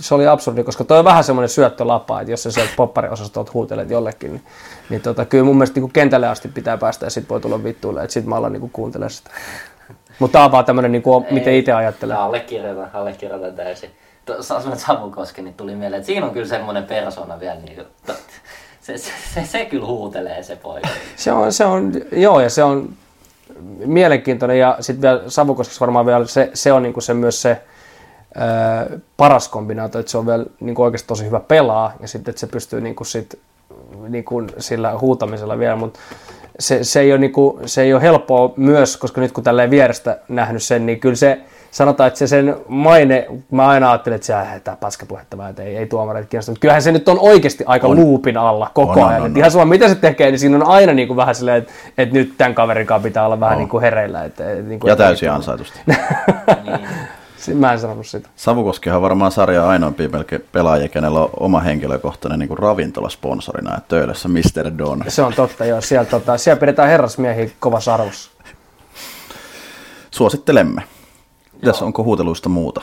se 0.00 0.14
oli 0.14 0.26
absurdi, 0.26 0.64
koska 0.64 0.84
toi 0.84 0.98
on 0.98 1.04
vähän 1.04 1.24
semmoinen 1.24 1.48
syöttölapa, 1.48 2.20
että 2.20 2.30
jos 2.30 2.42
sä 2.42 2.50
sieltä 2.50 2.72
poppariosastolta 2.76 3.50
huutelet 3.54 3.90
jollekin, 3.90 4.30
niin, 4.30 4.42
niin 4.90 5.00
tota, 5.00 5.24
kyllä 5.24 5.44
mun 5.44 5.56
mielestä 5.56 5.80
niin 5.80 5.92
kentälle 5.92 6.28
asti 6.28 6.48
pitää 6.48 6.76
päästä 6.76 7.06
ja 7.06 7.10
sit 7.10 7.28
voi 7.30 7.40
tulla 7.40 7.64
vittuille, 7.64 8.02
että 8.02 8.14
sit 8.14 8.26
mä 8.26 8.36
alan 8.36 8.52
niin 8.52 8.70
kuuntelemaan 8.72 9.10
sitä. 9.10 9.30
Mutta 10.18 10.32
tämä 10.32 10.44
on 10.44 10.52
vaan 10.52 10.64
tämmöinen, 10.64 10.92
niin 10.92 11.02
kuin, 11.02 11.26
miten 11.30 11.54
itse 11.54 11.72
ajattelee. 11.72 12.16
Allekirjoitan, 12.16 12.90
allekirjoitan 12.92 13.54
täysin. 13.54 13.90
Sanoit 14.40 14.78
Savukoski, 14.78 15.42
niin 15.42 15.54
tuli 15.54 15.74
mieleen, 15.74 16.00
että 16.00 16.06
siinä 16.06 16.26
on 16.26 16.32
kyllä 16.32 16.46
semmoinen 16.46 16.84
persona 16.84 17.40
vielä, 17.40 17.60
niin 17.60 17.74
kuin, 17.74 17.86
se, 18.80 18.98
se, 18.98 19.10
se, 19.34 19.44
se, 19.46 19.64
kyllä 19.64 19.86
huutelee 19.86 20.42
se 20.42 20.56
poika. 20.56 20.88
Se 21.16 21.32
on, 21.32 21.52
se 21.52 21.64
on, 21.64 21.92
joo, 22.12 22.40
ja 22.40 22.50
se 22.50 22.64
on 22.64 22.88
mielenkiintoinen, 23.86 24.58
ja 24.58 24.76
sitten 24.80 25.02
vielä 25.02 25.30
Savukoskessa 25.30 25.80
varmaan 25.80 26.06
vielä 26.06 26.26
se, 26.26 26.50
se 26.54 26.72
on 26.72 26.82
niinku 26.82 27.00
se 27.00 27.14
myös 27.14 27.42
se 27.42 27.60
paras 29.16 29.48
kombinaatio, 29.48 30.00
että 30.00 30.12
se 30.12 30.18
on 30.18 30.26
vielä 30.26 30.46
niinku 30.60 30.82
oikeasti 30.82 31.08
tosi 31.08 31.24
hyvä 31.26 31.40
pelaa, 31.40 31.92
ja 32.00 32.08
sitten 32.08 32.32
että 32.32 32.40
se 32.40 32.46
pystyy 32.46 32.80
niinku 32.80 33.04
sit, 33.04 33.38
niinku 34.08 34.42
sillä 34.58 34.98
huutamisella 34.98 35.58
vielä, 35.58 35.76
mutta 35.76 36.00
se, 36.58 36.84
se, 36.84 37.00
ei 37.00 37.12
ole 37.12 37.20
niinku, 37.20 37.60
se 37.66 37.82
ei 37.82 37.94
ole 37.94 38.02
helppoa 38.02 38.52
myös, 38.56 38.96
koska 38.96 39.20
nyt 39.20 39.32
kun 39.32 39.44
tälleen 39.44 39.70
vierestä 39.70 40.18
nähnyt 40.28 40.62
sen, 40.62 40.86
niin 40.86 41.00
kyllä 41.00 41.16
se, 41.16 41.40
sanotaan, 41.74 42.08
että 42.08 42.18
se 42.18 42.26
sen 42.26 42.56
maine, 42.68 43.26
mä 43.50 43.68
aina 43.68 43.90
ajattelin, 43.90 44.14
että 44.14 44.26
se 44.26 44.60
tämä 44.64 44.76
paskapuhetta 44.76 45.48
että 45.48 45.62
ei, 45.62 45.76
ei 45.76 45.86
tuomareita 45.86 46.28
kiinnosta, 46.28 46.52
mutta 46.52 46.60
kyllähän 46.60 46.82
se 46.82 46.92
nyt 46.92 47.08
on 47.08 47.18
oikeasti 47.18 47.64
aika 47.66 47.86
on. 47.86 47.96
luupin 47.96 48.36
alla 48.36 48.70
koko 48.74 49.00
on, 49.00 49.08
ajan. 49.08 49.20
On, 49.20 49.26
on, 49.26 49.30
on. 49.30 49.36
Ihan 49.36 49.50
sama 49.50 49.64
mitä 49.64 49.88
se 49.88 49.94
tekee, 49.94 50.30
niin 50.30 50.38
siinä 50.38 50.56
on 50.56 50.66
aina 50.66 50.92
niin 50.92 51.08
kuin 51.08 51.16
vähän 51.16 51.34
silleen, 51.34 51.58
että, 51.58 51.72
että 51.98 52.14
nyt 52.14 52.34
tämän 52.38 52.54
kaverin 52.54 52.86
kanssa 52.86 53.08
pitää 53.08 53.26
olla 53.26 53.40
vähän 53.40 53.58
niin 53.58 53.68
kuin 53.68 53.80
hereillä. 53.80 54.24
Että, 54.24 54.44
niin 54.44 54.80
kuin, 54.80 54.88
ja 54.88 54.96
täysin 54.96 55.30
ansaitusti. 55.30 55.80
niin. 57.46 57.58
Mä 57.58 57.72
en 57.72 57.78
sanonut 57.78 58.06
sitä. 58.06 58.28
Savukoskihan 58.36 58.96
on 58.96 59.02
varmaan 59.02 59.32
sarja 59.32 59.68
ainoimpia 59.68 60.08
melkein 60.08 60.44
pelaajia, 60.52 60.88
kenellä 60.88 61.20
on 61.20 61.30
oma 61.40 61.60
henkilökohtainen 61.60 62.38
niin 62.38 62.58
ravintolasponsorina, 62.58 63.76
että 63.76 63.88
töölössä 63.88 64.28
Mr. 64.28 64.78
Don. 64.78 65.04
Se 65.08 65.22
on 65.22 65.34
totta, 65.34 65.64
joo. 65.64 65.80
Siellä, 65.80 66.04
tota, 66.04 66.38
siellä 66.38 66.60
pidetään 66.60 66.88
herrasmiehiä 66.88 67.50
kovassa 67.60 67.94
arvossa. 67.94 68.30
Suosittelemme. 70.10 70.82
Mitäs, 71.66 71.82
onko 71.82 72.02
huuteluista 72.02 72.48
muuta? 72.48 72.82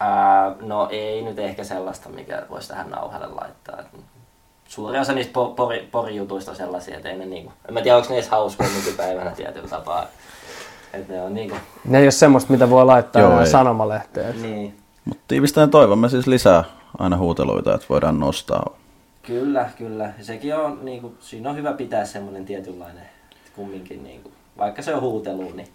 Ää, 0.00 0.54
no 0.60 0.88
ei 0.90 1.22
nyt 1.22 1.38
ehkä 1.38 1.64
sellaista, 1.64 2.08
mikä 2.08 2.42
voisi 2.50 2.68
tähän 2.68 2.90
nauhalle 2.90 3.26
laittaa. 3.26 3.78
Suuri 4.68 4.98
osa 4.98 5.12
niistä 5.12 5.32
po- 5.32 5.54
pori, 5.54 5.88
porijutuista 5.92 6.54
sellaisia, 6.54 6.96
että 6.96 7.08
ei 7.08 7.18
ne 7.18 7.26
niinku, 7.26 7.52
en 7.68 7.74
mä 7.74 7.82
tiedä 7.82 7.96
onko 7.96 8.08
ne 8.08 8.14
edes 8.14 8.28
hauskoja 8.28 8.68
nykypäivänä 8.76 9.30
tietyllä 9.30 9.68
tapaa. 9.68 10.06
Että 10.92 11.12
ne 11.12 11.22
on 11.22 11.34
niinku... 11.34 11.56
Ne 11.84 11.98
ei 11.98 12.04
ole 12.04 12.10
semmoista, 12.10 12.52
mitä 12.52 12.70
voi 12.70 12.84
laittaa 12.84 13.22
Joo, 13.22 13.46
sanomalehteen. 13.46 14.42
Niin. 14.42 14.76
Mutta 15.04 15.24
tiivistäen 15.28 15.70
toivomme 15.70 16.08
siis 16.08 16.26
lisää 16.26 16.64
aina 16.98 17.16
huuteluita, 17.16 17.74
että 17.74 17.86
voidaan 17.88 18.20
nostaa. 18.20 18.76
Kyllä, 19.22 19.70
kyllä. 19.78 20.12
Sekin 20.20 20.56
on, 20.56 20.78
niinku, 20.82 21.14
siinä 21.20 21.50
on 21.50 21.56
hyvä 21.56 21.72
pitää 21.72 22.04
semmoinen 22.04 22.44
tietynlainen 22.44 23.04
kumminkin, 23.56 24.04
niinku, 24.04 24.32
vaikka 24.58 24.82
se 24.82 24.94
on 24.94 25.00
huutelu, 25.00 25.52
niin 25.54 25.68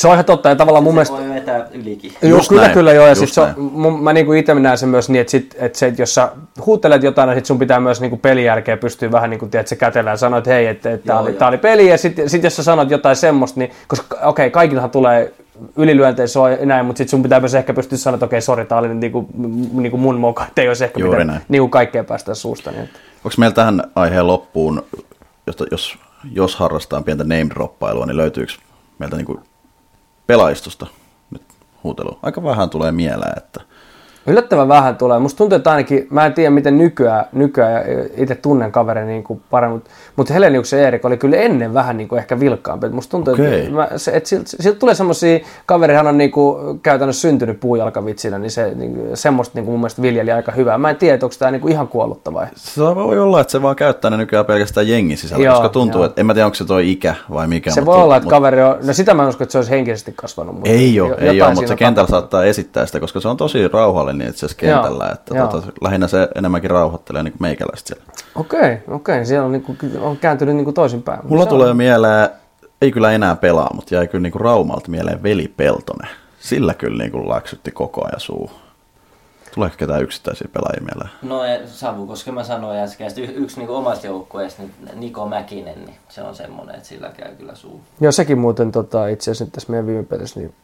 se 0.00 0.08
on 0.08 0.12
ihan 0.14 0.24
totta, 0.24 0.48
ja 0.48 0.56
tavallaan 0.56 0.84
mun 0.84 0.92
se 0.92 0.94
mielestä... 0.94 1.16
voi 1.16 1.34
vetää 1.34 1.66
ylikin. 1.72 2.12
Joo, 2.22 2.36
just 2.36 2.48
kyllä, 2.48 2.62
näin. 2.62 2.74
kyllä 2.74 2.92
joo, 2.92 3.06
ja 3.06 3.14
sit 3.14 3.32
se 3.32 3.40
on, 3.40 3.54
mun, 3.56 4.02
mä 4.02 4.12
niinku 4.12 4.32
itse 4.32 4.54
näen 4.54 4.78
sen 4.78 4.88
myös 4.88 5.10
niin, 5.10 5.20
että, 5.20 5.30
sit, 5.30 5.54
että 5.58 5.78
se, 5.78 5.86
että 5.86 6.02
jos 6.02 6.14
sä 6.14 6.32
huutelet 6.66 7.02
jotain, 7.02 7.28
niin 7.28 7.36
sit 7.36 7.46
sun 7.46 7.58
pitää 7.58 7.80
myös 7.80 8.00
niinku 8.00 8.16
pelin 8.16 8.44
jälkeen 8.44 8.78
pystyä 8.78 9.12
vähän 9.12 9.30
niin 9.30 9.40
kuin, 9.40 9.50
tiedät, 9.50 9.66
se 9.66 9.76
kätellä 9.76 10.10
ja 10.10 10.16
sanoa, 10.16 10.38
että 10.38 10.50
hei, 10.50 10.66
että, 10.66 10.92
että 10.92 11.06
tämä 11.06 11.18
oli, 11.18 11.36
oli 11.48 11.58
peli, 11.58 11.88
ja 11.88 11.98
sitten 11.98 12.30
sit 12.30 12.42
jos 12.42 12.56
sä 12.56 12.62
sanot 12.62 12.90
jotain 12.90 13.16
semmoista, 13.16 13.60
niin, 13.60 13.70
koska 13.88 14.16
okei, 14.16 14.28
okay, 14.28 14.50
kaikillahan 14.50 14.90
tulee 14.90 15.34
ylilyöntejä 15.76 16.26
se 16.26 16.38
on 16.38 16.50
näin, 16.64 16.86
mutta 16.86 16.98
sitten 16.98 17.10
sun 17.10 17.22
pitää 17.22 17.40
myös 17.40 17.54
ehkä 17.54 17.74
pystyä 17.74 17.98
sanoa, 17.98 18.16
että 18.16 18.26
okei, 18.26 18.36
okay, 18.36 18.42
sori, 18.42 18.64
tämä 18.64 18.78
oli 18.78 18.94
niinku, 18.94 19.28
niinku 19.72 19.96
mun 19.96 20.20
moka, 20.20 20.46
että 20.48 20.62
ei 20.62 20.68
olisi 20.68 20.84
ehkä 20.84 21.00
Juuri 21.00 21.24
pitää 21.24 21.40
niinku 21.48 21.68
kaikkea 21.68 22.04
päästä 22.04 22.34
suusta. 22.34 22.70
Niin. 22.70 22.88
Onko 23.24 23.34
meillä 23.38 23.54
tähän 23.54 23.82
aiheen 23.94 24.26
loppuun, 24.26 24.82
jos, 25.46 25.56
jos, 25.70 25.98
jos 26.32 26.56
harrastaa 26.56 27.02
pientä 27.02 27.24
name-droppailua, 27.24 28.06
niin 28.06 28.16
löytyykö 28.16 28.52
meiltä 28.98 29.16
niinku 29.16 29.40
pelaistusta 30.30 30.86
nyt 31.30 31.42
huutelu. 31.84 32.18
Aika 32.22 32.42
vähän 32.42 32.70
tulee 32.70 32.92
mieleen, 32.92 33.38
että 33.38 33.60
Yllättävän 34.26 34.68
vähän 34.68 34.96
tulee. 34.96 35.18
Musta 35.18 35.38
tuntuu, 35.38 35.56
että 35.56 35.70
ainakin, 35.70 36.06
mä 36.10 36.26
en 36.26 36.32
tiedä 36.32 36.50
miten 36.50 36.78
nykyään, 36.78 37.24
nykyään 37.32 37.84
itse 38.16 38.34
tunnen 38.34 38.72
kaverin 38.72 39.06
niin 39.06 39.22
kuin 39.22 39.42
paremmin, 39.50 39.82
mutta, 40.16 40.34
Heleniuksen 40.34 40.80
Erik 40.80 41.04
oli 41.04 41.16
kyllä 41.16 41.36
ennen 41.36 41.74
vähän 41.74 41.96
niin 41.96 42.08
kuin 42.08 42.18
ehkä 42.18 42.40
vilkkaampi. 42.40 42.88
Musta 42.88 43.10
tuntuu, 43.10 43.34
okay. 43.34 43.46
että, 43.46 43.70
mä, 43.70 43.88
se, 43.96 44.10
että 44.10 44.28
siltä, 44.28 44.44
siltä 44.60 44.78
tulee 44.78 44.94
semmoisia, 44.94 45.38
kaverihan 45.66 46.06
on 46.06 46.18
niin 46.18 46.30
kuin 46.30 46.80
käytännössä 46.80 47.20
syntynyt 47.20 47.60
puujalkavitsinä, 47.60 48.38
niin 48.38 48.50
se 48.50 48.74
niin, 48.74 49.10
semmoista 49.14 49.58
niin 49.58 49.64
kuin 49.64 49.72
mun 49.72 49.80
mielestä 49.80 50.02
viljeli 50.02 50.32
aika 50.32 50.52
hyvää. 50.52 50.78
Mä 50.78 50.90
en 50.90 50.96
tiedä, 50.96 51.14
että 51.14 51.26
onko 51.26 51.36
tämä 51.38 51.50
niin 51.50 51.60
kuin 51.60 51.72
ihan 51.72 51.88
kuollutta 51.88 52.34
vai? 52.34 52.46
Se 52.54 52.80
voi 52.80 53.18
olla, 53.18 53.40
että 53.40 53.50
se 53.50 53.62
vaan 53.62 53.76
käyttää 53.76 54.10
ne 54.10 54.16
nykyään 54.16 54.46
pelkästään 54.46 54.88
jengi 54.88 55.16
sisällä, 55.16 55.44
joo, 55.44 55.54
koska 55.54 55.68
tuntuu, 55.68 56.00
joo. 56.00 56.06
että 56.06 56.20
en 56.20 56.26
mä 56.26 56.34
tiedä, 56.34 56.46
onko 56.46 56.54
se 56.54 56.64
toi 56.64 56.90
ikä 56.90 57.14
vai 57.30 57.46
mikä. 57.46 57.70
Se 57.70 57.80
mutta, 57.80 57.92
voi 57.92 58.02
olla, 58.02 58.16
että 58.16 58.24
mutta... 58.24 58.36
kaveri 58.36 58.62
on, 58.62 58.76
no 58.86 58.92
sitä 58.92 59.14
mä 59.14 59.22
en 59.22 59.28
usko, 59.28 59.44
että 59.44 59.52
se 59.52 59.58
olisi 59.58 59.70
henkisesti 59.70 60.12
kasvanut. 60.16 60.54
Mutta 60.54 60.70
ei 60.70 61.00
ole, 61.00 61.16
ei 61.18 61.42
ole 61.42 61.54
mutta 61.54 61.68
se 61.68 61.76
kentällä 61.76 62.08
saattaa 62.08 62.44
esittää 62.44 62.86
sitä, 62.86 63.00
koska 63.00 63.20
se 63.20 63.28
on 63.28 63.36
tosi 63.36 63.68
rauhallinen 63.68 64.09
itse 64.16 64.46
asiassa 64.46 64.56
kentällä 64.56 65.04
kentällä. 65.06 65.12
Että 65.12 65.58
tota, 65.60 65.72
lähinnä 65.80 66.08
se 66.08 66.28
enemmänkin 66.34 66.70
rauhoittelee 66.70 67.22
niin 67.22 67.34
meikäläistä 67.38 67.88
siellä. 67.88 68.12
Okei, 68.34 68.78
okei. 68.88 69.26
Siellä 69.26 69.46
on, 69.46 69.52
niin 69.52 69.62
kuin, 69.62 69.78
on 70.00 70.16
kääntynyt 70.16 70.56
niin 70.56 70.64
kuin 70.64 70.74
toisinpäin. 70.74 71.20
Mulla 71.24 71.46
tulee 71.46 71.70
on... 71.70 71.76
mieleen, 71.76 72.28
ei 72.82 72.92
kyllä 72.92 73.12
enää 73.12 73.36
pelaa, 73.36 73.70
mutta 73.74 73.94
jäi 73.94 74.06
kyllä 74.08 74.22
niin 74.22 74.32
kuin 74.32 74.40
Raumalta 74.40 74.90
mieleen 74.90 75.22
Veli 75.22 75.48
Peltonen. 75.56 76.10
Sillä 76.40 76.74
kyllä 76.74 76.98
niin 76.98 77.12
kuin 77.12 77.28
laksytti 77.28 77.70
koko 77.70 78.04
ajan 78.04 78.20
suu. 78.20 78.50
Tuleeko 79.54 79.76
ketään 79.78 80.02
yksittäisiä 80.02 80.48
pelaajia 80.52 80.82
mieleen? 80.82 81.10
No 81.22 81.66
Savu, 81.66 82.06
koska 82.06 82.32
mä 82.32 82.44
sanoin 82.44 82.78
äsken, 82.78 83.06
että 83.06 83.20
yksi 83.20 83.60
niin 83.60 83.70
omasta 83.70 84.06
joukkueesta, 84.06 84.62
niin 84.62 84.72
Niko 84.94 85.26
Mäkinen, 85.26 85.84
niin 85.84 85.96
se 86.08 86.22
on 86.22 86.34
semmoinen, 86.34 86.74
että 86.74 86.88
sillä 86.88 87.08
käy 87.08 87.34
kyllä 87.34 87.54
suu. 87.54 87.80
Joo, 88.00 88.12
sekin 88.12 88.38
muuten 88.38 88.72
tota, 88.72 89.08
itse 89.08 89.30
asiassa 89.30 89.52
tässä 89.52 89.70
meidän 89.70 89.86
viime 89.86 90.02
pelissä, 90.02 90.40
niin 90.40 90.54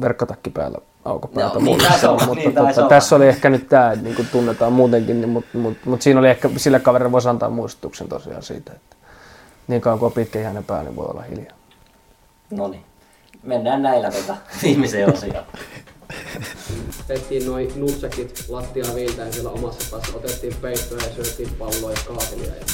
verkkotakki 0.00 0.50
päällä 0.50 0.78
aukopäätä 1.04 1.54
no, 1.54 1.60
niin, 1.60 1.80
on, 2.08 2.18
mutta 2.26 2.34
niin, 2.34 2.54
tota, 2.54 2.88
tässä 2.88 3.16
oli 3.16 3.28
ehkä 3.28 3.50
nyt 3.50 3.68
tämä, 3.68 3.94
niin 3.94 4.16
kuin 4.16 4.28
tunnetaan 4.32 4.72
muutenkin, 4.72 5.20
niin, 5.20 5.28
mutta, 5.28 5.58
mutta, 5.58 5.90
mutta, 5.90 6.04
siinä 6.04 6.20
oli 6.20 6.28
ehkä, 6.28 6.50
sille 6.56 6.80
kaverille 6.80 7.12
voisi 7.12 7.28
antaa 7.28 7.50
muistutuksen 7.50 8.08
tosiaan 8.08 8.42
siitä, 8.42 8.72
että 8.72 8.96
niin 9.68 9.80
kauan 9.80 9.98
kuin 9.98 10.06
on 10.06 10.12
pitkä 10.12 10.44
hänen 10.44 10.64
päällä, 10.64 10.84
niin 10.84 10.96
voi 10.96 11.06
olla 11.06 11.22
hiljaa. 11.22 11.56
No 12.50 12.68
niin, 12.68 12.84
mennään 13.42 13.82
näillä 13.82 14.10
tota 14.10 14.36
viimeiseen 14.62 15.12
osioon. 15.12 15.44
Tehtiin 17.06 17.46
noin 17.46 17.72
nutsekit 17.76 18.44
lattia 18.48 18.84
viiltäen 18.94 19.32
siellä 19.32 19.50
omassa 19.50 19.90
päässä, 19.90 20.16
otettiin 20.16 20.56
peittoja 20.60 21.06
ja 21.06 21.14
syötiin 21.14 21.54
palloa 21.58 21.90
ja 21.90 21.98
kaapelia. 22.06 22.54
Ja 22.54 22.64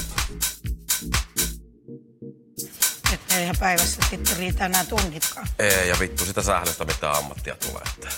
eihän 3.37 3.57
päivässä 3.61 4.01
vittu 4.13 4.31
riitä 4.39 4.67
enää 4.67 4.85
tunnitkaan. 4.85 5.47
Ei, 5.59 5.89
ja 5.89 5.97
vittu 6.01 6.25
sitä 6.25 6.43
sählöstä 6.43 6.85
mitä 6.85 7.11
ammattia 7.11 7.57
tulee. 7.67 8.13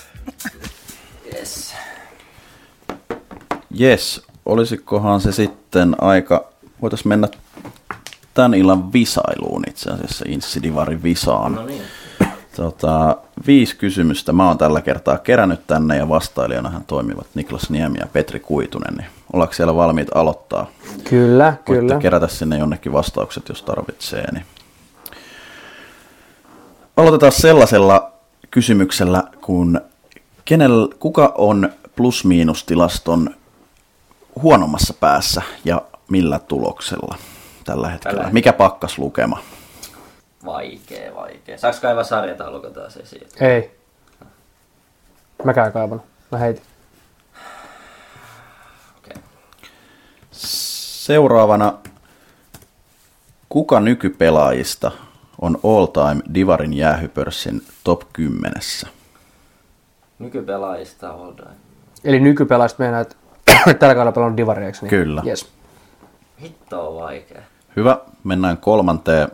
Yes. 1.34 1.74
Yes, 3.80 4.22
olisikohan 4.46 5.20
se 5.20 5.32
sitten 5.32 5.96
aika, 6.00 6.44
voitais 6.82 7.04
mennä 7.04 7.28
tämän 8.34 8.54
illan 8.54 8.92
visailuun 8.92 9.62
itse 9.68 9.90
asiassa, 9.90 10.24
Insidivarin 10.28 11.02
visaan. 11.02 11.54
No 11.54 11.66
niin. 11.66 11.82
Tota, 12.56 13.16
viisi 13.46 13.76
kysymystä 13.76 14.32
mä 14.32 14.48
oon 14.48 14.58
tällä 14.58 14.80
kertaa 14.80 15.18
kerännyt 15.18 15.66
tänne 15.66 15.96
ja 15.96 16.08
vastailijanahan 16.08 16.84
toimivat 16.84 17.26
Niklas 17.34 17.70
Niemi 17.70 17.98
ja 17.98 18.06
Petri 18.12 18.40
Kuitunen. 18.40 18.94
Niin 18.94 19.06
ollaanko 19.32 19.54
siellä 19.54 19.74
valmiit 19.74 20.08
aloittaa? 20.14 20.70
Kyllä, 21.04 21.44
Voitte 21.68 21.86
kyllä. 21.86 22.00
kerätä 22.00 22.28
sinne 22.28 22.58
jonnekin 22.58 22.92
vastaukset, 22.92 23.48
jos 23.48 23.62
tarvitsee. 23.62 24.32
Niin 24.32 24.44
Aloitetaan 26.98 27.32
sellaisella 27.32 28.12
kysymyksellä, 28.50 29.22
kun 29.40 29.80
kenel, 30.44 30.88
kuka 30.98 31.32
on 31.38 31.72
plus-miinustilaston 31.96 33.34
huonommassa 34.42 34.94
päässä 34.94 35.42
ja 35.64 35.82
millä 36.10 36.38
tuloksella 36.38 37.16
tällä 37.64 37.88
hetkellä? 37.88 38.16
Tällä 38.16 38.32
Mikä 38.32 38.52
pakkas 38.52 38.98
lukema? 38.98 39.38
Vaikee, 40.44 41.14
vaikee. 41.14 41.58
Saaks 41.58 41.80
kaivaa 41.80 42.04
sarjataulukon 42.04 42.72
taas 42.72 42.96
esiin? 42.96 43.28
Ei. 43.40 43.78
Mä 45.44 45.54
käyn 45.54 45.72
kaivan. 45.72 46.02
Mä 46.32 46.38
heitin. 46.38 46.62
Seuraavana, 50.30 51.72
kuka 53.48 53.80
nykypelaajista 53.80 54.90
on 55.40 55.58
all 55.64 55.86
time 55.86 56.22
Divarin 56.34 56.72
jäähypörssin 56.74 57.62
top 57.84 58.02
10? 58.12 58.52
Nykypelaajista 60.18 61.10
all 61.10 61.32
time. 61.32 61.50
Eli 62.04 62.20
nykypelaajista 62.20 62.82
meinaa, 62.82 63.00
että 63.00 63.16
tällä 63.78 63.94
kaudella 63.94 64.12
pelannut 64.12 64.36
divaria, 64.36 64.66
eikö 64.66 64.78
niin? 64.80 64.90
Kyllä. 64.90 65.22
Yes. 65.26 65.48
Hitto 66.42 66.88
on 66.88 67.02
vaikea. 67.02 67.42
Hyvä, 67.76 67.98
mennään 68.24 68.56
kolmanteen. 68.56 69.28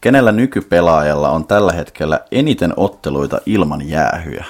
Kenellä 0.00 0.32
nykypelaajalla 0.32 1.30
on 1.30 1.44
tällä 1.46 1.72
hetkellä 1.72 2.20
eniten 2.32 2.72
otteluita 2.76 3.40
ilman 3.46 3.88
jäähyjä? 3.88 4.44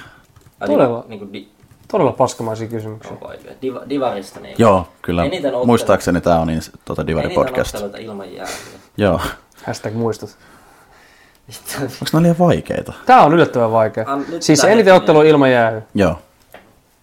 Ai, 0.60 0.68
Todella. 0.68 1.04
Niin 1.08 1.18
kuin, 1.18 1.32
di, 1.32 1.48
Todella 1.88 2.12
paskamaisia 2.12 2.68
kysymyksiä. 2.68 3.12
on 3.12 3.20
vaikea. 3.20 3.52
Diva, 3.62 3.80
divarista 3.88 4.40
niin. 4.40 4.54
Joo, 4.58 4.88
kyllä. 5.02 5.24
Eniten 5.24 5.50
ottelu- 5.54 5.66
Muistaakseni 5.66 6.20
tämä 6.20 6.38
on 6.40 6.46
niin, 6.46 6.60
tuota 6.84 7.06
Divari 7.06 7.26
Eniten 7.26 7.44
podcast. 7.44 7.74
otteluita 7.74 7.98
ilman 7.98 8.32
jäähyä. 8.34 8.54
Joo. 8.96 9.20
Hashtag 9.66 9.94
muistut. 9.94 10.30
Onko 11.82 12.04
nämä 12.12 12.22
liian 12.22 12.38
vaikeita? 12.38 12.92
Tää 13.06 13.20
on 13.22 13.34
yllättävän 13.34 13.72
vaikea. 13.72 14.04
An- 14.06 14.24
Siis 14.40 14.64
eniten 14.64 14.94
ottelu 14.94 15.22
ilman 15.22 15.52
jäähy. 15.52 15.82
Joo. 15.94 16.18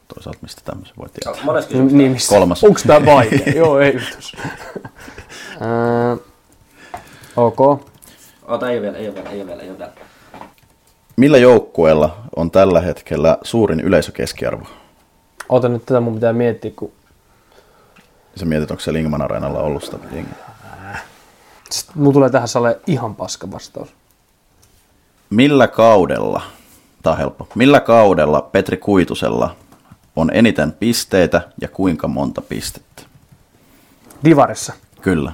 Toisaalta 0.08 0.40
mistä 0.42 0.62
tämmöisen 0.66 0.96
voi 0.98 1.08
tietää. 1.10 1.44
Mones 1.44 1.66
kysymys. 1.66 1.94
Niin, 1.94 2.12
missä? 2.12 2.36
Kolmas. 2.36 2.64
Onks 2.64 2.84
tää 2.84 3.06
vaikea? 3.06 3.54
Joo, 3.56 3.80
ei 3.80 3.92
yhtys. 3.92 4.34
Öö, 5.62 6.16
ok. 7.36 7.60
Ota, 8.48 8.70
ei 8.70 8.78
ole 8.78 8.82
vielä, 8.82 8.98
ei 8.98 9.08
ole 9.08 9.16
vielä, 9.16 9.30
ei 9.30 9.42
ole 9.42 9.48
vielä, 9.48 9.62
ei 9.62 9.70
ole 9.70 9.78
vielä. 9.78 9.92
Millä 11.18 11.38
joukkueella 11.38 12.18
on 12.36 12.52
tällä 12.52 12.82
hetkellä 12.82 13.38
suurin 13.44 13.80
yleisökeskiarvo? 13.80 14.66
Ota 15.50 15.70
nyt 15.70 15.86
tätä 15.86 16.00
mun 16.00 16.14
pitää 16.14 16.34
miettiä, 16.34 16.72
kun 16.76 16.92
Sä 18.36 18.46
mietit, 18.46 18.72
onko 18.72 18.82
se 18.82 18.94
Lingman 18.94 19.22
Areenalla 19.22 19.60
ollut 19.60 19.84
sitä 19.84 19.98
jengiä? 20.12 20.34
Sitten 21.70 21.98
mulla 21.98 22.14
tulee 22.14 22.30
tähän 22.30 22.48
salle 22.48 22.80
ihan 22.88 23.16
paska 23.16 23.52
vastaus. 23.52 23.90
Millä 25.30 25.68
kaudella, 25.68 26.42
tämä 27.04 27.12
on 27.12 27.18
helppo, 27.18 27.48
millä 27.56 27.80
kaudella 27.80 28.42
Petri 28.42 28.78
Kuitusella 28.78 29.56
on 30.16 30.30
eniten 30.34 30.72
pisteitä 30.72 31.42
ja 31.62 31.68
kuinka 31.68 32.08
monta 32.08 32.42
pistettä? 32.42 33.04
Divarissa. 34.24 34.74
Kyllä. 35.02 35.32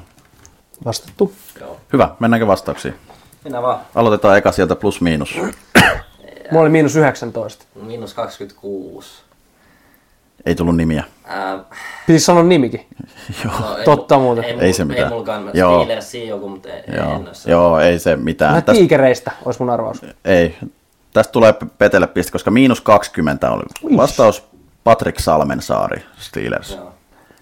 Vastattu. 0.86 1.34
Joo. 1.60 1.78
Hyvä, 1.94 2.16
mennäänkö 2.20 2.48
vastauksiin? 2.48 2.96
Minä 3.44 3.62
vaan. 3.62 3.80
Aloitetaan 3.96 4.38
eka 4.38 4.52
sieltä 4.52 4.76
plus 4.76 5.02
miinus. 5.02 5.36
Mulla 6.52 6.62
oli 6.62 6.70
miinus 6.70 6.96
19. 6.96 7.66
Miinus 7.82 8.14
26. 8.14 9.24
Ei 10.46 10.56
tullut 10.56 10.76
nimiä. 10.76 11.04
Ää, 11.26 11.64
Pitäis 12.08 12.26
sanoa 12.26 12.44
nimikin. 12.44 12.88
no, 13.46 13.78
ei 13.78 13.86
Totta 13.86 14.16
mu- 14.16 14.20
muuten. 14.20 14.44
Ei, 14.44 14.60
Ei 14.60 14.74
se 14.74 14.86
mitään. 14.86 15.06
Ei 15.06 15.10
mullakaan. 15.10 15.52
Joo. 15.54 15.84
Steelersia 15.84 16.26
joku, 16.26 16.50
mutta 16.50 16.70
ei, 16.70 16.84
Joo, 16.96 17.16
en. 17.16 17.28
Joo 17.46 17.80
ei 17.80 18.00
se 18.00 18.16
mitään. 18.16 18.50
Vähän 18.50 18.64
Tästä, 18.64 18.80
tiikereistä 18.80 19.32
olisi 19.46 19.62
mun 19.62 19.70
arvaus. 19.70 20.02
ei. 20.26 20.58
Tästä 21.14 21.32
tulee 21.32 21.54
Petelle 21.78 22.08
piste, 22.08 22.32
koska 22.32 22.52
miinus 22.52 22.82
20 22.82 23.52
oli 23.52 23.64
vastaus 23.98 24.44
Patrick 24.84 25.20
Salmensaari, 25.20 26.04
Steelers. 26.18 26.72
Joo. 26.76 26.94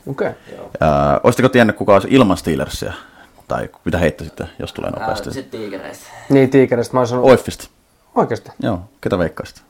Okei. 0.07 0.27
Okay. 0.27 0.69
Ää, 0.79 1.19
Olisitteko 1.23 1.49
tiennyt, 1.49 1.75
kuka 1.75 1.93
olisi 1.93 2.07
ilman 2.11 2.37
Steelersia? 2.37 2.93
Tai 3.47 3.69
mitä 3.85 3.97
heittäisitte, 3.97 4.47
jos 4.59 4.73
tulee 4.73 4.91
nopeasti? 4.91 5.29
Ää, 5.29 5.33
Sitten 5.33 5.59
tiikereistä. 5.59 6.05
Niin, 6.29 6.49
tiikereistä 6.49 6.93
mä 6.93 6.99
oon 6.99 7.07
sanonut. 7.07 7.29
Oiffista. 7.29 7.67
Oikeesti. 8.15 8.51
Joo, 8.59 8.81
ketä 9.01 9.17
veikkaisit? 9.17 9.63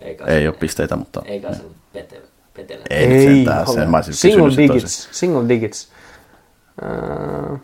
Ei 0.00 0.18
Ei 0.26 0.48
ole 0.48 0.56
pisteitä, 0.56 0.96
mutta... 0.96 1.22
Ei 1.24 1.40
kai 1.40 1.52
petele. 1.92 2.82
Ei, 2.90 3.06
ei 3.06 3.24
sentään, 3.24 3.66
sen 3.66 3.90
mä 3.90 3.96
olisin 3.96 4.14
Single 4.14 4.56
digits. 4.56 5.08
Single 5.12 5.48
digits. 5.48 5.88
Uh, 6.82 7.58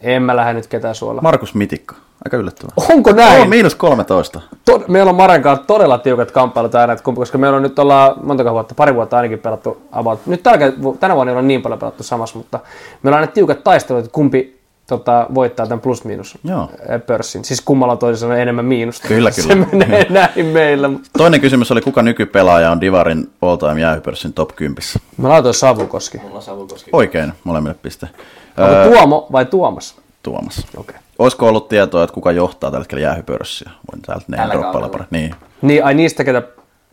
en 0.00 0.22
mä 0.22 0.36
lähde 0.36 0.54
nyt 0.54 0.66
ketään 0.66 0.94
suolla. 0.94 1.22
Markus 1.22 1.54
Mitikka. 1.54 1.94
Aika 2.24 2.36
yllättävää. 2.36 2.72
Onko 2.90 3.12
näin? 3.12 3.36
Joo, 3.36 3.46
miinus 3.46 3.74
13. 3.74 4.40
Tod- 4.70 4.84
meillä 4.88 5.10
on 5.10 5.16
Maren 5.16 5.42
kanssa 5.42 5.66
todella 5.66 5.98
tiukat 5.98 6.30
kamppailut 6.30 6.74
aina, 6.74 6.92
että 6.92 7.02
kumpi, 7.02 7.18
koska 7.18 7.38
meillä 7.38 7.56
on 7.56 7.62
nyt 7.62 7.78
ollaan 7.78 8.14
monta 8.22 8.52
vuotta, 8.52 8.74
pari 8.74 8.94
vuotta 8.94 9.16
ainakin 9.16 9.38
pelattu 9.38 9.82
about. 9.92 10.26
Nyt 10.26 10.42
tällä, 10.42 10.72
tänä 11.00 11.14
vuonna 11.14 11.32
ei 11.32 11.38
ole 11.38 11.46
niin 11.46 11.62
paljon 11.62 11.78
pelattu 11.78 12.02
samassa, 12.02 12.38
mutta 12.38 12.60
meillä 13.02 13.16
on 13.16 13.20
aina 13.20 13.32
tiukat 13.32 13.64
taistelut, 13.64 14.04
että 14.04 14.12
kumpi 14.12 14.61
tota, 14.98 15.26
voittaa 15.34 15.66
tämän 15.66 15.80
plus-miinus 15.80 16.38
Joo. 16.44 16.70
eh, 16.88 17.00
pörssin. 17.06 17.44
Siis 17.44 17.60
kummalla 17.60 17.92
on 17.92 17.98
toisin 17.98 18.20
sanoen 18.20 18.40
enemmän 18.40 18.64
miinusta. 18.64 19.08
Kyllä, 19.08 19.30
Se 19.32 19.42
kyllä. 19.42 19.66
menee 19.72 20.06
näin 20.10 20.46
meillä. 20.46 20.90
Toinen 21.18 21.40
kysymys 21.40 21.72
oli, 21.72 21.80
kuka 21.80 22.02
nykypelaaja 22.02 22.70
on 22.70 22.80
Divarin 22.80 23.30
all-time 23.42 23.80
jäähypörssin 23.80 24.32
top 24.32 24.56
10? 24.56 24.82
Mä 25.16 25.28
laitoin 25.28 25.54
Savukoski. 25.54 26.18
Mulla 26.18 26.36
on 26.36 26.42
Savukoski. 26.42 26.90
Oikein, 26.92 27.32
molemmille 27.44 27.76
piste. 27.82 28.08
Onko 28.56 28.74
Öö, 28.74 28.90
Tuomo 28.90 29.26
vai 29.32 29.44
Tuomas? 29.44 29.96
Tuomas. 30.22 30.58
Okei. 30.58 30.76
Okay. 30.76 30.94
Olisiko 31.18 31.48
ollut 31.48 31.68
tietoa, 31.68 32.04
että 32.04 32.14
kuka 32.14 32.32
johtaa 32.32 32.70
tällä 32.70 32.82
hetkellä 32.82 33.02
jäähypörssiä? 33.02 33.70
Voin 33.92 34.02
täältä 34.02 34.24
ne 34.28 34.38
droppailla 34.52 34.88
pari. 34.88 35.04
Niin. 35.10 35.34
Niin, 35.62 35.84
ai 35.84 35.94
niistä, 35.94 36.24
ketä... 36.24 36.42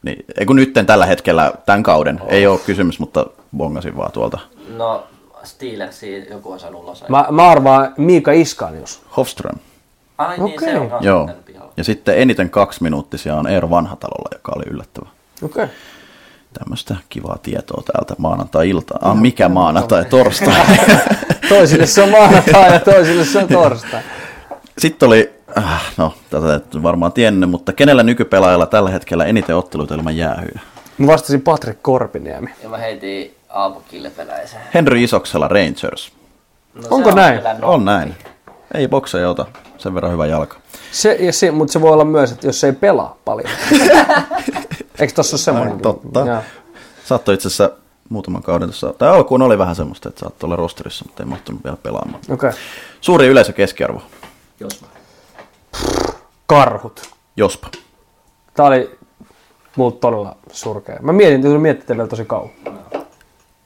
niin. 0.04 0.26
Ei 0.38 0.46
kun 0.46 0.56
nytten 0.56 0.86
tällä 0.86 1.06
hetkellä, 1.06 1.54
tämän 1.66 1.84
kauden, 1.84 2.22
ei 2.28 2.48
ole 2.48 2.60
kysymys, 2.66 3.00
mutta 3.00 3.26
bongasin 3.58 3.98
vaan 3.98 4.12
tuolta. 4.12 4.40
No, 4.78 5.04
Steelersia 5.44 6.24
joku 6.30 6.52
on 6.52 6.60
saanut 6.60 6.84
ulos. 6.84 7.04
Mä, 7.10 7.26
mä 7.32 7.50
arvaan 7.50 7.94
Miika 7.98 8.32
Iskanius. 8.32 9.02
Hofström. 9.18 9.60
Ai 10.18 10.38
niin, 10.38 10.56
Okei. 10.56 10.70
se 10.70 10.80
on 10.80 10.92
Joo. 11.02 11.30
Ja 11.78 11.84
sitten 11.84 12.18
eniten 12.18 12.50
kaksi 12.50 12.84
minuuttisia 12.84 13.36
on 13.36 13.48
Eero 13.48 13.70
Vanhatalolla, 13.70 14.30
joka 14.34 14.52
oli 14.56 14.64
yllättävä. 14.68 15.10
Okei. 15.44 15.64
Okay. 15.64 15.76
Tämmöistä 16.54 16.96
kivaa 17.10 17.38
tietoa 17.44 17.84
täältä 17.94 18.16
maanantai-iltaan. 18.18 19.12
Ah, 19.12 19.22
mikä 19.22 19.50
maanantai? 19.50 20.06
Torstai. 20.10 20.66
Toisille 21.50 21.86
se 21.86 22.02
on 22.04 22.10
maanantai 22.10 22.74
ja 22.74 22.80
toisille 22.80 23.26
se 23.26 23.40
on 23.40 23.48
torstai. 23.48 24.02
Sitten 24.78 25.08
oli, 25.08 25.34
äh, 25.58 25.82
no 25.98 26.14
tätä 26.30 26.56
et 26.56 26.84
varmaan 26.84 27.12
tiennyt, 27.12 27.50
mutta 27.50 27.74
kenellä 27.74 28.04
nykypelaajalla 28.04 28.66
tällä 28.66 28.90
hetkellä 28.90 29.26
eniten 29.26 29.56
otteluita 29.56 29.96
ilman 29.96 30.18
jäähyä? 30.18 30.60
Mä 30.98 31.08
vastasin 31.08 31.42
Patrick 31.42 31.80
Korpiniemi. 31.82 32.50
Ja 32.64 32.70
mä 32.70 32.78
heitin 32.78 33.36
Aapo 33.50 33.84
Kilpeläisen. 33.88 34.60
Henry 34.74 35.04
Isoksella 35.04 35.48
Rangers. 35.48 36.12
No, 36.74 36.82
Onko 36.90 37.10
se 37.10 37.16
näin? 37.16 37.42
On 37.62 37.86
näin. 37.86 38.16
Ei 38.74 38.88
bokseja 38.88 39.30
ota. 39.30 39.46
Sen 39.78 39.94
verran 39.94 40.12
hyvä 40.12 40.26
jalka. 40.26 40.58
Se, 40.92 41.18
ja 41.20 41.34
se, 41.34 41.52
mutta 41.52 41.72
se 41.72 41.82
voi 41.82 41.92
olla 41.92 42.06
myös, 42.06 42.32
että 42.32 42.48
jos 42.48 42.60
se 42.60 42.68
ei 42.68 42.74
pelaa 42.74 43.18
paljon. 43.26 43.50
Eikö 45.00 45.14
tossa 45.14 45.36
ole 45.36 45.40
semmoinen? 45.40 45.74
Ai, 45.74 45.82
totta. 45.82 46.20
Joo. 46.20 46.42
Saattoi 47.06 47.34
itse 47.34 47.48
asiassa 47.48 47.72
muutaman 48.10 48.44
kauden 48.44 48.68
tuossa, 48.68 48.94
tai 48.94 49.10
alkuun 49.10 49.42
oli 49.42 49.58
vähän 49.58 49.76
semmoista, 49.76 50.10
että 50.10 50.20
saattoi 50.20 50.48
olla 50.48 50.56
rosterissa, 50.56 51.06
mutta 51.06 51.24
ei 51.24 51.30
mahtunut 51.30 51.64
vielä 51.64 51.78
pelaamaan. 51.84 52.20
Okei. 52.30 52.34
Okay. 52.34 52.54
Suuri 53.02 53.28
yleisö 53.28 53.54
keskiarvo. 53.54 54.02
Jos 54.60 54.82
mä. 54.82 54.88
Karhut. 56.46 57.02
Jospa. 57.38 57.70
Tää 58.54 58.66
oli 58.66 59.00
mulla 59.76 59.92
todella 59.92 60.36
surkea. 60.52 61.00
Mä 61.02 61.14
mietin, 61.14 61.46
että 61.46 61.60
miettii 61.60 61.98
vielä 61.98 62.10
tosi 62.10 62.26
kauan. 62.26 62.50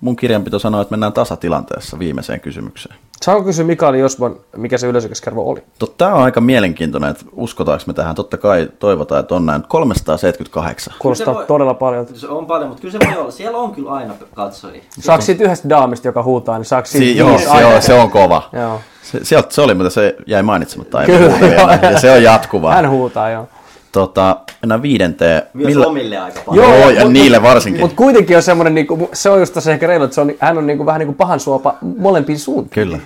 Mun 0.04 0.16
kirjanpito 0.16 0.60
sanoo, 0.60 0.82
että 0.82 0.92
mennään 0.92 1.14
tasatilanteessa 1.14 2.00
viimeiseen 2.00 2.40
kysymykseen. 2.40 2.96
Saanko 3.22 3.44
kysyä 3.44 3.66
Mikaeli 3.66 4.00
Josban, 4.00 4.36
mikä 4.58 4.78
se 4.78 4.88
yleisökeskervo 4.88 5.50
oli? 5.50 5.64
Tämä 5.98 6.14
on 6.14 6.24
aika 6.24 6.42
mielenkiintoinen, 6.42 7.10
että 7.10 7.26
uskotaanko 7.32 7.84
me 7.88 7.94
tähän. 7.94 8.16
Totta 8.16 8.38
kai 8.38 8.70
toivotaan, 8.80 9.20
että 9.20 9.36
on 9.36 9.46
näin 9.46 9.64
378. 9.68 10.94
Kuulostaa 11.00 11.34
se 11.34 11.38
voi- 11.38 11.46
todella 11.46 11.74
paljon. 11.74 12.08
Se 12.14 12.28
on 12.28 12.46
paljon, 12.46 12.70
mutta 12.70 12.82
kyllä 12.82 12.92
se 12.92 13.00
voi 13.10 13.18
olla. 13.22 13.32
Siellä 13.32 13.58
on 13.58 13.72
kyllä 13.76 13.92
aina 13.92 14.14
katsojia. 14.36 14.84
Saako 15.00 15.22
siitä 15.24 15.44
yhdestä 15.44 15.70
daamista, 15.70 16.08
joka 16.08 16.24
huutaa, 16.24 16.58
niin 16.58 16.66
saako 16.66 16.86
siitä 16.86 17.06
Si- 17.06 17.18
joo, 17.18 17.38
se 17.38 17.66
on, 17.66 17.82
se 17.82 17.94
on 17.94 18.12
kova. 18.12 18.50
Joo. 18.54 18.82
Se, 19.04 19.20
sieltä 19.26 19.48
se 19.52 19.62
oli, 19.62 19.74
mutta 19.74 19.90
se 19.90 20.16
jäi 20.28 20.44
mainitsematta. 20.44 21.04
Kyllä, 21.06 21.40
vielä. 21.42 21.80
joo. 21.82 21.92
ja 21.92 22.00
se 22.00 22.12
on 22.12 22.24
jatkuvaa. 22.24 22.74
Hän 22.74 22.90
huutaa, 22.90 23.30
joo. 23.30 23.48
Tota, 23.94 24.38
mennään 24.62 24.82
viidenteen. 24.82 25.42
Myös 25.54 25.78
omille 25.78 26.18
aika 26.18 26.40
paljon. 26.46 26.66
Joo, 26.66 26.90
ja 26.90 27.04
mut- 27.04 27.14
niille 27.14 27.44
varsinkin. 27.44 27.82
Mutta 27.82 27.96
kuitenkin 27.96 28.38
on 28.38 28.44
semmoinen, 28.44 28.76
niinku, 28.76 29.10
se 29.14 29.30
on 29.30 29.40
just 29.40 29.62
se 29.62 29.72
ehkä 29.72 29.88
reilu, 29.88 30.04
että 30.04 30.16
se 30.16 30.22
on, 30.22 30.32
hän 30.40 30.58
on 30.58 30.68
niinku, 30.68 30.86
vähän 30.86 31.00
niin 31.00 31.08
kuin 31.08 31.16
pahan 31.16 31.40
suopa 31.40 31.76
molempiin 31.82 32.40
suuntiin. 32.40 32.88
Kyllä. 32.88 33.00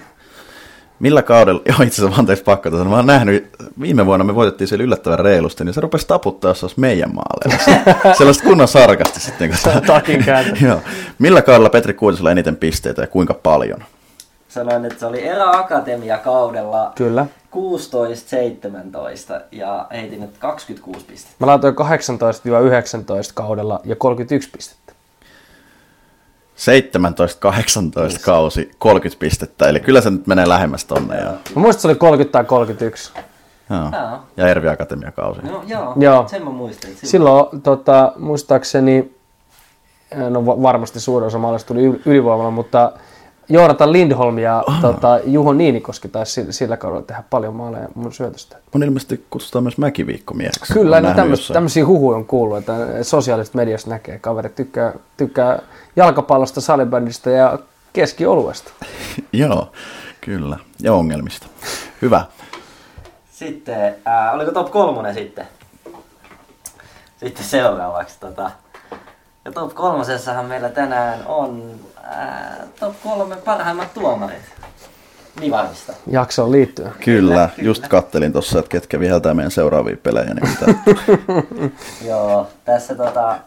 Millä 1.00 1.22
kaudella, 1.22 1.62
joo 1.70 1.78
itse 1.84 2.02
asiassa 2.02 2.20
anteeksi 2.20 2.44
pakko 2.44 2.70
tässä, 2.70 2.86
mä 2.86 2.96
oon 2.96 3.06
nähnyt, 3.06 3.50
viime 3.82 4.06
vuonna 4.06 4.26
me 4.26 4.36
voitettiin 4.36 4.68
siellä 4.68 4.84
yllättävän 4.84 5.20
reilusti, 5.20 5.66
niin 5.66 5.74
se 5.74 5.82
rupesi 5.82 6.08
taputtaa, 6.08 6.52
jos 6.52 6.60
se 6.60 6.66
olisi 6.66 6.80
meidän 6.80 7.12
maaleilla. 7.14 8.14
Sellaista 8.18 8.44
kunnon 8.44 8.68
sarkasti 8.68 9.20
sitten. 9.20 9.50
Kun 9.50 9.82
Takin 9.82 10.24
kääntö. 10.24 10.52
joo. 10.66 10.82
Millä 11.20 11.42
kaudella 11.42 11.70
Petri 11.70 11.94
Kuutisella 11.94 12.32
eniten 12.32 12.56
pisteitä 12.56 13.02
ja 13.02 13.08
kuinka 13.08 13.34
paljon? 13.34 13.84
Sanoin, 14.50 14.86
että 14.86 15.00
se 15.00 15.06
oli 15.06 15.24
Era 15.28 15.52
Akatemia 15.52 16.18
kaudella 16.18 16.92
Kyllä. 16.96 17.26
16-17 17.56 17.60
ja 19.52 19.88
heitin 19.92 20.22
nyt 20.22 20.38
26 20.38 21.06
pistettä. 21.06 21.36
Mä 21.40 21.48
laitoin 21.48 21.76
18-19 21.76 21.80
kaudella 23.34 23.80
ja 23.84 23.96
31 23.96 24.50
pistettä. 24.50 24.94
17-18 26.58 28.20
kausi, 28.26 28.72
30 28.78 29.20
pistettä, 29.20 29.70
eli 29.70 29.80
kyllä 29.80 30.02
se 30.02 30.10
nyt 30.10 30.28
menee 30.28 30.48
lähemmäs 30.50 30.86
tonne. 30.86 31.16
Ja, 31.18 31.26
Mä 31.32 31.62
muistan, 31.62 31.82
se 31.82 31.88
oli 31.88 31.96
30 31.96 32.32
tai 32.32 32.44
31. 32.46 33.12
joo. 33.70 33.92
Ja 34.38 34.48
Ervi 34.48 34.68
Akatemia 34.70 35.12
kausi. 35.12 35.42
No 35.42 35.64
joo, 35.68 35.94
Joo. 36.00 36.28
sen 36.28 36.44
mä 36.44 36.50
muistin. 36.50 36.90
silloin- 36.96 37.08
Silloin 37.10 37.62
tota, 37.62 38.12
muistaakseni 38.20 39.14
no 40.30 40.46
va- 40.46 40.62
varmasti 40.62 41.00
suurin 41.00 41.28
osa 41.28 41.38
maalista 41.38 41.68
tuli 41.68 41.92
yl- 41.92 42.00
ylivoimalla, 42.06 42.52
mutta 42.52 42.92
Joonatan 43.50 43.94
Lindholm 43.94 44.40
ja 44.40 44.64
tota, 44.82 45.20
Juho 45.26 45.54
Niinikoski 45.54 46.08
taisi 46.08 46.54
sillä, 46.54 46.78
kaudella 46.78 47.06
tehdä 47.06 47.24
paljon 47.30 47.56
maaleja 47.56 47.88
mun 47.96 48.14
syötöstä. 48.14 48.58
On 48.76 48.84
ilmeisesti 48.84 49.26
kutsutaan 49.30 49.64
myös 49.64 49.78
mäkiviikkomieheksi. 49.78 50.74
Kyllä, 50.74 50.96
no 50.96 51.02
nähnyt 51.02 51.16
tämmöis, 51.16 51.40
jossain. 51.40 51.54
tämmöisiä 51.54 51.86
huhuja 51.86 52.18
on 52.18 52.26
kuullut, 52.26 52.58
että 52.58 52.74
sosiaalisesta 53.04 53.58
mediasta 53.58 53.90
näkee 53.90 54.20
kaverit 54.20 54.56
tykkää, 54.56 54.94
tykkää 55.18 55.60
jalkapallosta, 55.96 56.62
salibändistä 56.62 57.30
ja 57.30 57.60
keskioluesta. 57.94 58.72
Joo, 59.34 59.72
kyllä. 60.22 60.58
Ja 60.82 60.94
ongelmista. 60.94 61.48
Hyvä. 62.02 62.26
Sitten, 63.32 63.96
ää, 64.06 64.32
oliko 64.32 64.52
top 64.52 64.72
kolmonen 64.72 65.14
sitten? 65.14 65.48
Sitten 67.18 67.46
seuraavaksi. 67.46 68.20
Tota. 68.20 68.52
Ja 69.48 69.54
top 69.54 69.74
kolmosessahan 69.74 70.46
meillä 70.46 70.70
tänään 70.70 71.20
on 71.26 71.80
ää, 72.04 72.58
top 72.80 72.96
kolme 73.04 73.36
parhaimmat 73.36 73.94
tuomarit 73.94 74.42
Divarista. 75.42 75.94
Jaksoon 76.08 76.52
liittyen. 76.52 76.92
Kyllä, 77.06 77.50
just 77.58 77.88
kattelin 77.88 78.34
tuossa, 78.34 78.60
että 78.60 78.70
ketkä 78.70 79.00
viheltää 79.00 79.34
meidän 79.34 79.52
seuraavia 79.52 79.98
pelejä. 80.04 80.34
Niin 80.34 80.50
mitä... 80.50 80.66
Joo, 82.10 82.48
tässä 82.66 82.96
tota, 82.96 83.38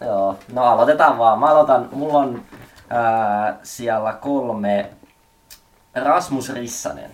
joo, 0.00 0.36
no 0.52 0.64
aloitetaan 0.64 1.18
vaan. 1.18 1.38
Mä 1.38 1.46
aloitan, 1.46 1.88
mulla 1.92 2.18
on 2.18 2.42
ää, 2.90 3.58
siellä 3.62 4.12
kolme 4.12 4.90
Rasmus 5.94 6.54
Rissanen, 6.54 7.10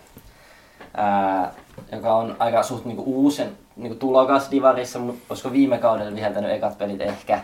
ää, 0.94 1.52
joka 1.92 2.14
on 2.14 2.36
aika 2.38 2.62
suht 2.62 2.84
niinku 2.84 3.02
uusi 3.06 3.42
niinku 3.76 3.98
tulokas 3.98 4.50
Divarissa, 4.50 4.98
mu- 4.98 5.14
olisiko 5.28 5.52
viime 5.52 5.78
kaudella 5.78 6.14
viheltänyt 6.14 6.50
ekat 6.50 6.78
pelit 6.78 7.00
ehkä. 7.00 7.40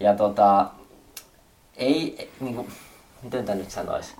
Ja 0.00 0.14
tota, 0.14 0.66
ei, 1.76 2.30
niinku, 2.40 2.66
miten 3.22 3.44
tämä 3.44 3.58
nyt 3.58 3.70
sanoisi? 3.70 4.14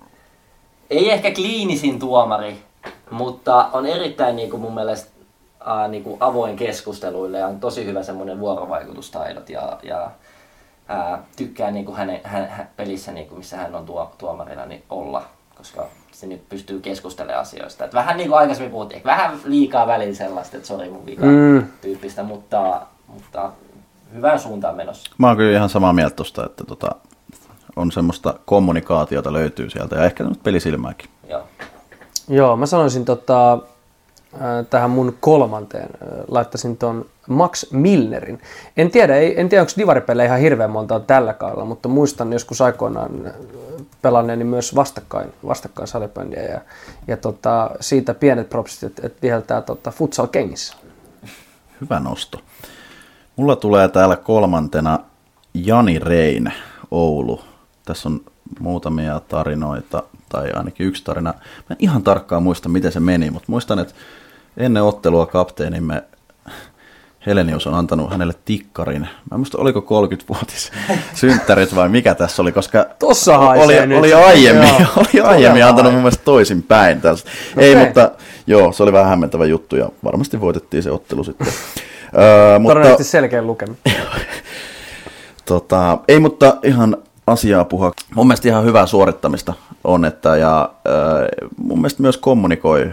Ei 0.89 1.11
ehkä 1.11 1.31
kliinisin 1.31 1.99
tuomari, 1.99 2.63
mutta 3.11 3.69
on 3.73 3.85
erittäin 3.85 4.35
niinku 4.35 4.57
mun 4.57 4.73
mielestä 4.73 5.11
ää, 5.65 5.87
niinku 5.87 6.17
avoin 6.19 6.55
keskusteluille 6.55 7.37
ja 7.37 7.47
on 7.47 7.59
tosi 7.59 7.85
hyvä 7.85 8.03
semmoinen 8.03 8.39
vuorovaikutustaidot 8.39 9.49
ja, 9.49 9.79
ja 9.83 10.11
ää, 10.87 11.23
tykkää 11.35 11.71
niinku 11.71 11.93
hänen, 11.93 12.21
hän, 12.23 12.47
hän, 12.49 12.69
pelissä, 12.75 13.11
niinku, 13.11 13.35
missä 13.35 13.57
hän 13.57 13.75
on 13.75 13.85
tuo, 13.85 14.11
tuomarina, 14.17 14.65
niin 14.65 14.83
olla, 14.89 15.23
koska 15.57 15.87
se 16.11 16.27
nyt 16.27 16.49
pystyy 16.49 16.79
keskustelemaan 16.79 17.41
asioista. 17.41 17.85
Et 17.85 17.93
vähän 17.93 18.17
niin 18.17 18.29
kuin 18.29 18.39
aikaisemmin 18.39 18.71
puhuttiin, 18.71 19.03
vähän 19.03 19.39
liikaa 19.45 19.87
välillä 19.87 20.15
sellaista, 20.15 20.57
että 20.57 20.67
sori 20.67 20.89
mun 20.89 21.05
vika 21.05 21.25
Mm. 21.25 21.67
tyyppistä, 21.81 22.23
mutta, 22.23 22.81
mutta 23.07 23.51
hyvään 24.13 24.39
suuntaan 24.39 24.75
menossa. 24.75 25.11
Mä 25.17 25.27
oon 25.27 25.37
kyllä 25.37 25.57
ihan 25.57 25.69
samaa 25.69 25.93
mieltä 25.93 26.15
tosta, 26.15 26.45
että 26.45 26.63
tota, 26.63 26.89
on 27.75 27.91
semmoista 27.91 28.39
kommunikaatiota 28.45 29.33
löytyy 29.33 29.69
sieltä 29.69 29.95
ja 29.95 30.05
ehkä 30.05 30.23
semmoista 30.23 30.43
pelisilmääkin. 30.43 31.09
Joo. 31.29 31.43
Joo, 32.27 32.57
mä 32.57 32.65
sanoisin 32.65 33.05
tota, 33.05 33.59
ää, 34.39 34.63
tähän 34.63 34.89
mun 34.89 35.17
kolmanteen, 35.19 35.89
ää, 36.01 36.23
laittaisin 36.27 36.77
ton 36.77 37.05
Max 37.29 37.71
Milnerin. 37.71 38.41
En 38.77 38.91
tiedä, 38.91 39.15
ei, 39.15 39.39
en 39.39 39.49
tiedä 39.49 39.61
onko 39.61 39.73
divaripelejä 39.77 40.27
ihan 40.27 40.39
hirveän 40.39 40.69
montaa 40.69 40.99
tällä 40.99 41.33
kaudella, 41.33 41.65
mutta 41.65 41.89
muistan 41.89 42.33
joskus 42.33 42.61
aikoinaan 42.61 43.25
ää, 43.25 43.33
pelanneeni 44.01 44.43
myös 44.43 44.75
vastakkain, 44.75 45.33
vastakkain 45.47 45.87
salibändiä 45.87 46.43
ja, 46.43 46.61
ja 47.07 47.17
tota, 47.17 47.71
siitä 47.79 48.13
pienet 48.13 48.49
propsit, 48.49 48.83
että 48.83 49.07
et 49.07 49.21
viheltää 49.21 49.61
tota, 49.61 49.91
futsal 49.91 50.27
kengissä. 50.27 50.77
Hyvä 51.81 51.99
nosto. 51.99 52.39
Mulla 53.39 53.55
tulee 53.55 53.87
täällä 53.87 54.15
kolmantena 54.15 54.99
Jani 55.53 55.99
Rein, 55.99 56.53
Oulu. 56.91 57.41
Tässä 57.85 58.09
on 58.09 58.21
muutamia 58.59 59.19
tarinoita, 59.19 60.03
tai 60.29 60.51
ainakin 60.51 60.87
yksi 60.87 61.03
tarina. 61.03 61.33
Mä 61.33 61.65
en 61.69 61.77
ihan 61.79 62.03
tarkkaan 62.03 62.43
muista, 62.43 62.69
miten 62.69 62.91
se 62.91 62.99
meni, 62.99 63.31
mutta 63.31 63.45
muistan, 63.51 63.79
että 63.79 63.93
ennen 64.57 64.83
ottelua 64.83 65.25
kapteenimme 65.25 66.03
Helenius 67.25 67.67
on 67.67 67.73
antanut 67.73 68.11
hänelle 68.11 68.33
tikkarin. 68.45 69.01
Mä 69.01 69.07
en 69.33 69.39
muista, 69.39 69.57
oliko 69.57 69.79
30-vuotis 69.79 70.71
synttärit 71.13 71.75
vai 71.75 71.89
mikä 71.89 72.15
tässä 72.15 72.41
oli, 72.41 72.51
koska 72.51 72.85
Tossa 72.99 73.39
oli, 73.39 73.87
nyt. 73.87 73.99
oli 73.99 74.13
aiemmin, 74.13 74.69
Joo. 74.79 74.87
oli 75.13 75.21
aiemmin 75.21 75.65
antanut 75.65 75.91
mun 75.93 76.01
mielestä 76.01 76.23
toisin 76.25 76.63
päin. 76.63 77.01
Tästä. 77.01 77.29
Ei, 77.57 77.75
mutta 77.75 78.11
joo, 78.47 78.71
se 78.71 78.83
oli 78.83 78.93
vähän 78.93 79.09
hämmentävä 79.09 79.45
juttu 79.45 79.75
ja 79.75 79.89
varmasti 80.03 80.41
voitettiin 80.41 80.83
se 80.83 80.91
ottelu 80.91 81.23
sitten. 81.23 81.47
Öö, 82.17 82.59
mutta, 82.59 82.73
Todennäköisesti 82.73 83.11
selkeä 83.11 83.41
lukema. 83.41 83.73
tota, 85.45 85.97
ei, 86.07 86.19
mutta 86.19 86.57
ihan 86.63 86.97
asiaa 87.27 87.65
puhua. 87.65 87.91
Mun 88.15 88.27
mielestä 88.27 88.47
ihan 88.47 88.63
hyvää 88.63 88.85
suorittamista 88.85 89.53
on, 89.83 90.05
että 90.05 90.37
ja 90.37 90.69
öö, 90.87 91.27
mun 91.57 91.77
mielestä 91.77 92.01
myös 92.01 92.17
kommunikoi 92.17 92.91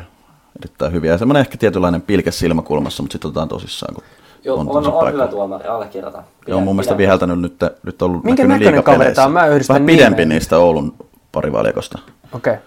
erittäin 0.61 0.93
hyvin. 0.93 1.11
Ja 1.11 1.19
semmoinen 1.19 1.41
ehkä 1.41 1.59
tietynlainen 1.59 2.03
pilke 2.03 2.31
silmäkulmassa, 2.31 3.03
mutta 3.03 3.13
sitten 3.13 3.29
otetaan 3.29 3.49
tosissaan, 3.49 3.95
kun 3.95 4.05
Joo, 4.45 4.59
on, 4.61 4.69
on, 4.69 4.93
on, 4.93 5.13
hyvä 5.13 5.29
tuomari, 5.29 5.69
allekirjoitan. 5.69 6.25
Joo, 6.47 6.61
mun 6.61 6.77
mielestä 6.77 6.97
viheltänyt 6.97 7.41
nyt, 7.41 7.57
nyt 7.83 8.03
ollut 8.03 8.25
Minkä 8.25 8.43
näkynyt 8.43 8.59
näköinen 8.59 8.83
kaveri 8.85 8.99
liigapeleissä. 8.99 9.15
tää 9.15 9.27
on? 9.27 9.33
Mä 9.33 9.47
yhdistän 9.47 9.75
Vähän 9.75 9.87
nimeä. 9.87 9.97
pidempi 9.97 10.25
niistä 10.25 10.59
Oulun 10.59 10.95
parivaljakosta. 11.33 11.99
Okei. 12.33 12.53
Okay. 12.53 12.65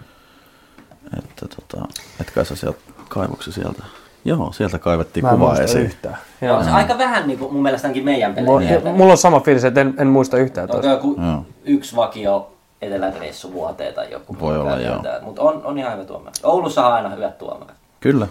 Että 1.18 1.46
tota, 1.48 1.88
et 2.20 2.30
kai 2.30 2.46
sä 2.46 2.56
sieltä 2.56 2.78
kaivoksi 3.08 3.52
sieltä. 3.52 3.82
Joo, 4.24 4.52
sieltä 4.52 4.78
kaivettiin 4.78 5.24
Mä 5.24 5.30
en 5.30 5.34
kuvaa 5.34 5.48
muista 5.48 5.64
esiin. 5.64 5.84
yhtään. 5.84 6.16
On 6.58 6.64
se 6.64 6.70
aika 6.70 6.98
vähän 6.98 7.26
niin 7.26 7.38
kuin 7.38 7.52
mun 7.52 7.62
mielestä 7.62 7.88
ainakin 7.88 8.04
meidän 8.04 8.34
Mulla, 8.44 8.60
pelejä. 8.60 8.92
mulla 8.96 9.12
on 9.12 9.18
sama 9.18 9.40
fiilis, 9.40 9.64
että 9.64 9.80
en, 9.80 9.94
en 9.98 10.06
muista 10.06 10.36
yhtään 10.36 10.64
Onko 10.64 10.72
tuosta. 10.72 10.90
joku 10.90 11.20
Joo. 11.22 11.44
yksi 11.64 11.96
vakio 11.96 12.52
eteläreissu 12.82 13.52
vuoteen 13.52 13.94
tai 13.94 14.10
joku. 14.10 14.36
Voi 14.40 14.58
olla, 14.60 14.78
joo. 14.80 15.02
Mutta 15.22 15.42
on, 15.42 15.60
on 15.64 15.78
ihan 15.78 15.92
hyvä 15.92 16.04
tuomari. 16.04 16.32
Oulussa 16.42 16.86
on 16.86 16.92
aina 16.92 17.08
hyvät 17.08 17.38
tuomarit. 17.38 17.74
Kyllä. 18.00 18.26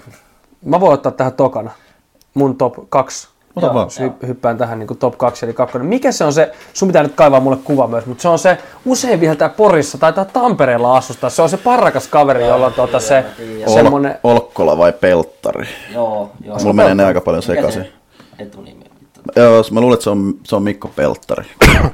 Mä 0.66 0.80
voin 0.80 0.94
ottaa 0.94 1.12
tähän 1.12 1.34
tokana. 1.34 1.72
Mun 2.34 2.58
top 2.58 2.76
2. 2.90 3.28
Ota 3.60 3.68
Joo. 3.68 3.74
vaan. 3.74 3.88
Hy- 3.88 4.28
hyppään 4.28 4.58
tähän 4.58 4.80
niin 4.80 4.98
top 5.00 5.18
2 5.18 5.46
eli 5.46 5.54
2. 5.54 5.80
Mikä 5.80 6.12
se 6.12 6.24
on 6.24 6.34
se, 6.34 6.52
sun 6.74 6.88
pitää 6.88 7.04
nyt 7.04 7.16
kaivaa 7.16 7.40
mulle 7.40 7.58
kuva 7.64 7.88
myös, 7.88 8.06
mutta 8.06 8.22
se 8.22 8.28
on 8.28 8.40
se 8.40 8.58
usein 8.86 9.20
viheltää 9.20 9.50
Porissa 9.50 9.98
tai 9.98 10.14
tää 10.14 10.26
Tampereella 10.26 10.98
asustaa. 10.98 11.30
Se 11.30 11.42
on 11.42 11.50
se 11.50 11.58
parrakas 11.58 12.08
kaveri, 12.08 12.48
jolla 12.48 12.66
on 12.66 12.74
tuota 12.74 13.00
se 13.00 13.26
Ol, 13.68 13.74
semmonen... 13.74 14.20
Olkkola 14.24 14.78
vai 14.78 14.94
Pelttari? 14.94 15.68
Joo, 15.94 16.32
joo. 16.46 16.58
Mulla 16.60 16.74
menee 16.74 16.96
ne 16.96 17.06
aika 17.06 17.22
paljon 17.22 17.44
sekaisin. 17.44 17.84
se 17.84 17.92
etunimi. 18.40 18.86
Joo, 19.36 19.64
mä 19.72 19.82
luulen, 19.82 19.94
että 19.94 20.04
se 20.04 20.10
on, 20.10 20.34
se 20.44 20.56
on 20.56 20.64
Mikko 20.64 20.88
Pelttari. 20.96 21.46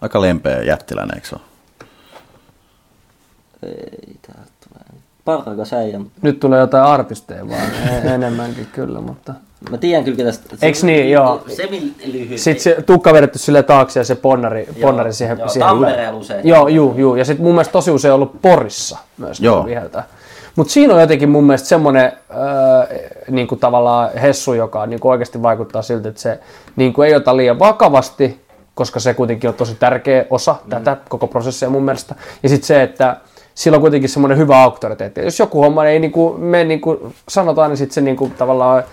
Aika 0.00 0.20
lempeä 0.20 0.62
jättiläinen, 0.62 1.14
eikö 1.16 1.28
se 1.28 1.34
ole? 1.34 1.42
Ei, 3.62 4.16
täältä 4.26 4.52
tulee. 4.68 5.02
Parrakas 5.24 5.72
äijä. 5.72 6.00
Nyt 6.22 6.40
tulee 6.40 6.60
jotain 6.60 6.84
artisteja 6.84 7.48
vaan, 7.48 7.70
e- 7.88 8.14
enemmänkin 8.14 8.66
kyllä, 8.66 9.00
mutta... 9.00 9.34
Mä 9.70 9.78
tiedän 9.78 10.04
kyllä 10.04 10.24
tästä. 10.24 10.56
Eiks 10.62 10.84
niin? 10.84 11.10
Joo. 11.10 11.44
Semi 11.48 11.94
lyhyt. 12.12 12.38
Sitten 12.38 12.62
se 12.62 12.82
tukka 12.86 13.12
vedetty 13.12 13.38
sille 13.38 13.62
taakse 13.62 14.00
ja 14.00 14.04
se 14.04 14.14
ponnari, 14.14 14.68
ponnari 14.80 15.12
siihen, 15.12 15.38
joo, 15.38 15.48
siihen 15.48 15.68
Tampereella 15.68 16.18
usein. 16.18 16.48
Joo, 16.48 16.68
juu, 16.68 16.94
juu. 16.96 17.16
Ja 17.16 17.24
sitten 17.24 17.44
mun 17.44 17.54
mielestä 17.54 17.72
tosi 17.72 17.90
usein 17.90 18.14
ollut 18.14 18.42
Porissa 18.42 18.98
myös 19.18 19.40
Joo. 19.40 19.56
joo. 19.56 19.66
viheltää. 19.66 20.04
Mutta 20.56 20.72
siinä 20.72 20.94
on 20.94 21.00
jotenkin 21.00 21.28
mun 21.28 21.44
mielestä 21.44 21.68
semmoinen 21.68 22.04
äh, 22.04 22.98
niinku 23.30 23.56
tavallaan 23.56 24.10
hessu, 24.22 24.54
joka 24.54 24.86
niinku 24.86 25.08
oikeasti 25.08 25.42
vaikuttaa 25.42 25.82
siltä, 25.82 26.08
että 26.08 26.20
se 26.20 26.38
niinku 26.76 27.02
ei 27.02 27.14
ota 27.14 27.36
liian 27.36 27.58
vakavasti, 27.58 28.40
koska 28.74 29.00
se 29.00 29.14
kuitenkin 29.14 29.48
on 29.48 29.54
tosi 29.54 29.74
tärkeä 29.74 30.24
osa 30.30 30.56
mm. 30.64 30.70
tätä 30.70 30.96
koko 31.08 31.26
prosessia 31.26 31.70
mun 31.70 31.82
mielestä. 31.82 32.14
Ja 32.42 32.48
sitten 32.48 32.66
se, 32.66 32.82
että 32.82 33.16
sillä 33.54 33.74
on 33.74 33.80
kuitenkin 33.80 34.08
semmoinen 34.08 34.38
hyvä 34.38 34.62
auktoriteetti. 34.62 35.20
Jos 35.20 35.38
joku 35.38 35.62
homma 35.62 35.86
ei 35.86 35.98
niinku 35.98 36.34
mene 36.38 36.64
niin 36.64 36.80
kuin 36.80 37.14
sanotaan, 37.28 37.70
niin 37.70 37.78
sitten 37.78 37.94
se 37.94 38.00
niinku 38.00 38.32
tavallaan 38.38 38.84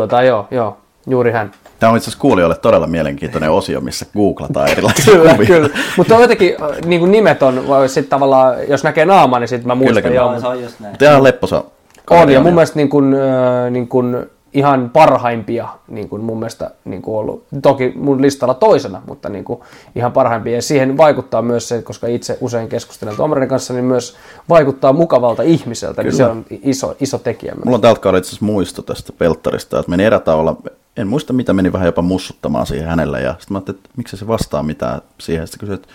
jotain. 0.00 0.26
Joo, 0.26 0.48
joo, 0.50 0.76
juuri 1.06 1.32
hän. 1.32 1.50
Tämä 1.80 1.90
on 1.90 1.96
itse 1.96 2.04
asiassa 2.10 2.20
kuulijoille 2.20 2.56
todella 2.56 2.86
mielenkiintoinen 2.86 3.50
osio, 3.50 3.80
missä 3.80 4.06
googlataan 4.14 4.68
erilaisia 4.70 5.04
Kyllä, 5.14 5.32
kuvia. 5.32 5.46
kyllä. 5.46 5.68
Mutta 5.96 6.14
on 6.14 6.22
jotenkin 6.22 6.56
äh, 6.62 6.68
niin 6.84 7.00
kuin 7.00 7.12
nimet 7.12 7.42
on, 7.42 7.68
vai 7.68 7.88
sit 7.88 8.08
tavallaan, 8.08 8.54
jos 8.68 8.84
näkee 8.84 9.04
naaman, 9.04 9.40
niin 9.40 9.48
sitten 9.48 9.66
mä 9.66 9.74
muistan. 9.74 10.02
kyllä. 10.02 10.14
joo, 10.16 10.30
Joo, 10.32 10.40
se 10.40 10.46
on 10.46 10.62
just 10.62 10.80
näin. 10.80 10.92
Mutta 10.92 11.04
ihan 11.04 11.22
lepposa. 11.22 11.64
on, 12.10 12.30
ja 12.30 12.40
mun 12.40 12.54
mielestä 12.54 12.76
niin 12.76 12.88
kuin, 12.88 13.14
äh, 13.14 13.70
niin 13.70 13.88
kuin 13.88 14.26
ihan 14.54 14.90
parhaimpia 14.90 15.68
niin 15.88 16.08
kuin 16.08 16.22
mun 16.22 16.38
mielestä 16.38 16.70
niin 16.84 17.02
kuin 17.02 17.16
ollut. 17.16 17.44
Toki 17.62 17.92
mun 17.96 18.22
listalla 18.22 18.54
toisena, 18.54 19.02
mutta 19.06 19.28
niin 19.28 19.44
kuin 19.44 19.60
ihan 19.94 20.12
parhaimpia. 20.12 20.54
Ja 20.54 20.62
siihen 20.62 20.96
vaikuttaa 20.96 21.42
myös 21.42 21.68
se, 21.68 21.82
koska 21.82 22.06
itse 22.06 22.38
usein 22.40 22.68
keskustelen 22.68 23.16
tuomarin 23.16 23.48
kanssa, 23.48 23.74
niin 23.74 23.84
myös 23.84 24.16
vaikuttaa 24.48 24.92
mukavalta 24.92 25.42
ihmiseltä. 25.42 26.02
Niin 26.02 26.16
se 26.16 26.24
on 26.24 26.44
iso, 26.50 26.96
iso 27.00 27.18
tekijä. 27.18 27.54
Mulla 27.64 27.74
on 27.74 27.80
tältä 27.80 28.00
kaudella 28.00 28.18
itse 28.18 28.28
asiassa 28.28 28.44
muisto 28.44 28.82
tästä 28.82 29.12
Pelttarista, 29.12 29.78
että 29.78 29.90
meni 29.90 30.04
erätauolla, 30.04 30.56
en 30.96 31.06
muista 31.06 31.32
mitä 31.32 31.52
meni 31.52 31.72
vähän 31.72 31.86
jopa 31.86 32.02
mussuttamaan 32.02 32.66
siihen 32.66 32.88
hänelle, 32.88 33.20
ja 33.20 33.30
sitten 33.38 33.54
mä 33.54 33.58
ajattelin, 33.58 33.78
että 33.78 33.90
miksi 33.96 34.16
se 34.16 34.26
vastaa 34.26 34.62
mitään 34.62 35.00
siihen, 35.18 35.46
sitten 35.46 35.60
kysyin, 35.60 35.74
että 35.74 35.88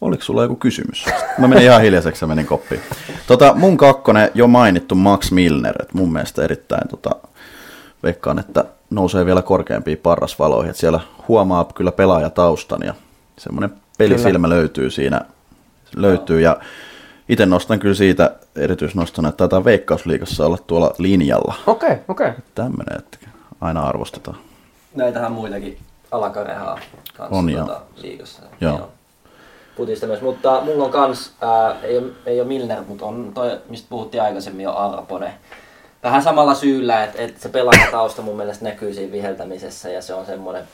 oliko 0.00 0.22
sulla 0.22 0.42
joku 0.42 0.56
kysymys? 0.56 1.06
Mä 1.38 1.48
menin 1.48 1.64
ihan 1.64 1.82
hiljaiseksi 1.82 2.24
ja 2.24 2.28
menin 2.28 2.46
koppiin. 2.46 2.80
Tota, 3.26 3.54
mun 3.54 3.76
kakkonen 3.76 4.30
jo 4.34 4.46
mainittu 4.46 4.94
Max 4.94 5.30
Milner, 5.30 5.74
että 5.82 5.98
mun 5.98 6.12
mielestä 6.12 6.44
erittäin 6.44 6.88
tota, 6.88 7.10
veikkaan, 8.04 8.38
että 8.38 8.64
nousee 8.90 9.26
vielä 9.26 9.42
korkeampiin 9.42 9.98
parrasvaloihin. 9.98 10.70
Et 10.70 10.76
siellä 10.76 11.00
huomaa 11.28 11.64
kyllä 11.74 11.92
pelaajataustan 11.92 12.80
ja 12.84 12.94
semmoinen 13.38 13.70
pelisilmä 13.98 14.46
kyllä. 14.46 14.56
löytyy 14.58 14.90
siinä. 14.90 15.20
Löytyy 15.96 16.40
ja 16.40 16.56
itse 17.28 17.46
nostan 17.46 17.78
kyllä 17.78 17.94
siitä 17.94 18.30
erityisnostona, 18.56 19.28
että 19.28 19.36
taitaa 19.36 19.64
Veikkausliigassa 19.64 20.46
olla 20.46 20.58
tuolla 20.66 20.94
linjalla. 20.98 21.54
Okei, 21.66 21.90
okay, 21.90 22.04
okei. 22.08 22.28
Okay. 22.28 22.40
Tämmöinen, 22.54 22.98
että 22.98 23.18
aina 23.60 23.82
arvostetaan. 23.82 24.36
Näitähän 24.94 25.32
muitakin 25.32 25.78
alakarehaa 26.10 26.78
kanssa 27.16 27.36
On, 27.36 27.50
tuota, 27.52 27.80
liigassa. 27.96 28.42
Joo. 28.60 28.78
Joo. 28.78 28.88
Putista 29.76 30.06
myös, 30.06 30.20
mutta 30.20 30.60
mulla 30.60 30.84
on 30.84 30.90
kans, 30.90 31.32
ää, 31.40 31.80
ei, 31.82 31.98
ole, 31.98 32.06
ei 32.26 32.40
ole 32.40 32.48
Milner, 32.48 32.82
mutta 32.88 33.06
on 33.06 33.30
toi, 33.34 33.60
mistä 33.68 33.86
puhuttiin 33.90 34.22
aikaisemmin 34.22 34.64
jo 34.64 34.76
Arpone. 34.76 35.34
Vähän 36.04 36.22
samalla 36.22 36.54
syyllä, 36.54 37.04
että, 37.04 37.22
että 37.22 37.40
se 37.40 37.48
pelaajatausta 37.48 38.22
mun 38.22 38.36
mielestä 38.36 38.64
näkyy 38.64 38.94
siinä 38.94 39.12
viheltämisessä 39.12 39.88
ja 39.88 40.02
se 40.02 40.14
on 40.14 40.26
semmoinen, 40.26 40.64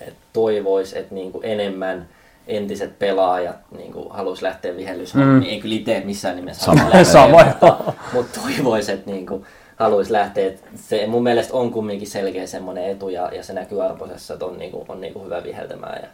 että 0.00 0.20
toivois, 0.32 0.92
että 0.92 1.14
niinku 1.14 1.40
enemmän 1.42 2.08
entiset 2.46 2.98
pelaajat 2.98 3.56
niinku 3.76 4.08
haluaisi 4.08 4.42
lähteä 4.42 4.76
vihellyshommiin. 4.76 5.42
Mm. 5.42 5.42
Ei 5.42 5.60
kyllä 5.60 5.74
itse 5.74 6.02
missään 6.04 6.36
nimessä 6.36 6.64
Sama. 6.64 7.04
Sama, 7.04 7.44
mutta, 7.44 7.94
mutta 8.12 8.40
toivois, 8.40 8.88
että 8.88 9.10
niinku 9.10 9.46
haluaisi 9.76 10.12
lähteä. 10.12 10.46
Et 10.46 10.64
se 10.74 11.06
mun 11.06 11.22
mielestä 11.22 11.54
on 11.54 11.70
kumminkin 11.70 12.08
selkeä 12.08 12.46
semmoinen 12.46 12.90
etu 12.90 13.08
ja, 13.08 13.30
ja 13.34 13.42
se 13.42 13.52
näkyy 13.52 13.84
Arposessa, 13.84 14.34
että 14.34 14.46
on, 14.46 14.58
niinku, 14.58 14.84
on 14.88 15.00
niinku 15.00 15.24
hyvä 15.24 15.42
viheltämään. 15.42 15.98
Ja 16.02 16.08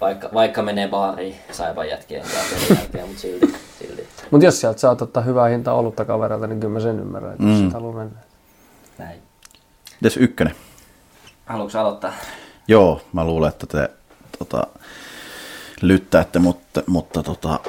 vaikka, 0.00 0.30
vaikka 0.34 0.62
menee 0.62 0.88
baariin 0.88 1.36
saipan 1.50 1.88
jätkien 1.88 2.22
kanssa 2.22 2.74
mutta 2.74 2.98
silti. 3.16 3.54
Mutta 4.30 4.44
jos 4.44 4.60
sieltä 4.60 4.80
saat 4.80 5.02
ottaa 5.02 5.22
hyvää 5.22 5.48
hintaa 5.48 5.74
olutta 5.74 6.04
kavereilta, 6.04 6.46
niin 6.46 6.60
kyllä 6.60 6.72
mä 6.72 6.80
sen 6.80 7.00
ymmärrän, 7.00 7.32
että 7.32 7.44
mm. 7.44 7.50
Mm. 7.50 7.56
sit 7.56 7.72
haluaa 7.72 7.94
mennä. 7.96 8.18
Näin. 8.98 9.22
Mites 10.00 10.16
ykkönen? 10.16 10.54
Haluatko 11.46 11.78
aloittaa? 11.78 12.12
Joo, 12.68 13.00
mä 13.12 13.24
luulen, 13.24 13.48
että 13.48 13.66
te 13.66 13.90
tota, 14.38 14.66
lyttäätte, 15.82 16.38
mutta, 16.38 16.82
mutta 16.86 17.22
tota, 17.22 17.60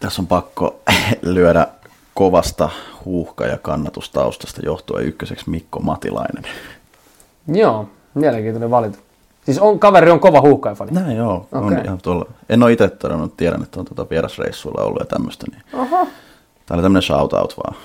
tässä 0.00 0.22
on 0.22 0.26
pakko 0.26 0.80
lyödä 1.22 1.66
kovasta 2.14 2.70
huuhka- 3.04 3.46
ja 3.46 3.58
kannatustaustasta 3.58 4.60
johtuen 4.64 5.06
ykköseksi 5.06 5.50
Mikko 5.50 5.80
Matilainen. 5.80 6.44
Joo, 7.48 7.88
mielenkiintoinen 8.14 8.70
valinta. 8.70 8.98
Siis 9.44 9.58
on, 9.58 9.78
kaveri 9.78 10.10
on 10.10 10.20
kova 10.20 10.40
huuhkajafani. 10.40 10.90
Näin 10.92 11.16
joo, 11.16 11.46
on 11.52 11.64
Okei. 11.64 11.84
ihan 11.84 11.98
tuolla. 12.02 12.26
En 12.48 12.62
ole 12.62 12.72
itse 12.72 12.88
todennut, 12.88 13.36
tiedän, 13.36 13.62
että 13.62 13.80
on 13.80 13.86
tota 13.86 14.10
vierasreissuilla 14.10 14.84
ollut 14.84 15.00
ja 15.00 15.06
tämmöistä. 15.06 15.46
Niin. 15.50 15.62
Oho. 15.72 16.08
Tää 16.66 16.74
oli 16.74 16.82
tämmönen 16.82 17.02
shoutout 17.02 17.56
vaan. 17.56 17.76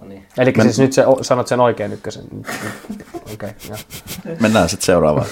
No 0.00 0.08
niin. 0.08 0.26
Eli 0.38 0.52
Men- 0.56 0.66
siis 0.66 0.78
nyt 0.78 0.92
se, 0.92 1.04
sanot 1.22 1.46
sen 1.46 1.60
oikein 1.60 1.92
ykkösen. 1.92 2.24
Okei, 3.34 3.50
okay. 3.68 4.36
Mennään 4.40 4.68
sitten 4.68 4.86
seuraavaan. 4.86 5.26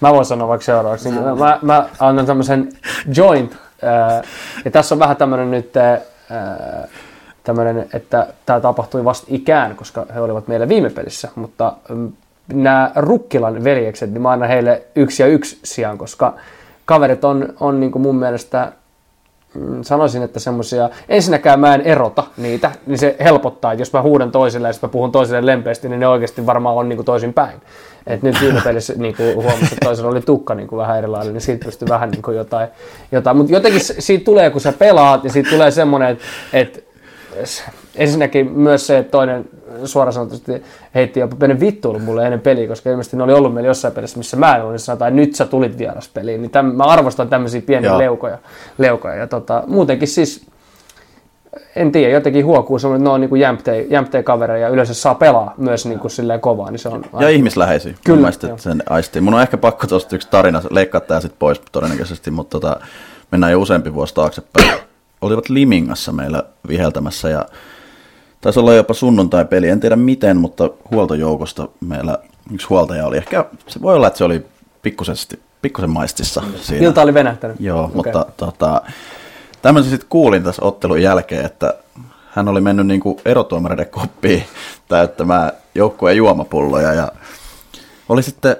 Mä 0.00 0.12
voin 0.12 0.24
sanoa 0.24 0.48
vaikka 0.48 0.64
seuraavaksi. 0.64 1.10
Niin 1.10 1.38
mä, 1.38 1.58
mä 1.62 1.88
annan 1.98 2.26
tämmöisen 2.26 2.72
joint. 3.16 3.56
Ää, 3.82 4.22
ja 4.64 4.70
tässä 4.70 4.94
on 4.94 4.98
vähän 4.98 5.16
tämmöinen 5.16 5.50
nyt, 5.50 5.76
ää, 5.76 6.00
tämmöinen, 7.44 7.88
että 7.92 8.26
tämä 8.46 8.60
tapahtui 8.60 9.04
vasta 9.04 9.26
ikään, 9.30 9.76
koska 9.76 10.06
he 10.14 10.20
olivat 10.20 10.48
meillä 10.48 10.68
viime 10.68 10.90
pelissä. 10.90 11.28
Mutta 11.34 11.72
mm, 11.88 12.12
nämä 12.52 12.90
Rukkilan 12.96 13.64
veljekset, 13.64 14.10
niin 14.10 14.22
mä 14.22 14.30
annan 14.30 14.48
heille 14.48 14.82
yksi 14.96 15.22
ja 15.22 15.26
yksi 15.26 15.58
sijaan, 15.64 15.98
koska 15.98 16.34
kaverit 16.84 17.24
on, 17.24 17.48
on 17.60 17.80
niin 17.80 17.92
kuin 17.92 18.02
mun 18.02 18.16
mielestä 18.16 18.72
mm, 19.54 19.82
sanoisin, 19.82 20.22
että 20.22 20.40
semmoisia, 20.40 20.90
ensinnäkään 21.08 21.60
mä 21.60 21.74
en 21.74 21.80
erota 21.80 22.24
niitä, 22.36 22.70
niin 22.86 22.98
se 22.98 23.16
helpottaa, 23.24 23.72
että 23.72 23.80
jos 23.80 23.92
mä 23.92 24.02
huudan 24.02 24.32
toiselle 24.32 24.68
ja 24.68 24.72
sitten 24.72 24.88
mä 24.88 24.92
puhun 24.92 25.12
toiselle 25.12 25.46
lempeästi, 25.46 25.88
niin 25.88 26.00
ne 26.00 26.08
oikeasti 26.08 26.46
varmaan 26.46 26.76
on 26.76 26.88
niin 26.88 27.04
toisin 27.04 27.32
päin. 27.32 27.60
Et 28.06 28.22
nyt 28.22 28.40
viime 28.40 28.60
pelissä 28.64 28.94
niin 28.96 29.14
huomasin, 29.34 29.64
että 29.64 29.76
toisella 29.84 30.10
oli 30.10 30.20
tukka 30.20 30.54
niin 30.54 30.68
kuin 30.68 30.78
vähän 30.78 30.98
erilainen, 30.98 31.32
niin 31.32 31.40
siitä 31.40 31.64
pystyy 31.64 31.88
vähän 31.88 32.10
niin 32.10 32.22
kuin 32.22 32.36
jotain, 32.36 32.68
jotain. 33.12 33.36
mutta 33.36 33.52
jotenkin 33.52 33.80
siitä 33.80 34.24
tulee, 34.24 34.50
kun 34.50 34.60
sä 34.60 34.72
pelaat, 34.72 35.24
ja 35.24 35.30
siitä 35.30 35.50
tulee 35.50 35.70
semmoinen, 35.70 36.18
että, 36.52 36.78
s- 37.44 37.64
ensinnäkin 37.96 38.52
myös 38.52 38.86
se, 38.86 38.98
että 38.98 39.10
toinen 39.10 39.44
suoraan 39.84 40.12
sanotusti 40.12 40.62
heitti 40.94 41.20
jopa 41.20 41.36
pienen 41.36 41.60
vittuilu 41.60 41.98
mulle 41.98 42.24
ennen 42.24 42.40
peliä, 42.40 42.68
koska 42.68 42.90
ilmeisesti 42.90 43.16
ne 43.16 43.22
oli 43.22 43.32
ollut 43.32 43.54
meillä 43.54 43.68
jossain 43.68 43.94
pelissä, 43.94 44.18
missä 44.18 44.36
mä 44.36 44.54
en 44.54 44.60
ollut, 44.60 44.72
niin 44.72 44.78
sanotaan, 44.78 45.16
nyt 45.16 45.34
sä 45.34 45.46
tulit 45.46 45.78
vieraspeliin. 45.78 46.42
Niin 46.42 46.50
täm, 46.50 46.66
mä 46.66 46.84
arvostan 46.84 47.28
tämmöisiä 47.28 47.62
pieniä 47.62 47.90
Joo. 47.90 47.98
leukoja. 47.98 48.38
leukoja. 48.78 49.14
Ja 49.14 49.26
tota, 49.26 49.64
muutenkin 49.66 50.08
siis, 50.08 50.46
en 51.76 51.92
tiedä, 51.92 52.12
jotenkin 52.12 52.44
huokuu 52.44 52.78
semmoinen, 52.78 53.00
että 53.00 53.10
ne 53.10 53.14
on 53.14 53.20
niin 53.20 53.40
jämptejä, 53.40 53.86
jämptejä 53.90 54.22
kavereja 54.22 54.66
ja 54.66 54.68
yleensä 54.68 54.94
saa 54.94 55.14
pelaa 55.14 55.54
myös 55.56 55.86
niin 55.86 55.98
kuin 55.98 56.10
silleen 56.10 56.40
kovaa, 56.40 56.70
niin 56.70 56.78
se 56.78 56.88
on 56.88 57.04
Ja 57.20 57.28
ihmisläheisiä. 57.28 57.94
Kyllä, 58.04 58.28
että 58.28 58.48
sen 58.56 58.82
aistii. 58.88 59.22
Mun 59.22 59.34
on 59.34 59.42
ehkä 59.42 59.56
pakko 59.56 59.86
tuosta 59.86 60.16
yksi 60.16 60.28
tarina, 60.30 60.62
leikkaa 60.70 61.00
tää 61.00 61.20
sitten 61.20 61.38
pois 61.38 61.60
todennäköisesti, 61.72 62.30
mutta 62.30 62.60
tota, 62.60 62.80
mennään 63.30 63.52
jo 63.52 63.60
useampi 63.60 63.94
vuosi 63.94 64.14
taaksepäin. 64.14 64.80
Olivat 65.20 65.48
Limingassa 65.48 66.12
meillä 66.12 66.42
viheltämässä 66.68 67.28
ja 67.28 67.46
taisi 68.40 68.60
olla 68.60 68.74
jopa 68.74 68.94
sunnuntai-peli, 68.94 69.68
en 69.68 69.80
tiedä 69.80 69.96
miten, 69.96 70.36
mutta 70.36 70.70
huoltojoukosta 70.90 71.68
meillä 71.80 72.18
yksi 72.52 72.66
huoltaja 72.66 73.06
oli. 73.06 73.16
Ehkä 73.16 73.44
se 73.66 73.82
voi 73.82 73.96
olla, 73.96 74.06
että 74.06 74.18
se 74.18 74.24
oli 74.24 74.46
pikkusesti, 74.82 75.42
pikkusen 75.62 75.90
maistissa 75.90 76.42
siinä. 76.60 76.86
Ilta 76.86 77.02
oli 77.02 77.14
venähtänyt. 77.14 77.56
Joo, 77.60 77.84
Okei. 77.84 77.94
mutta 77.96 78.26
tota, 78.36 78.82
tämmöisen 79.62 79.90
sitten 79.90 80.08
kuulin 80.08 80.42
tässä 80.42 80.64
ottelun 80.64 81.02
jälkeen, 81.02 81.44
että 81.44 81.74
hän 82.30 82.48
oli 82.48 82.60
mennyt 82.60 82.86
niinku 82.86 83.20
erotuomareiden 83.24 83.88
koppiin 83.88 84.44
täyttämään 84.88 85.52
joukkueen 85.74 86.16
juomapulloja 86.16 86.92
ja 86.92 87.12
oli 88.08 88.22
sitten 88.22 88.56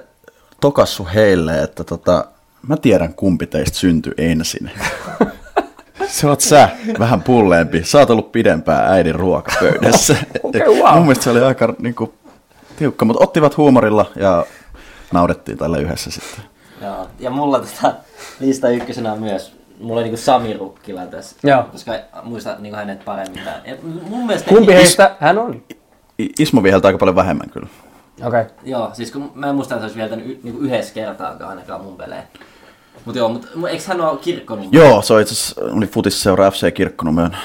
tokassu 0.61 1.07
heille, 1.13 1.63
että 1.63 1.83
tota, 1.83 2.25
mä 2.67 2.77
tiedän 2.77 3.13
kumpi 3.13 3.47
teistä 3.47 3.77
syntyi 3.77 4.13
ensin. 4.17 4.71
Se 6.17 6.27
oot 6.27 6.41
sä, 6.41 6.69
vähän 6.99 7.23
pulleempi. 7.23 7.83
Sä 7.83 7.99
oot 7.99 8.09
ollut 8.09 8.31
pidempään 8.31 8.91
äidin 8.91 9.15
ruokapöydässä. 9.15 10.15
Et 10.53 10.67
wow. 10.67 10.93
Mun 10.93 11.01
mielestä 11.01 11.23
se 11.23 11.29
oli 11.29 11.41
aika 11.41 11.75
niinku, 11.79 12.13
tiukka, 12.75 13.05
mutta 13.05 13.23
ottivat 13.23 13.57
huumorilla 13.57 14.11
ja 14.15 14.45
naudettiin 15.11 15.57
tällä 15.57 15.77
yhdessä 15.77 16.11
sitten. 16.11 16.43
Joo. 16.81 17.07
Ja 17.19 17.29
mulla 17.29 17.59
tota, 17.59 17.93
lista 18.39 18.69
ykkösenä 18.69 19.13
on 19.13 19.19
myös, 19.19 19.55
mulla 19.79 19.99
on 19.99 20.03
niinku 20.03 20.17
Sami 20.17 20.53
Rukkila 20.53 21.05
tässä, 21.05 21.35
Joo. 21.43 21.63
koska 21.63 21.91
muistan 22.23 22.63
niinku 22.63 22.77
hänet 22.77 23.05
paremmin. 23.05 23.43
mun 24.09 24.25
mielestä 24.25 24.49
Kumpi 24.49 24.73
heistä 24.73 25.15
hän 25.19 25.37
on? 25.37 25.63
Ismo 26.39 26.63
viheltää 26.63 26.89
aika 26.89 26.97
paljon 26.97 27.15
vähemmän 27.15 27.49
kyllä. 27.49 27.67
Okei. 28.25 28.41
Okay. 28.41 28.53
Joo, 28.63 28.89
siis 28.93 29.11
kun 29.11 29.31
mä 29.35 29.49
en 29.49 29.55
muista, 29.55 29.75
että 29.75 29.81
se 29.81 29.85
olisi 29.85 29.99
vieltänyt 29.99 30.25
y- 30.25 30.39
niinku 30.43 30.59
yhdessä 30.59 30.93
kertaakaan 30.93 31.49
ainakaan 31.49 31.81
mun 31.81 31.97
peleen. 31.97 32.23
Mut 33.05 33.15
joo, 33.15 33.29
mut 33.29 33.47
mu- 33.55 33.67
eikö 33.67 33.83
hän 33.87 34.01
ole 34.01 34.17
kirkkonut? 34.19 34.65
Joo, 34.71 35.01
se 35.01 35.13
on 35.13 35.21
itse 35.21 35.33
asiassa, 35.33 35.61
oli 35.77 35.87
futisseura 35.87 36.51
FC 36.51 36.73
Kirkkonummen 36.73 37.37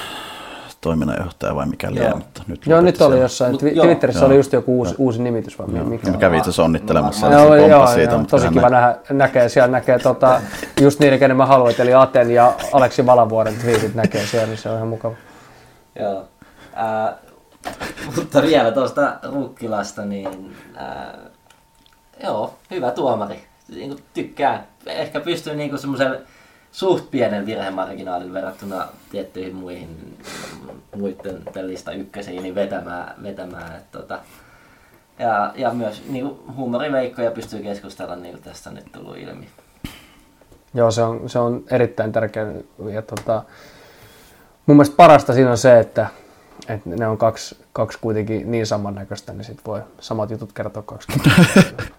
toiminnanjohtaja 0.81 1.55
vai 1.55 1.65
mikä 1.65 1.91
liian, 1.91 2.05
Joo. 2.09 2.17
mutta 2.17 2.41
nyt 2.47 2.65
Joo, 2.67 2.81
nyt 2.81 3.01
oli 3.01 3.13
sen. 3.15 3.21
jossain. 3.21 3.51
Mut 3.51 3.61
Twi- 3.61 3.75
joo. 3.75 3.85
Twitterissä 3.85 4.19
Joo. 4.19 4.27
oli 4.27 4.35
just 4.35 4.53
joku 4.53 4.77
uusi, 4.77 4.95
uusi 4.97 5.21
nimitys 5.21 5.59
vai 5.59 5.67
mikä? 5.67 6.11
Mä 6.11 6.17
kävin 6.17 6.37
itse 6.37 6.49
asiassa 6.49 6.63
onnittelemassa, 6.63 7.27
Mä- 7.29 7.33
että 7.33 7.43
Joo, 7.45 7.55
joo, 7.55 7.87
siitä, 7.87 8.11
joo, 8.11 8.19
mutta 8.19 8.37
tosi 8.37 8.49
kiva 8.49 8.69
nähdä, 8.69 8.95
näkee, 9.09 9.49
siellä 9.49 9.67
näkee 9.71 9.99
tota, 9.99 10.41
just 10.81 10.99
niiden, 10.99 11.19
kenen 11.19 11.37
mä 11.37 11.45
haluan, 11.45 11.73
eli 11.79 11.93
Aten 11.93 12.31
ja 12.31 12.53
Aleksi 12.73 13.05
Valavuoren 13.05 13.55
twiitit 13.61 13.95
näkee 13.95 14.25
siellä, 14.25 14.47
niin 14.47 14.57
se 14.57 14.69
on 14.69 14.75
ihan 14.75 14.87
mukava. 14.87 15.15
Joo. 15.99 16.23
Ää, 16.75 17.15
mutta 18.15 18.41
vielä 18.41 18.71
tuosta 18.71 19.13
Rukkilasta, 19.33 20.05
niin 20.05 20.55
ää, 20.75 21.13
joo, 22.23 22.53
hyvä 22.71 22.91
tuomari. 22.91 23.46
Niin 23.69 23.89
kuin 23.89 24.03
tykkää. 24.13 24.65
Ehkä 24.85 25.19
pystyy 25.19 25.55
niin 25.55 25.79
semmoisen 25.79 26.17
suht 26.71 27.11
pienen 27.11 27.45
virhemarginaalin 27.45 28.33
verrattuna 28.33 28.87
tiettyihin 29.11 29.55
muihin 29.55 30.17
muiden 30.95 31.43
pelistä 31.53 31.91
ykkösiin 31.91 32.43
niin 32.43 32.55
vetämään. 32.55 33.23
vetämään 33.23 33.75
että 33.77 33.99
tota, 33.99 34.19
ja, 35.19 35.53
ja 35.55 35.73
myös 35.73 36.03
niin 36.09 36.39
huumoriveikkoja 36.55 37.31
pystyy 37.31 37.61
keskustella, 37.61 38.15
niin 38.15 38.33
kuin 38.33 38.43
tästä 38.43 38.71
nyt 38.71 38.91
tullut 38.91 39.17
ilmi. 39.17 39.47
Joo, 40.73 40.91
se 40.91 41.01
on, 41.01 41.29
se 41.29 41.39
on 41.39 41.63
erittäin 41.71 42.11
tärkeä. 42.11 42.45
Ja 42.91 43.01
tota, 43.01 43.43
mun 44.65 44.77
mielestä 44.77 44.95
parasta 44.95 45.33
siinä 45.33 45.51
on 45.51 45.57
se, 45.57 45.79
että, 45.79 46.07
että 46.69 46.89
ne 46.89 47.07
on 47.07 47.17
kaksi, 47.17 47.57
kaksi 47.73 47.97
kuitenkin 48.01 48.51
niin 48.51 48.65
samannäköistä, 48.65 49.33
niin 49.33 49.43
sit 49.43 49.59
voi 49.65 49.81
samat 49.99 50.31
jutut 50.31 50.53
kertoa 50.53 50.83
kaksi 50.83 51.07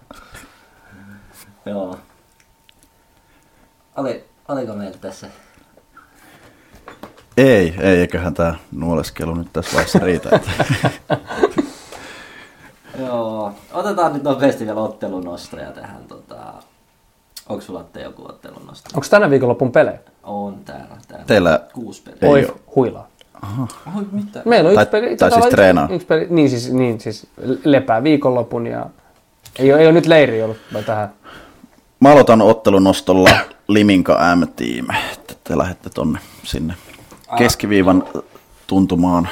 Joo. 1.69 1.97
Oli, 3.97 4.23
oliko 4.47 4.73
meillä 4.73 4.97
tässä? 5.01 5.27
Ei, 7.37 7.75
ei, 7.79 7.97
eiköhän 7.99 8.33
tämä 8.33 8.55
nuoleskelu 8.71 9.33
nyt 9.35 9.53
tässä 9.53 9.73
vaiheessa 9.73 9.99
riitä. 9.99 10.39
Joo. 12.99 13.53
Otetaan 13.73 14.13
nyt 14.13 14.23
nopeasti 14.23 14.65
vielä 14.65 14.79
ottelunostoja 14.81 15.71
tähän. 15.71 16.03
Tota... 16.07 16.35
Onko 17.49 17.61
sulla 17.61 17.79
Atte 17.79 18.01
joku 18.01 18.25
ottelunosto? 18.29 18.89
Onko 18.93 19.07
tänä 19.09 19.29
viikonlopun 19.29 19.71
pelejä? 19.71 19.99
On 20.23 20.55
täällä. 20.65 20.97
täällä. 21.07 21.25
Teillä 21.25 21.59
Kuusi 21.73 22.01
peliä. 22.03 22.17
Ei 22.21 22.29
Oi, 22.45 22.55
huilaa. 22.75 23.07
Oi, 23.97 24.05
mitä? 24.11 24.41
Meillä 24.45 24.69
on 24.69 24.75
Tai- 24.75 24.83
yksi 24.83 24.91
peli. 24.91 25.17
tai 25.17 25.31
siis 25.31 25.45
treenaa. 25.45 25.87
Yksi 25.91 26.07
peli, 26.07 26.27
niin 26.29 26.49
siis, 26.49 26.73
niin 26.73 26.99
siis 27.01 27.27
lepää 27.63 28.03
viikonlopun 28.03 28.67
ja 28.67 28.85
Ei 29.59 29.73
ole, 29.73 29.81
ei 29.81 29.87
ole 29.87 29.93
nyt 29.93 30.05
leiri 30.05 30.43
ollut 30.43 30.57
vai 30.73 30.83
tähän. 30.83 31.13
Mä 31.99 32.11
aloitan 32.11 32.41
ottelun 32.41 32.83
nostolla 32.83 33.29
Liminka 33.67 34.35
M-tiime. 34.35 34.95
että 35.13 35.33
Te 35.43 35.57
lähdette 35.57 35.89
tonne 35.89 36.19
sinne 36.43 36.73
keskiviivan 37.37 38.03
tuntumaan 38.67 39.29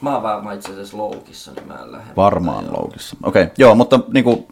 Mä 0.00 0.14
oon 0.14 0.22
varmaan 0.22 0.54
itse 0.56 0.72
asiassa 0.72 0.96
loukissa, 0.96 1.52
niin 1.52 1.68
mä 1.68 1.74
en 1.74 1.92
lähde. 1.92 2.10
varmaan 2.16 2.64
loukissa. 2.72 3.16
Okei, 3.22 3.42
okay, 3.42 3.54
joo, 3.58 3.74
mutta 3.74 4.00
niinku, 4.12 4.48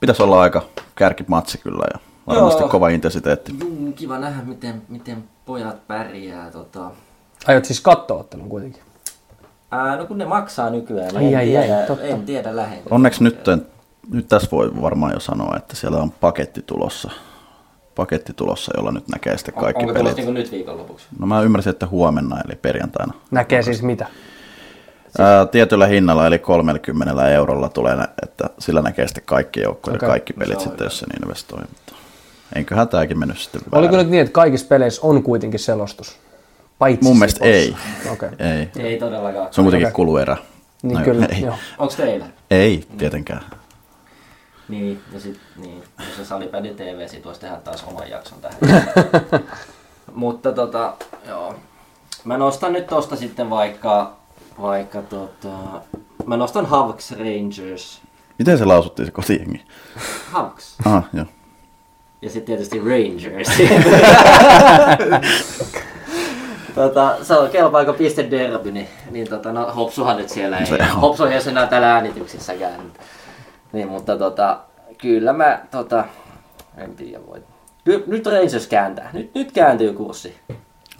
pitäisi 0.00 0.22
olla 0.22 0.40
aika 0.40 0.62
kärkimatsi 0.94 1.58
kyllä 1.58 1.84
ja 1.94 1.98
varmasti 2.26 2.62
Joo. 2.62 2.68
kova 2.68 2.88
intensiteetti. 2.88 3.54
Juu, 3.60 3.92
kiva 3.92 4.18
nähdä, 4.18 4.42
miten, 4.42 4.82
miten 4.88 5.24
pojat 5.46 5.86
pärjää. 5.86 6.50
Tota. 6.50 6.90
Aiot 7.48 7.64
siis 7.64 7.80
katsoa 7.80 8.20
ottelun 8.20 8.48
kuitenkin. 8.48 8.82
Ää, 9.70 9.96
no 9.96 10.06
kun 10.06 10.18
ne 10.18 10.24
maksaa 10.24 10.70
nykyään, 10.70 11.16
Ai, 11.16 11.22
niin 11.22 11.32
en, 11.34 11.38
ai, 11.38 11.46
tiedä, 11.46 11.78
ai, 11.78 11.86
totta. 11.86 12.04
en 12.04 12.22
tiedä 12.26 12.56
lähden. 12.56 12.78
Onneksi 12.90 13.24
nyt, 13.24 13.44
nyt 14.10 14.28
tässä 14.28 14.48
voi 14.52 14.82
varmaan 14.82 15.12
jo 15.12 15.20
sanoa, 15.20 15.56
että 15.56 15.76
siellä 15.76 15.98
on 15.98 16.10
paketti 16.10 16.62
tulossa. 16.62 17.10
Paketti 17.94 18.32
tulossa, 18.32 18.72
jolla 18.76 18.92
nyt 18.92 19.08
näkee 19.08 19.38
sitten 19.38 19.54
kaikki 19.54 19.82
Onko 19.82 19.92
pelit. 19.92 20.06
tulossa 20.10 20.22
niin 20.22 20.34
nyt 20.34 20.52
viikonlopuksi? 20.52 21.06
No 21.18 21.26
mä 21.26 21.40
ymmärsin, 21.42 21.70
että 21.70 21.86
huomenna 21.86 22.40
eli 22.48 22.56
perjantaina. 22.62 23.12
Näkee 23.30 23.62
siis 23.62 23.82
mitä? 23.82 24.06
Ää, 25.18 25.46
tietyllä 25.46 25.86
hinnalla 25.86 26.26
eli 26.26 26.38
30 26.38 27.28
eurolla 27.28 27.68
tulee, 27.68 27.96
että 28.22 28.44
sillä 28.58 28.82
näkee 28.82 29.06
sitten 29.08 29.24
kaikki 29.26 29.60
joukkoja 29.60 29.96
Okei. 29.96 30.06
ja 30.06 30.10
kaikki 30.10 30.32
pelit 30.32 30.52
Se 30.60 30.62
on 30.64 30.68
sitten, 30.68 30.84
jos 30.84 30.98
sen 30.98 31.08
investoi. 31.22 31.58
Mutta 31.60 31.92
Eiköhän 32.56 32.88
tämäkin 32.88 33.18
mennyt 33.18 33.38
sitten 33.38 33.60
väärin. 33.72 33.78
Oliko 33.78 33.96
nyt 34.02 34.08
niin, 34.10 34.20
että 34.20 34.32
kaikissa 34.32 34.66
peleissä 34.66 35.00
on 35.04 35.22
kuitenkin 35.22 35.60
selostus? 35.60 36.16
Paitsi 36.78 37.04
Mun 37.04 37.18
mielestä 37.18 37.44
ei. 37.44 37.76
Okei. 38.12 38.28
Ei. 38.38 38.70
Ei 38.84 38.98
todellakaan. 38.98 39.48
Se 39.50 39.60
on 39.60 39.64
kuitenkin 39.64 39.86
Okei. 39.86 39.94
kuluerä. 39.94 40.36
Niin 40.82 40.98
No, 40.98 41.04
kyllä, 41.04 41.26
ei. 41.26 41.40
joo. 41.42 41.54
Onko 41.78 41.94
teillä? 41.96 42.26
Ei, 42.50 42.84
tietenkään. 42.98 43.40
Niin, 44.72 45.00
ja 45.12 45.20
sit, 45.20 45.40
niin, 45.56 45.84
jos 45.98 46.16
se 46.16 46.24
Salipädi 46.24 46.74
TV, 46.74 47.08
sit 47.08 47.24
voisi 47.24 47.40
tehdä 47.40 47.56
taas 47.56 47.84
oman 47.84 48.10
jakson 48.10 48.38
tähän. 48.40 48.58
Mutta 50.14 50.52
tota, 50.52 50.94
joo. 51.28 51.54
Mä 52.24 52.38
nostan 52.38 52.72
nyt 52.72 52.86
tosta 52.86 53.16
sitten 53.16 53.50
vaikka, 53.50 54.16
vaikka 54.60 55.02
tota, 55.02 55.48
mä 56.26 56.36
nostan 56.36 56.66
Hawks 56.66 57.10
Rangers. 57.10 58.02
Miten 58.38 58.58
se 58.58 58.64
lausuttiin 58.64 59.06
se 59.06 59.12
kotiengi? 59.12 59.64
Hawks. 60.30 60.76
Ah, 60.84 61.04
joo. 61.12 61.26
Ja 62.22 62.30
sitten 62.30 62.46
tietysti 62.46 62.78
Rangers. 62.78 63.48
tota, 66.74 67.16
se 67.22 67.34
on 67.34 67.50
kelpaako 67.50 67.92
piste 67.92 68.30
derby, 68.30 68.72
niin, 68.72 68.88
niin 69.10 69.28
tota, 69.28 69.52
no, 69.52 69.72
Hopsuhan 69.72 70.16
nyt 70.16 70.28
siellä 70.28 70.58
ei. 70.58 70.66
Hopsu 71.00 71.24
ei 71.24 71.36
ole 71.36 71.50
enää 71.50 71.66
täällä 71.66 71.92
äänityksessäkään. 71.92 72.80
Niin, 73.72 73.88
mutta 73.88 74.18
tota, 74.18 74.58
kyllä 74.98 75.32
mä 75.32 75.60
tota, 75.70 76.04
en 76.78 76.94
tiedä 76.96 77.26
voi. 77.26 77.42
Nyt, 77.84 78.06
nyt 78.06 78.26
Rangers 78.26 78.66
kääntää. 78.66 79.10
Nyt, 79.12 79.34
nyt 79.34 79.52
kääntyy 79.52 79.92
kurssi. 79.92 80.36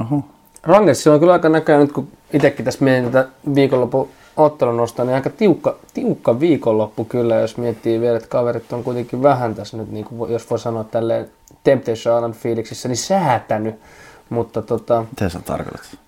Oho. 0.01 0.25
Rangers 0.63 1.07
on 1.07 1.21
kyllä 1.21 1.33
aika 1.33 1.49
näköjään 1.49 1.83
nyt, 1.83 1.93
kun 1.93 2.09
itsekin 2.33 2.65
tässä 2.65 2.85
mietin 2.85 3.11
tätä 3.11 3.29
viikonloppu 3.55 4.09
ottelun 4.37 4.77
nostaa, 4.77 5.05
niin 5.05 5.15
aika 5.15 5.31
tiukka, 5.31 5.77
tiukka 5.95 6.41
viikonloppu 6.41 7.05
kyllä, 7.05 7.35
jos 7.35 7.57
miettii 7.57 8.01
vielä, 8.01 8.17
että 8.17 8.29
kaverit 8.29 8.73
on 8.73 8.85
kuitenkin 8.85 9.23
vähän 9.23 9.55
tässä 9.55 9.77
nyt, 9.77 9.91
niin 9.91 10.05
kuin 10.05 10.33
jos 10.33 10.51
voi 10.51 10.59
sanoa 10.59 10.85
tälleen 10.85 11.31
Temptation 11.65 12.17
Island 12.17 12.35
fiiliksissä, 12.35 12.89
niin 12.89 12.97
säätänyt. 12.97 13.75
Mutta 14.29 14.63
tota, 14.63 15.05
Miten 15.11 15.31
sä 15.31 15.41
tarkoitat? 15.41 15.99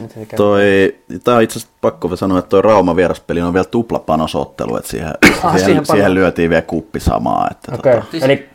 Mitenkään. 0.00 0.36
Toi, 0.36 0.98
tää 1.24 1.36
on 1.36 1.42
itse 1.42 1.58
asiassa 1.58 1.74
pakko 1.80 2.16
sanoa, 2.16 2.38
että 2.38 2.48
toi 2.48 2.62
Rauma 2.62 2.96
vieraspeli 2.96 3.40
on 3.42 3.52
vielä 3.54 3.64
tuplapanosottelu, 3.64 4.76
että 4.76 4.90
siihen, 4.90 5.08
Ah, 5.08 5.40
siihen 5.42 5.58
siihen, 5.64 5.86
siihen, 5.86 6.14
lyötiin 6.14 6.50
vielä 6.50 6.62
kuppi 6.62 7.00
samaa. 7.00 7.48
Että 7.50 7.74
Okei, 7.74 7.92
tota, 7.94 8.06
Siis- 8.10 8.22
eli, 8.24 8.50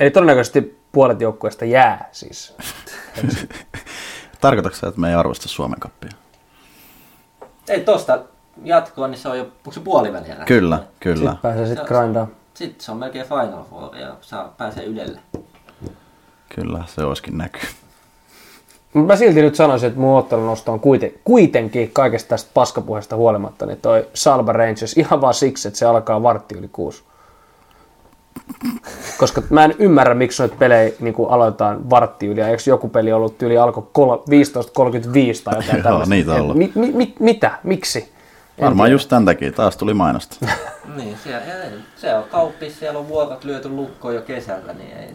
eli 0.00 0.10
todennäköisesti 0.10 0.78
puolet 0.92 1.20
joukkueesta 1.20 1.64
jää 1.64 2.08
siis. 2.12 2.54
tarkoitatko 4.40 4.78
sä, 4.78 4.86
että 4.88 5.00
me 5.00 5.08
ei 5.08 5.14
arvosta 5.14 5.48
Suomen 5.48 5.80
kappia? 5.80 6.10
Ei 7.68 7.80
tosta 7.80 8.18
jatkoa, 8.64 9.08
niin 9.08 9.18
se 9.18 9.28
on 9.28 9.38
jo, 9.38 9.46
se 9.70 9.80
puoliväli? 9.80 10.24
Kyllä, 10.46 10.78
kyllä. 11.00 11.16
Sitten 11.30 11.36
pääsee 11.42 11.66
sitten 11.66 11.86
grindaan. 11.86 12.28
Sitten 12.54 12.84
se 12.84 12.92
on 12.92 12.98
melkein 12.98 13.26
Final 13.26 13.64
Four 13.70 13.96
ja 13.96 14.16
saa, 14.20 14.54
pääsee 14.58 14.84
ylelle. 14.84 15.20
Kyllä, 16.54 16.84
se 16.86 17.04
olisikin 17.04 17.38
näky. 17.38 17.60
Mutta 18.94 19.12
mä 19.12 19.16
silti 19.16 19.42
nyt 19.42 19.54
sanoisin, 19.54 19.86
että 19.88 20.00
mun 20.00 20.18
ottelun 20.18 20.46
nosto 20.46 20.72
on 20.72 20.80
kuiten, 20.80 21.12
kuitenkin 21.24 21.90
kaikesta 21.92 22.28
tästä 22.28 22.50
paskapuheesta 22.54 23.16
huolimatta, 23.16 23.66
niin 23.66 23.78
toi 23.82 24.06
Salva 24.14 24.52
Rangers 24.52 24.96
ihan 24.96 25.20
vaan 25.20 25.34
siksi, 25.34 25.68
että 25.68 25.78
se 25.78 25.86
alkaa 25.86 26.22
vartti 26.22 26.54
yli 26.58 26.68
kuusi. 26.72 27.02
Koska 29.18 29.42
mä 29.50 29.64
en 29.64 29.74
ymmärrä, 29.78 30.14
miksi 30.14 30.42
noita 30.42 30.56
pelejä 30.58 30.92
niin 31.00 31.14
aloitetaan 31.28 31.90
vartti 31.90 32.26
yli. 32.26 32.40
Eikö 32.40 32.62
joku 32.66 32.88
peli 32.88 33.12
ollut 33.12 33.42
yli 33.42 33.58
alkoi 33.58 33.86
kol- 33.92 34.16
15.35 34.16 34.22
tai 35.44 35.54
jotain 35.54 35.76
Joo, 35.76 35.82
tällaista? 35.82 36.14
niitä 36.14 36.32
on 36.32 36.40
ollut. 36.40 36.56
Mi, 36.56 36.72
mi, 36.74 36.92
mi, 36.92 37.14
mitä? 37.18 37.58
Miksi? 37.62 37.98
En 38.58 38.64
Varmaan 38.64 38.86
tiedä. 38.86 38.94
just 38.94 39.08
tämän 39.08 39.24
takia. 39.24 39.52
Taas 39.52 39.76
tuli 39.76 39.94
mainosta. 39.94 40.36
Niin, 40.96 41.16
siellä, 41.24 41.40
ei, 41.64 41.70
se 41.96 42.14
on 42.14 42.24
kauppis, 42.24 42.78
siellä 42.78 42.98
on 42.98 43.08
vuokrat 43.08 43.44
lyöty 43.44 43.68
lukkoon 43.68 44.14
jo 44.14 44.22
kesällä, 44.22 44.72
niin 44.72 44.96
ei... 44.96 45.10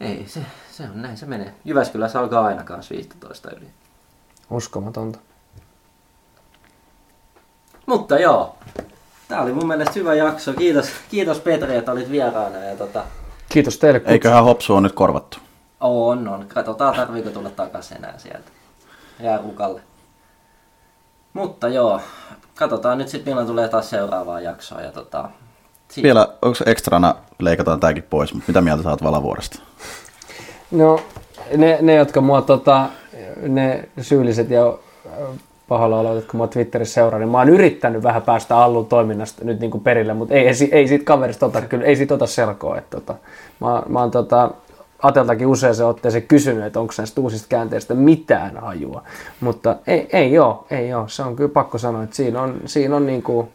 Ei, 0.00 0.24
se, 0.26 0.40
se 0.76 0.82
on 0.82 1.02
näin 1.02 1.16
se 1.16 1.26
menee. 1.26 1.54
Jyväskylässä 1.64 2.20
alkaa 2.20 2.44
aina 2.46 2.64
kanssa 2.64 2.94
15 2.94 3.50
yli. 3.56 3.66
Uskomatonta. 4.50 5.18
Mutta 7.86 8.18
joo, 8.18 8.56
tää 9.28 9.42
oli 9.42 9.52
mun 9.52 9.66
mielestä 9.66 9.92
hyvä 9.94 10.14
jakso. 10.14 10.52
Kiitos, 10.52 10.88
kiitos 11.10 11.38
Petri, 11.40 11.76
että 11.76 11.92
olit 11.92 12.10
vieraana. 12.10 12.58
Ja 12.58 12.76
tota, 12.76 13.04
Kiitos 13.48 13.78
teille. 13.78 13.98
kutsusta. 14.00 14.12
Eiköhän 14.12 14.44
Hopsu 14.44 14.74
on 14.74 14.82
nyt 14.82 14.92
korvattu. 14.92 15.38
on, 15.80 16.28
on. 16.28 16.46
Katsotaan 16.54 16.94
tarviiko 16.96 17.30
tulla 17.30 17.50
takaisin 17.50 17.96
enää 17.96 18.18
sieltä. 18.18 18.50
Jää 19.20 19.38
rukalle. 19.38 19.80
Mutta 21.32 21.68
joo, 21.68 22.00
katsotaan 22.54 22.98
nyt 22.98 23.08
sitten 23.08 23.30
milloin 23.30 23.46
tulee 23.46 23.68
taas 23.68 23.90
seuraavaa 23.90 24.40
jaksoa. 24.40 24.80
Ja 24.80 24.92
tota, 24.92 25.28
si- 25.90 26.02
Vielä, 26.02 26.28
onko 26.42 26.58
ekstrana, 26.66 27.14
leikataan 27.38 27.80
tääkin 27.80 28.02
pois, 28.02 28.34
mutta 28.34 28.48
mitä 28.48 28.60
mieltä 28.60 28.82
saat 28.82 29.02
Valavuoresta? 29.02 29.58
No, 30.70 31.00
ne, 31.56 31.78
ne 31.80 31.94
jotka 31.94 32.20
mua, 32.20 32.42
tota, 32.42 32.88
ne 33.48 33.88
syylliset 34.00 34.50
ja 34.50 34.68
äh, 35.06 35.12
pahalla 35.68 36.00
oloiset, 36.00 36.22
jotka 36.22 36.36
mua 36.36 36.46
Twitterissä 36.46 36.94
seuraa, 36.94 37.18
niin 37.18 37.28
mä 37.28 37.38
oon 37.38 37.48
yrittänyt 37.48 38.02
vähän 38.02 38.22
päästä 38.22 38.58
Allun 38.58 38.86
toiminnasta 38.86 39.44
nyt 39.44 39.60
niin 39.60 39.70
kuin 39.70 39.84
perille, 39.84 40.14
mutta 40.14 40.34
ei, 40.34 40.46
ei, 40.46 40.54
ei 40.72 40.88
siitä 40.88 41.04
kaverista 41.04 41.46
ota, 41.46 41.62
kyllä, 41.62 41.84
ei 41.84 41.96
siitä 41.96 42.14
ota 42.14 42.26
selkoa. 42.26 42.78
Että, 42.78 43.00
tota, 43.00 43.14
mä, 43.60 43.82
mä 43.88 44.00
oon 44.00 44.10
tota, 44.10 44.50
Ateltakin 45.02 45.46
usein 45.46 45.84
otteeseen 45.84 46.22
kysynyt, 46.22 46.64
että 46.64 46.80
onko 46.80 46.94
näistä 46.98 47.20
uusista 47.20 47.48
käänteistä 47.48 47.94
mitään 47.94 48.56
hajua. 48.56 49.02
Mutta 49.40 49.76
ei, 49.86 50.08
ei 50.12 50.38
oo, 50.38 50.66
ei 50.70 50.94
oo. 50.94 51.08
Se 51.08 51.22
on 51.22 51.36
kyllä 51.36 51.50
pakko 51.50 51.78
sanoa, 51.78 52.02
että 52.02 52.16
siinä 52.16 52.42
on, 52.42 52.60
siinä 52.64 52.96
on 52.96 53.06
niin 53.06 53.22
kuin, 53.22 53.48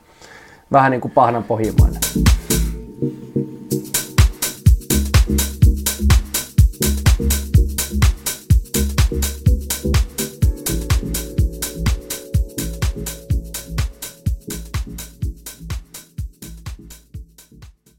vähän 0.72 0.91
niin 0.91 1.01
kuin 1.01 1.12
pahnan 1.12 1.43
pohjimmainen. 1.43 2.01